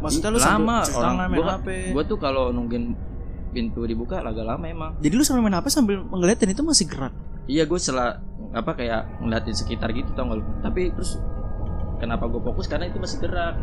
Maksudnya 0.01 0.33
lu 0.33 0.41
lama 0.41 0.81
orang 0.81 1.13
main 1.21 1.37
gua, 1.37 1.61
HP. 1.61 1.67
gue 1.93 2.03
tuh 2.03 2.17
kalau 2.17 2.49
nungguin 2.49 2.97
pintu 3.51 3.85
dibuka 3.85 4.17
agak 4.19 4.41
lama 4.41 4.65
emang 4.65 4.91
Jadi 4.97 5.13
lu 5.13 5.21
sambil 5.21 5.45
main 5.45 5.53
HP 5.53 5.69
sambil 5.69 6.01
ngeliatin 6.01 6.49
itu 6.49 6.65
masih 6.65 6.89
gerak. 6.89 7.13
iya 7.45 7.69
gue 7.69 7.77
setelah 7.77 8.17
apa 8.51 8.73
kayak 8.73 9.21
ngeliatin 9.21 9.53
sekitar 9.53 9.93
gitu 9.93 10.09
tau 10.11 10.25
gak 10.25 10.41
lu 10.41 10.45
tapi 10.61 10.89
terus 10.89 11.21
kenapa 11.97 12.25
gue 12.25 12.41
fokus 12.41 12.65
karena 12.65 12.89
itu 12.89 12.97
masih 12.97 13.21
gerak 13.21 13.53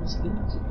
masih 0.00 0.18
gerak 0.20 0.46
sih 0.48 0.62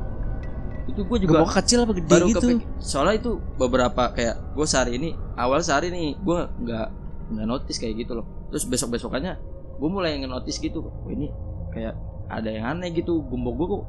itu 0.82 1.00
gue 1.00 1.18
juga 1.20 1.32
Gembok 1.38 1.54
kecil 1.54 1.78
apa 1.80 1.92
gede 1.94 2.10
baru 2.10 2.26
gitu? 2.26 2.38
kepik- 2.42 2.66
soalnya 2.78 3.14
itu 3.16 3.30
beberapa 3.54 4.02
kayak 4.10 4.34
gue 4.52 4.66
sehari 4.66 4.92
ini 4.96 5.10
awal 5.34 5.62
sehari 5.62 5.88
nih 5.88 6.18
gue 6.18 6.38
nggak 6.58 6.86
nggak 7.32 7.46
notice 7.46 7.78
kayak 7.78 8.02
gitu 8.02 8.12
loh 8.14 8.26
terus 8.50 8.66
besok 8.66 8.92
besokannya 8.92 9.38
gue 9.78 9.88
mulai 9.88 10.18
nge-notice 10.18 10.58
gitu 10.58 10.82
oh, 10.82 11.08
ini 11.08 11.30
kayak 11.70 11.94
ada 12.26 12.48
yang 12.48 12.66
aneh 12.72 12.90
gitu 12.92 13.22
gembok 13.24 13.54
gue 13.54 13.66
kok 13.68 13.82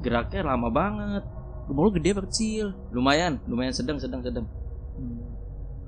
geraknya 0.00 0.40
lama 0.46 0.68
banget 0.68 1.24
Gembok 1.68 1.84
lu 1.84 2.00
gede 2.00 2.16
apa 2.16 2.24
kecil? 2.24 2.72
lumayan 2.90 3.36
lumayan 3.44 3.72
sedang 3.72 4.00
sedang 4.00 4.24
sedang 4.24 4.48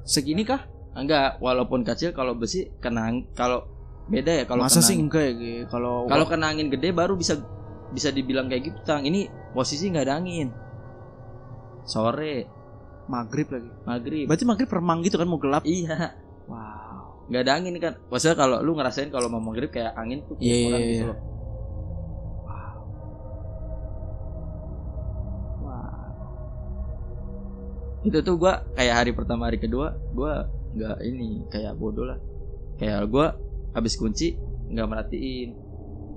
Segini 0.02 0.42
kah? 0.42 0.64
enggak 0.90 1.38
walaupun 1.38 1.86
kecil 1.86 2.10
kalau 2.10 2.34
besi 2.34 2.66
kena 2.82 3.06
ang- 3.06 3.30
kalau 3.32 3.62
beda 4.10 4.42
ya 4.42 4.44
kalau 4.44 4.66
Masa 4.66 4.82
sih 4.82 4.98
enggak 4.98 5.22
ya? 5.30 5.64
Kalau 5.70 6.04
kalau 6.04 6.26
kena 6.26 6.50
angin 6.50 6.66
gede 6.66 6.90
baru 6.90 7.14
bisa 7.14 7.38
bisa 7.90 8.14
dibilang 8.14 8.46
kayak 8.46 8.70
gitu 8.70 8.78
tang. 8.86 9.02
Ini 9.02 9.52
posisi 9.54 9.90
nggak 9.90 10.04
ada 10.06 10.14
angin. 10.18 10.48
Sore 11.86 12.60
maghrib 13.10 13.50
lagi. 13.50 13.70
maghrib. 13.82 14.24
Berarti 14.30 14.44
maghrib 14.46 14.70
remang 14.70 15.02
gitu 15.02 15.18
kan 15.18 15.26
mau 15.26 15.42
gelap? 15.42 15.62
Iya. 15.66 16.14
Wow. 16.46 17.26
Nggak 17.30 17.42
ada 17.46 17.52
angin 17.58 17.74
kan? 17.82 17.94
Maksudnya 18.06 18.36
kalau 18.38 18.62
lu 18.62 18.74
ngerasain 18.78 19.10
kalau 19.10 19.26
mau 19.26 19.42
maghrib 19.42 19.70
kayak 19.70 19.94
angin 19.98 20.22
tuh 20.26 20.38
kurang 20.38 20.46
iya, 20.46 20.78
gitu 20.78 20.94
iya. 20.94 21.10
loh. 21.10 21.18
Wah. 25.66 25.94
itu 28.00 28.18
tuh 28.24 28.34
gua 28.40 28.64
kayak 28.72 28.94
hari 28.96 29.10
pertama 29.12 29.44
hari 29.44 29.60
kedua 29.60 29.92
gua 30.16 30.48
nggak 30.72 30.96
ini 31.06 31.46
kayak 31.50 31.74
bodoh 31.74 32.06
lah. 32.06 32.18
Kayak 32.78 33.10
gua 33.10 33.34
habis 33.74 33.98
kunci 33.98 34.38
nggak 34.70 34.86
merhatiin. 34.86 35.50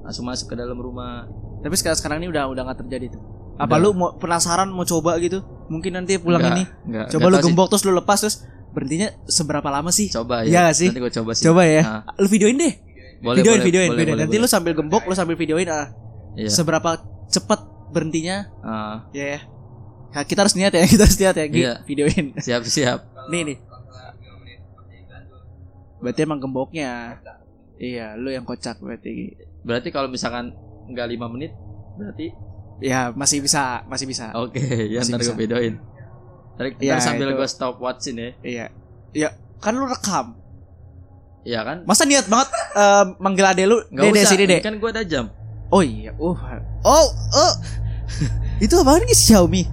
Langsung 0.06 0.30
masuk 0.30 0.54
ke 0.54 0.56
dalam 0.58 0.78
rumah 0.78 1.30
tapi 1.64 1.74
sekarang 1.74 1.98
sekarang 1.98 2.18
ini 2.20 2.28
udah 2.28 2.44
udah 2.46 2.62
nggak 2.64 2.80
terjadi 2.84 3.16
tuh. 3.16 3.22
Apa 3.54 3.78
Udah. 3.78 3.84
lu 3.84 3.90
mau 3.94 4.10
penasaran 4.14 4.68
mau 4.68 4.84
coba 4.84 5.16
gitu? 5.18 5.40
Mungkin 5.66 5.94
nanti 5.94 6.18
pulang 6.18 6.42
Nggak, 6.42 6.54
ini. 6.54 6.64
nggak, 6.86 7.06
coba 7.08 7.20
nggak 7.20 7.30
lu 7.30 7.34
tahu 7.34 7.40
sih. 7.40 7.48
gembok 7.48 7.68
terus 7.70 7.84
lu 7.84 7.92
lepas 7.94 8.18
terus 8.20 8.36
berhentinya 8.70 9.08
seberapa 9.24 9.70
lama 9.70 9.90
sih? 9.90 10.10
Coba 10.10 10.42
Iya 10.42 10.50
ya 10.50 10.60
nggak 10.64 10.76
sih? 10.76 10.90
nanti 10.90 11.00
gua 11.00 11.14
coba 11.14 11.32
sih. 11.32 11.44
Coba 11.46 11.62
ya. 11.64 11.82
Nah, 11.82 12.02
lu 12.18 12.28
videoin 12.28 12.58
deh. 12.58 12.74
Boleh, 13.24 13.38
videoin 13.40 13.56
boleh, 13.56 13.64
videoin 13.64 13.88
boleh, 13.88 13.96
videoin. 13.96 14.08
boleh, 14.10 14.24
nanti 14.26 14.36
boleh. 14.36 14.44
lu 14.44 14.52
sambil 14.52 14.74
gembok 14.74 15.04
lu 15.06 15.14
sambil 15.14 15.36
videoin 15.36 15.70
ah. 15.70 15.94
Iya. 16.34 16.50
seberapa 16.50 16.98
cepat 17.30 17.60
berhentinya? 17.90 18.50
Ah, 18.60 19.06
ya. 19.10 19.38
Ya 19.38 19.42
Nah, 20.14 20.22
kita 20.22 20.46
harus 20.46 20.54
niat 20.54 20.70
ya 20.70 20.82
kita 20.92 21.06
harus 21.06 21.18
niat 21.18 21.36
ya 21.36 21.46
Gi. 21.48 21.58
Iya. 21.60 21.74
videoin. 21.86 22.26
Siap 22.36 22.62
siap. 22.66 23.00
Nih, 23.30 23.42
nih. 23.46 23.58
berarti 26.00 26.20
emang 26.22 26.38
gemboknya. 26.38 27.22
Iya 27.76 28.14
lu 28.14 28.30
yang 28.30 28.44
kocak 28.44 28.78
berarti 28.78 29.34
berarti 29.62 29.90
kalau 29.90 30.08
misalkan 30.08 30.52
nggak 30.90 31.08
lima 31.10 31.28
menit 31.32 31.52
berarti? 31.96 32.34
Ya 32.84 33.14
masih 33.14 33.40
bisa 33.40 33.86
masih 33.88 34.06
bisa. 34.10 34.34
Oke 34.36 34.60
ya 34.60 35.00
Masih 35.00 35.14
ntar 35.16 35.22
gue 35.24 35.36
videoin 35.38 35.74
ntar, 36.58 36.66
ntar 36.74 36.84
Iya, 36.84 36.96
sambil 37.02 37.34
gue 37.34 37.48
stop 37.48 37.80
watchin 37.80 38.18
ya. 38.20 38.30
Iya. 38.44 38.66
Iya 39.14 39.30
kan 39.62 39.78
lu 39.78 39.86
rekam. 39.88 40.36
Iya 41.44 41.62
kan? 41.64 41.78
Masa 41.88 42.04
niat 42.04 42.28
banget 42.28 42.50
eh, 42.76 43.06
manggil 43.20 43.46
ade 43.46 43.64
lu? 43.70 43.78
Nggak 43.94 44.04
dede 44.10 44.20
usah 44.20 44.32
sini 44.34 44.44
deh 44.50 44.60
kan 44.60 44.76
gue 44.78 44.90
ada 44.90 45.04
jam. 45.06 45.32
Oh 45.74 45.82
iya 45.82 46.14
oh 46.20 46.38
oh 46.86 47.08
oh. 47.34 47.54
Itu 48.64 48.80
apaan 48.80 49.04
sih 49.10 49.34
Xiaomi? 49.34 49.64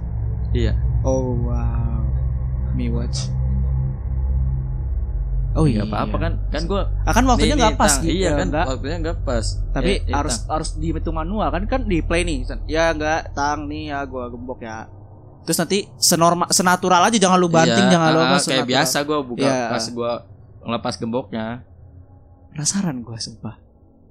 Iya. 0.56 0.72
Oh 1.04 1.36
wow. 1.48 2.04
Mi 2.74 2.88
Watch 2.88 3.39
oh 5.52 5.64
iya 5.64 5.82
apa-apa 5.82 6.16
kan? 6.16 6.32
Kan 6.48 6.62
gue 6.64 6.82
Ah, 7.02 7.10
kan 7.10 7.24
waktunya 7.24 7.54
nggak 7.54 7.74
pas 7.74 7.92
gitu 7.96 8.10
iya 8.12 8.30
kan? 8.34 8.46
Nggak. 8.48 8.66
waktunya 8.68 8.96
nggak 9.00 9.18
pas. 9.20 9.44
Tapi 9.70 9.92
eh, 10.00 10.10
harus 10.10 10.34
Tang. 10.38 10.48
harus 10.52 10.68
dihitung 10.74 11.14
manual. 11.14 11.48
Kan 11.48 11.64
kan 11.64 11.80
di 11.82 12.00
play 12.00 12.22
nih 12.22 12.46
ya 12.66 12.90
enggak 12.90 13.32
tang 13.32 13.66
nih 13.66 13.90
ya 13.90 14.02
gua 14.04 14.26
gembok 14.26 14.60
ya. 14.60 14.86
Terus 15.40 15.56
nanti 15.56 15.78
senormal 15.96 16.48
senatural 16.48 17.00
aja 17.02 17.16
jangan 17.16 17.36
lu 17.36 17.48
banting 17.48 17.72
Iya, 17.82 17.92
jangan 17.92 18.08
lu 18.08 18.18
ah, 18.18 18.22
apa 18.22 18.30
kayak 18.30 18.44
senatural. 18.44 18.68
biasa 18.68 18.96
gue 19.00 19.18
buka 19.24 19.42
Iya. 19.42 19.60
pas 19.68 19.84
gue 19.86 20.12
ngelepas 20.60 20.94
gemboknya. 20.96 21.46
Penasaran 22.50 22.96
gua 23.00 23.16
sumpah. 23.16 23.56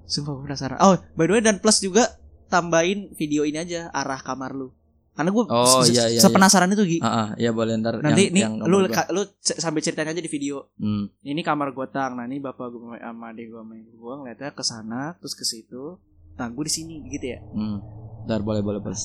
Sumpah 0.04 0.32
gua 0.34 0.44
penasaran. 0.46 0.78
Oh 0.80 0.98
by 1.14 1.24
the 1.24 1.34
way 1.34 1.42
dan 1.42 1.58
plus 1.58 1.80
juga 1.80 2.04
tambahin 2.48 3.14
video 3.14 3.44
ini 3.44 3.58
aja 3.58 3.88
arah 3.90 4.18
kamar 4.18 4.52
lu 4.52 4.74
karena 5.20 5.30
gua 5.30 5.43
Oh, 5.45 5.84
se- 5.84 5.91
iya, 5.91 6.07
iya, 6.07 6.17
sepenasaran 6.17 6.72
itu 6.72 6.84
Gi 6.88 6.99
ah 7.01 7.36
iya 7.36 7.51
boleh 7.51 7.76
ntar 7.76 7.99
nanti 7.99 8.32
yang, 8.32 8.32
nih 8.32 8.41
yang 8.41 8.53
lu 8.63 8.78
gua. 8.80 8.88
ka- 8.89 9.11
lu 9.11 9.28
sambil 9.41 9.84
ceritain 9.84 10.07
aja 10.07 10.17
di 10.17 10.28
video 10.28 10.72
Hmm, 10.74 11.11
ini 11.22 11.41
kamar 11.41 11.70
gua 11.70 11.86
tang 11.86 12.15
nah 12.15 12.24
ini 12.24 12.39
bapak 12.39 12.65
gua 12.70 12.95
sama 12.95 13.30
adik 13.30 13.51
gua 13.51 13.61
main 13.61 13.84
gua 13.93 14.15
ngeliatnya 14.17 14.49
ke 14.49 14.63
sana 14.63 15.11
terus 15.13 15.34
ke 15.34 15.43
situ 15.43 15.99
nah 16.34 16.47
gua 16.47 16.63
di 16.63 16.72
sini 16.72 17.03
gitu 17.05 17.26
ya 17.28 17.43
hmm. 17.43 17.78
ntar 18.24 18.39
boleh 18.39 18.61
boleh 18.61 18.80
boleh 18.80 18.95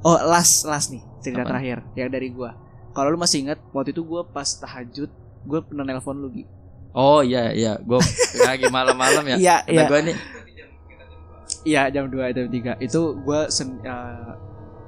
Oh, 0.00 0.14
last 0.22 0.62
last 0.62 0.88
nih 0.88 1.02
cerita 1.18 1.42
Apaan? 1.42 1.50
terakhir 1.50 1.78
yang 1.94 2.06
dari 2.06 2.30
gua. 2.30 2.54
Kalau 2.90 3.08
lu 3.08 3.18
masih 3.18 3.42
ingat 3.42 3.58
waktu 3.72 3.90
itu 3.90 4.02
gua 4.02 4.22
pas 4.22 4.46
tahajud, 4.46 5.10
gua 5.42 5.58
pernah 5.60 5.82
nelpon 5.82 6.14
lu 6.16 6.30
Gi. 6.30 6.44
oh 6.90 7.20
iya 7.20 7.50
iya 7.50 7.72
gue 7.76 7.98
lagi 8.46 8.66
malam-malam 8.68 9.22
ya 9.24 9.36
Iya, 9.36 9.56
iya. 9.66 9.84
gue 9.84 10.00
nih 10.04 10.16
Iya, 11.64 11.90
jam 11.90 12.06
2 12.06 12.30
jam 12.30 12.46
3. 12.46 12.78
Itu 12.78 13.18
gua 13.18 13.48
sen, 13.48 13.82
eh, 13.82 14.32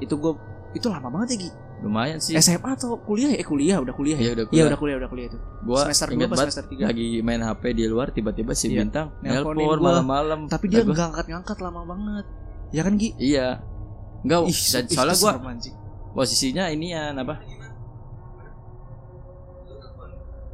itu 0.00 0.14
gua 0.16 0.32
itu 0.72 0.86
lama 0.86 1.08
banget 1.10 1.28
ya 1.34 1.38
Gi. 1.46 1.50
lumayan 1.80 2.20
sih 2.20 2.36
SMA 2.36 2.76
atau 2.76 3.00
kuliah 3.00 3.32
ya? 3.32 3.40
Eh 3.40 3.46
kuliah, 3.48 3.80
udah 3.80 3.94
kuliah 3.96 4.18
Iya 4.20 4.28
ya? 4.28 4.32
udah 4.36 4.44
Iya, 4.44 4.48
kuliah. 4.52 4.66
udah 4.68 4.78
kuliah, 4.78 4.96
udah 5.00 5.08
kuliah 5.08 5.26
itu. 5.32 5.38
Gua 5.64 5.80
semester 5.88 6.06
dua 6.12 6.28
banget 6.28 6.36
semester 6.44 6.64
tiga? 6.68 6.84
lagi 6.92 7.08
main 7.24 7.40
HP 7.40 7.62
di 7.72 7.84
luar 7.88 8.06
tiba-tiba 8.12 8.52
si 8.52 8.68
Iya. 8.68 8.84
bintang 8.84 9.06
nelpon 9.24 9.56
malam-malam. 9.80 10.40
Tapi 10.46 10.64
dia 10.68 10.84
nggak 10.84 11.06
angkat-ngangkat 11.10 11.58
lama 11.64 11.80
banget. 11.88 12.24
Ya 12.70 12.80
kan 12.84 12.94
Gi? 13.00 13.16
iya. 13.16 13.64
Enggak, 14.20 14.40
Ih, 14.52 14.60
dan 14.76 14.84
ih, 14.84 14.92
soalnya 14.92 15.16
itu 15.16 15.24
gua 15.24 15.32
posisinya 16.12 16.64
ini 16.68 16.86
ya 16.92 17.16
apa? 17.16 17.34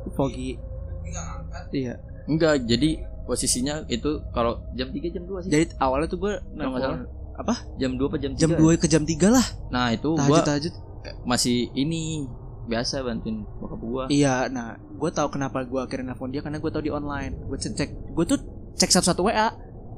ngangkat 0.06 1.64
Iya. 1.74 1.94
Enggak, 2.26 2.54
jadi 2.66 2.90
posisinya 3.26 3.74
itu 3.90 4.22
kalau 4.30 4.62
jam 4.78 4.90
3 4.94 5.10
jam 5.10 5.24
2 5.26 5.42
sih. 5.46 5.50
Jadi 5.50 5.64
awalnya 5.82 6.06
tuh 6.06 6.18
gua 6.22 6.38
Kalau 6.38 6.70
nggak 6.70 6.82
salah. 6.82 7.00
Nelpon 7.36 7.56
Jam 7.76 7.92
2 7.94 8.08
apa 8.08 8.16
jam 8.18 8.32
3? 8.32 8.40
jam 8.40 8.50
2 8.56 8.82
ke 8.82 8.86
jam 8.88 9.02
3 9.04 9.28
lah. 9.28 9.46
Nah, 9.68 9.92
itu 9.92 10.10
gua 10.16 10.40
Tahajud-tahajud. 10.40 10.74
masih 11.22 11.70
ini 11.76 12.26
biasa 12.66 13.06
bantuin 13.06 13.46
bokap 13.62 13.80
gua. 13.80 14.04
Iya, 14.10 14.50
nah, 14.50 14.74
gue 14.74 15.10
tahu 15.14 15.30
kenapa 15.30 15.62
gue 15.62 15.78
akhirnya 15.78 16.12
nelfon 16.12 16.34
dia 16.34 16.42
karena 16.42 16.58
gue 16.58 16.70
tahu 16.70 16.82
di 16.82 16.90
online. 16.90 17.46
Gue 17.46 17.58
cek, 17.60 17.72
cek 17.78 17.90
gue 18.12 18.24
tuh 18.26 18.38
cek 18.74 18.90
satu-satu 18.90 19.22
WA. 19.30 19.54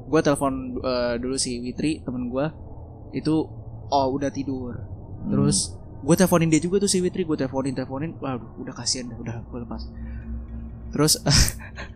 Gue 0.09 0.21
telepon 0.21 0.77
eh, 0.77 1.15
dulu 1.17 1.35
si 1.37 1.57
Witri 1.61 2.01
temen 2.05 2.29
gue 2.29 2.45
itu 3.17 3.45
oh 3.89 4.07
udah 4.13 4.29
tidur. 4.29 4.77
Hmm. 4.77 5.33
Terus 5.33 5.73
gue 5.99 6.15
teleponin 6.15 6.47
dia 6.47 6.61
juga 6.61 6.79
tuh 6.79 6.87
si 6.87 7.01
Witri, 7.01 7.25
gue 7.25 7.35
teleponin 7.35 7.73
teleponin, 7.75 8.15
waduh 8.21 8.55
udah 8.61 8.73
kasihan 8.77 9.09
dah, 9.11 9.17
udah 9.17 9.35
gue 9.49 9.59
lepas. 9.65 9.81
Terus 10.93 11.13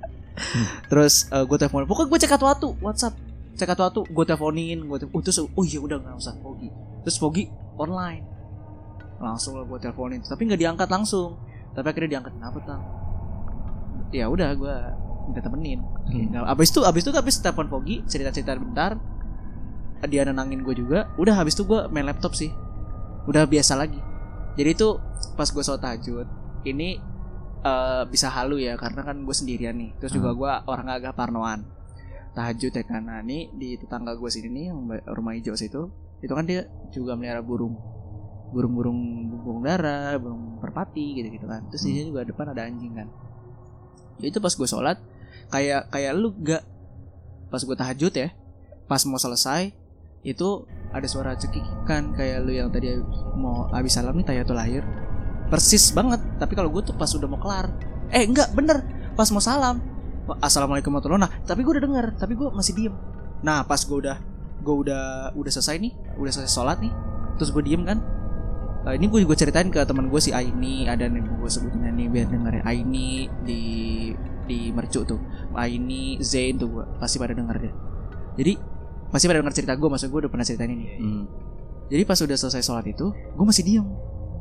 terus 0.91 1.29
gue 1.29 1.57
telepon, 1.61 1.85
pokoknya 1.85 2.09
gue 2.09 2.19
cek 2.25 2.33
waktu 2.41 2.67
WhatsApp, 2.83 3.15
cek 3.53 3.69
waktu 3.77 4.01
gue 4.09 4.25
teleponin, 4.25 4.79
gue 4.89 4.97
telepon, 4.97 5.17
oh, 5.17 5.21
terus 5.21 5.37
oh 5.39 5.65
iya 5.65 5.79
udah 5.79 5.97
nggak 6.01 6.15
usah 6.17 6.33
Pogi. 6.41 6.69
Terus 7.05 7.17
Pogi 7.21 7.43
online, 7.77 8.25
langsung 9.21 9.61
lah 9.61 9.65
gue 9.69 9.77
teleponin, 9.77 10.25
tapi 10.25 10.49
nggak 10.49 10.61
diangkat 10.61 10.89
langsung, 10.89 11.37
tapi 11.77 11.85
akhirnya 11.93 12.17
diangkat 12.17 12.33
kenapa 12.33 12.57
tang? 12.65 12.81
Ya 14.09 14.25
udah 14.29 14.49
gue 14.57 14.75
minta 15.29 15.41
temenin. 15.41 15.79
Hmm. 16.09 16.27
Nah, 16.33 16.49
abis 16.49 16.73
itu 16.73 16.81
abis 16.81 17.01
itu 17.05 17.11
abis 17.13 17.35
telepon 17.41 17.69
Pogi 17.69 18.01
cerita 18.09 18.33
cerita 18.33 18.57
bentar, 18.57 18.97
dia 20.09 20.25
nenangin 20.25 20.65
gue 20.65 20.73
juga, 20.73 21.13
udah 21.21 21.37
habis 21.37 21.53
itu 21.53 21.63
gue 21.63 21.85
main 21.93 22.09
laptop 22.09 22.33
sih, 22.33 22.49
udah 23.29 23.45
biasa 23.45 23.77
lagi. 23.77 24.01
Jadi 24.57 24.69
itu 24.73 24.97
pas 25.37 25.49
gue 25.49 25.61
sholat 25.61 25.81
tahajud, 25.81 26.27
ini 26.65 26.97
eh, 27.63 28.03
bisa 28.09 28.33
halu 28.33 28.57
ya 28.59 28.75
karena 28.81 29.05
kan 29.05 29.21
gue 29.21 29.35
sendirian 29.35 29.77
nih, 29.77 29.93
terus 30.01 30.11
juga 30.11 30.33
Hmm. 30.33 30.39
gue 30.41 30.51
orang 30.73 30.87
agak 30.89 31.13
parnoan. 31.13 31.63
Tahajud 32.33 32.73
ya 32.73 32.81
kan, 32.81 33.05
nah 33.05 33.21
ini 33.21 33.53
di 33.53 33.77
tetangga 33.77 34.17
gue 34.17 34.25
sini 34.25 34.49
nih 34.49 34.63
yang 34.73 34.89
rumah 35.13 35.37
hijau 35.37 35.53
situ, 35.53 35.93
itu 36.17 36.33
kan 36.33 36.49
dia 36.49 36.65
juga 36.89 37.13
melihara 37.13 37.45
burung, 37.45 37.77
burung-burung 38.49 39.29
burung 39.45 39.61
dara, 39.61 40.17
burung 40.17 40.57
perpati 40.57 41.21
gitu-gitu 41.21 41.45
kan. 41.45 41.61
Terus 41.69 41.85
di 41.85 41.89
Hmm. 41.93 41.97
sini 42.01 42.09
juga 42.09 42.25
depan 42.25 42.49
ada 42.49 42.65
anjing 42.65 42.93
kan. 42.97 43.05
Ya 44.17 44.33
itu 44.33 44.41
pas 44.41 44.49
gue 44.49 44.65
sholat, 44.65 44.97
kayak 45.53 45.93
kayak 45.93 46.11
lu 46.17 46.33
gak 46.41 46.65
pas 47.53 47.61
gue 47.61 47.75
tahajud 47.77 48.13
ya, 48.17 48.33
pas 48.89 49.01
mau 49.05 49.21
selesai 49.21 49.69
itu 50.23 50.49
ada 50.89 51.05
suara 51.05 51.37
cekikikan 51.37 52.15
kayak 52.15 52.41
lu 52.41 52.55
yang 52.55 52.71
tadi 52.73 52.97
mau 53.37 53.67
habis 53.69 53.93
salam 53.93 54.15
nih 54.15 54.25
tayatul 54.25 54.55
lahir 54.55 54.81
persis 55.51 55.91
banget 55.91 56.23
tapi 56.39 56.55
kalau 56.55 56.71
gue 56.71 56.81
tuh 56.81 56.95
pas 56.95 57.11
udah 57.11 57.27
mau 57.27 57.37
kelar 57.37 57.67
eh 58.07 58.23
enggak 58.23 58.55
bener 58.55 58.81
pas 59.13 59.27
mau 59.35 59.43
salam 59.43 59.83
assalamualaikum 60.39 60.91
warahmatullahi 60.93 61.27
wabarakatuh 61.27 61.43
nah 61.43 61.49
tapi 61.49 61.59
gue 61.63 61.71
udah 61.75 61.83
dengar 61.83 62.05
tapi 62.15 62.33
gue 62.37 62.47
masih 62.53 62.73
diem 62.75 62.93
nah 63.43 63.63
pas 63.67 63.81
gue 63.83 63.97
udah 63.97 64.17
gue 64.63 64.75
udah 64.87 65.03
udah 65.35 65.51
selesai 65.51 65.75
nih 65.79 65.91
udah 66.15 66.31
selesai 66.31 66.51
sholat 66.51 66.77
nih 66.79 66.93
terus 67.39 67.51
gue 67.51 67.63
diem 67.65 67.83
kan 67.83 67.99
Eh, 68.83 68.99
ini 68.99 69.07
gue 69.07 69.23
juga 69.23 69.39
ceritain 69.39 69.71
ke 69.71 69.79
teman 69.87 70.11
gue 70.11 70.19
si 70.19 70.35
Aini 70.35 70.91
ada 70.91 71.07
nih 71.07 71.23
gue 71.23 71.47
sebutin 71.47 71.87
nih 71.95 72.11
biar 72.11 72.27
dengerin 72.27 72.67
Aini 72.67 73.31
di 73.47 73.61
di 74.43 74.75
mercu 74.75 75.07
tuh 75.07 75.23
Aini 75.55 76.19
Zain 76.19 76.59
tuh 76.59 76.67
gue 76.67 76.83
pasti 76.99 77.15
pada 77.15 77.31
denger 77.31 77.63
deh 77.63 77.73
jadi 78.35 78.59
pasti 79.07 79.31
pada 79.31 79.39
denger 79.39 79.55
cerita 79.55 79.79
gue 79.79 79.87
maksud 79.87 80.11
gue 80.11 80.19
udah 80.27 80.31
pernah 80.35 80.43
ceritain 80.43 80.75
ini 80.75 80.85
Hmm. 80.99 81.23
jadi 81.87 82.03
pas 82.03 82.19
udah 82.19 82.35
selesai 82.35 82.59
sholat 82.59 82.83
itu, 82.89 83.07
gue 83.13 83.45
masih 83.45 83.63
diem. 83.63 83.87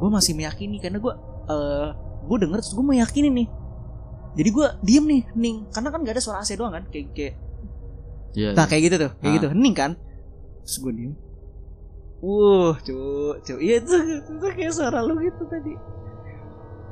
Gue 0.00 0.08
masih 0.10 0.32
meyakini 0.32 0.80
karena 0.80 0.98
gue, 0.98 1.14
eh, 1.46 1.88
gue 2.26 2.36
denger 2.42 2.58
terus 2.64 2.72
gue 2.72 2.86
meyakini 2.86 3.28
nih. 3.28 3.46
Jadi 4.32 4.48
gue 4.48 4.66
diem 4.80 5.04
nih, 5.04 5.22
ning. 5.36 5.56
Karena 5.68 5.88
kan 5.92 6.00
gak 6.00 6.14
ada 6.16 6.22
suara 6.24 6.40
AC 6.40 6.56
doang 6.56 6.72
kan, 6.72 6.84
kayak 6.88 7.12
kayak, 7.12 7.34
Iya. 8.32 8.56
nah 8.56 8.64
kayak 8.64 8.82
gitu 8.88 8.96
tuh, 8.96 9.10
kayak 9.20 9.28
Ah. 9.28 9.36
gitu, 9.36 9.48
hening 9.52 9.76
kan. 9.76 9.92
Terus 10.64 10.76
gue 10.80 10.92
diem. 10.96 11.12
Wuh, 12.22 12.72
cu, 12.80 12.96
cu, 13.42 13.54
iya 13.58 13.82
itu, 13.82 13.92
itu 13.92 14.32
kayak 14.40 14.72
suara 14.72 15.02
lu 15.02 15.18
gitu 15.18 15.42
tadi. 15.50 15.74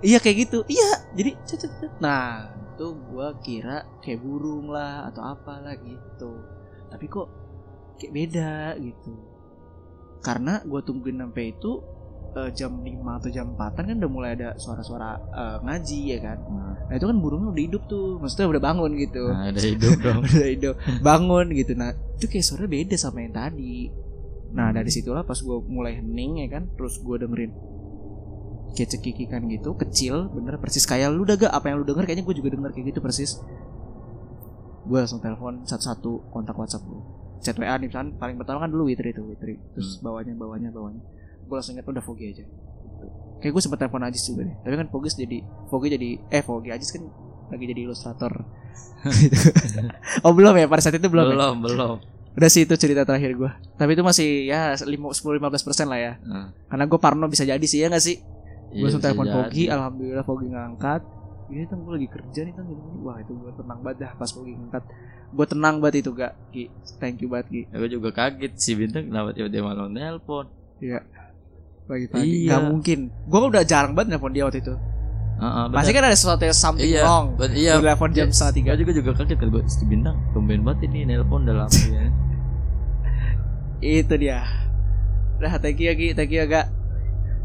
Iya 0.03 0.19
kayak 0.19 0.37
gitu, 0.49 0.59
iya. 0.67 0.91
Jadi, 1.15 1.31
cu, 1.47 1.55
cu, 1.55 1.67
cu. 1.71 1.87
nah 2.03 2.51
itu 2.75 2.87
gue 2.97 3.29
kira 3.45 3.85
kayak 4.01 4.21
burung 4.21 4.69
lah 4.69 5.09
atau 5.09 5.23
apalah 5.23 5.77
gitu. 5.79 6.33
Tapi 6.91 7.05
kok 7.07 7.29
kayak 7.97 8.13
beda 8.13 8.53
gitu 8.81 9.13
karena 10.21 10.61
gue 10.65 10.81
tungguin 10.81 11.21
sampai 11.21 11.53
itu 11.53 11.81
eh, 12.37 12.51
jam 12.55 12.73
5 12.79 13.19
atau 13.19 13.31
jam 13.31 13.47
4 13.55 13.77
kan 13.77 13.85
udah 13.99 14.11
mulai 14.11 14.31
ada 14.39 14.55
suara-suara 14.57 15.19
eh, 15.31 15.57
ngaji 15.67 16.01
ya 16.15 16.19
kan? 16.23 16.39
Nah, 16.47 16.73
nah 16.87 16.95
itu 16.95 17.07
kan 17.07 17.17
burungnya 17.19 17.49
udah 17.51 17.65
hidup 17.65 17.83
tuh. 17.91 18.19
Maksudnya 18.23 18.47
udah 18.51 18.63
bangun 18.63 18.91
gitu. 18.99 19.25
Nah, 19.31 19.51
ada 19.51 19.61
hidup 19.63 19.97
dong. 20.07 20.21
udah 20.23 20.49
hidup. 20.49 20.75
Bangun 21.03 21.47
gitu. 21.55 21.73
Nah 21.75 21.91
itu 22.17 22.27
kayak 22.27 22.47
suara 22.47 22.65
beda 22.67 22.97
sama 22.99 23.25
yang 23.25 23.35
tadi. 23.35 23.91
Nah 24.51 24.75
dari 24.75 24.91
situlah 24.91 25.23
pas 25.23 25.39
gue 25.39 25.57
mulai 25.67 25.99
hening 25.99 26.47
ya 26.47 26.49
kan? 26.59 26.71
Terus 26.75 26.99
gue 26.99 27.17
dengerin 27.19 27.53
kayak 28.71 28.91
cekikikan 28.95 29.51
gitu 29.51 29.75
kecil 29.75 30.31
bener 30.31 30.55
persis 30.63 30.87
kayak 30.87 31.11
lu 31.11 31.27
udah 31.27 31.35
gak 31.35 31.51
apa 31.51 31.75
yang 31.75 31.83
lu 31.83 31.85
denger 31.91 32.07
kayaknya 32.07 32.23
gue 32.23 32.37
juga 32.39 32.55
denger 32.55 32.71
kayak 32.71 32.87
gitu 32.95 33.01
persis. 33.03 33.43
Gue 34.87 34.99
langsung 34.99 35.19
telepon 35.19 35.67
satu-satu 35.67 36.31
kontak 36.31 36.55
WhatsApp 36.55 36.87
lu 36.87 37.03
chat 37.41 37.57
WA 37.57 37.73
nih 37.81 37.89
paling 38.21 38.37
pertama 38.37 38.69
kan 38.69 38.71
dulu 38.71 38.93
Witri 38.93 39.17
tuh 39.17 39.25
Witri. 39.27 39.57
Terus 39.75 39.99
bawahnya 40.05 40.37
bawahnya 40.37 40.71
bawahnya 40.71 41.03
gue 41.51 41.57
langsung 41.59 41.75
ingat 41.75 41.91
udah 41.91 42.05
Fogi 42.05 42.31
aja 42.31 42.45
kayak 43.41 43.51
gue 43.51 43.63
sempet 43.63 43.79
telepon 43.83 44.07
Ajis 44.07 44.23
juga 44.23 44.47
deh 44.47 44.57
tapi 44.63 44.75
kan 44.79 44.87
Fogis 44.87 45.19
jadi 45.19 45.43
Fogi 45.67 45.89
jadi 45.91 46.09
eh 46.31 46.43
Fogi 46.47 46.71
Ajis 46.71 46.95
kan 46.95 47.03
lagi 47.51 47.65
jadi 47.67 47.81
ilustrator 47.83 48.31
Gitu. 49.01 49.81
oh 50.29 50.33
belum 50.37 50.55
ya 50.55 50.69
pada 50.69 50.85
saat 50.85 51.01
itu 51.01 51.09
belum 51.09 51.25
ya? 51.25 51.33
belum, 51.33 51.55
belum. 51.65 51.97
Udah 52.37 52.47
sih 52.47 52.63
itu 52.63 52.75
cerita 52.77 53.03
terakhir 53.03 53.35
gue 53.35 53.51
Tapi 53.75 53.97
itu 53.97 54.05
masih 54.07 54.47
ya 54.47 54.77
10-15% 54.77 55.41
lah 55.89 55.99
ya 55.99 56.13
Nah, 56.23 56.55
Karena 56.71 56.85
gue 56.87 56.99
parno 57.01 57.27
bisa 57.27 57.43
jadi 57.43 57.65
sih 57.65 57.83
ya 57.83 57.91
gak 57.91 57.99
sih 57.99 58.21
iya, 58.71 58.77
Gue 58.77 58.87
langsung 58.87 59.03
bisa 59.03 59.09
telepon. 59.11 59.27
Fogi 59.27 59.65
Alhamdulillah 59.67 60.23
Fogi 60.23 60.47
ngangkat 60.47 61.03
Ini 61.51 61.67
tuh 61.67 61.81
gue 61.83 61.93
lagi 61.99 62.09
kerja 62.13 62.41
nih 62.47 62.53
tang 62.55 62.67
gini, 62.71 62.79
gini. 62.79 62.99
Wah 63.03 63.17
itu 63.19 63.33
gue 63.35 63.53
tenang 63.57 63.79
banget 63.83 63.97
dah 64.07 64.13
pas 64.15 64.31
Fogi 64.31 64.53
ngangkat 64.55 64.83
Gue 65.33 65.47
tenang 65.49 65.75
banget 65.83 65.97
itu 66.07 66.11
gak 66.15 66.33
Ki 66.55 66.65
Thank 67.03 67.25
you 67.25 67.29
banget 67.33 67.47
Ki 67.51 67.63
Aku 67.75 67.87
juga 67.89 68.09
kaget 68.15 68.53
si 68.55 68.79
bintang 68.79 69.11
kenapa 69.11 69.35
tiba-tiba 69.35 69.65
malam 69.67 69.91
nelpon. 69.91 70.47
Iya 70.79 71.03
Pagi-pagi 71.91 72.47
Iya. 72.47 72.51
Gak 72.53 72.63
mungkin 72.71 72.99
Gue 73.27 73.39
udah 73.43 73.67
jarang 73.67 73.93
banget 73.93 74.15
nelfon 74.15 74.31
dia 74.31 74.47
waktu 74.47 74.63
itu 74.63 74.75
Heeh, 75.41 75.65
Pasti 75.73 75.91
kan 75.91 76.03
ada 76.05 76.15
sesuatu 76.15 76.43
yang 76.43 76.55
something 76.55 76.87
iya, 76.87 77.03
wrong 77.03 77.35
bet- 77.35 77.57
iya. 77.57 77.73
Di 77.75 77.83
telepon 77.83 78.11
jam 78.13 78.29
setengah 78.31 78.55
tiga 78.55 78.71
Gue 78.71 78.81
juga 78.81 78.93
juga 78.95 79.11
kaget 79.19 79.37
kan 79.37 79.49
gue 79.51 79.63
si 79.67 79.85
bintang 79.85 80.17
tumben 80.31 80.61
banget 80.63 80.87
ini 80.87 80.99
nelpon 81.05 81.43
dalam 81.43 81.67
ya. 81.67 82.07
Itu 84.01 84.15
dia 84.15 84.45
Udah 85.37 85.57
thank 85.59 85.81
you 85.81 85.89
ya 85.89 85.95
Thank 86.13 86.31
you 86.31 86.39
ya 86.39 86.47
Gak 86.47 86.67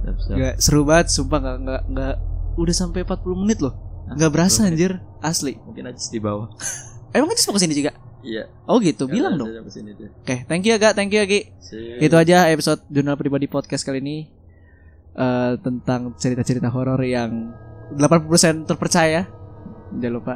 Siap, 0.03 0.15
siap. 0.21 0.35
Gak 0.37 0.55
seru 0.59 0.81
banget 0.83 1.07
Sumpah 1.09 1.39
gak, 1.39 1.57
gak, 1.63 1.81
gak 1.89 2.15
Udah 2.55 2.75
sampai 2.75 3.01
40 3.01 3.41
menit 3.41 3.59
loh 3.59 3.73
Hah, 4.05 4.13
Gak 4.15 4.29
berasa 4.29 4.61
40 4.61 4.61
menit. 4.61 4.69
anjir 4.69 4.91
Asli 5.19 5.53
Mungkin 5.57 5.89
aja 5.89 5.97
di 5.97 6.19
bawah. 6.21 6.51
Emang 7.15 7.31
aja 7.31 7.41
mau 7.47 7.55
ke 7.55 7.63
sini 7.63 7.73
juga? 7.73 7.95
Iya. 8.25 8.49
Oh 8.65 8.81
gitu, 8.81 9.05
bilang 9.05 9.37
dong. 9.37 9.53
Oke, 9.53 10.35
thank 10.49 10.65
you 10.65 10.73
ya 10.73 10.81
Gak, 10.81 10.97
thank 10.97 11.13
you 11.13 11.21
ya 11.21 11.29
Gi. 11.29 11.41
Sip. 11.61 12.01
Itu 12.01 12.17
aja 12.17 12.49
episode 12.49 12.81
Jurnal 12.89 13.15
Pribadi 13.15 13.45
Podcast 13.45 13.85
kali 13.85 14.01
ini 14.01 14.17
eh 15.15 15.53
tentang 15.63 16.11
cerita-cerita 16.19 16.67
horor 16.73 16.99
yang 17.05 17.53
80% 17.95 18.67
terpercaya. 18.67 19.29
Jangan 19.95 20.11
lupa 20.11 20.35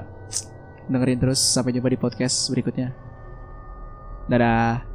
dengerin 0.87 1.19
terus 1.19 1.41
sampai 1.41 1.73
jumpa 1.75 1.89
di 1.89 1.99
podcast 1.99 2.47
berikutnya. 2.53 2.93
Dadah. 4.29 4.88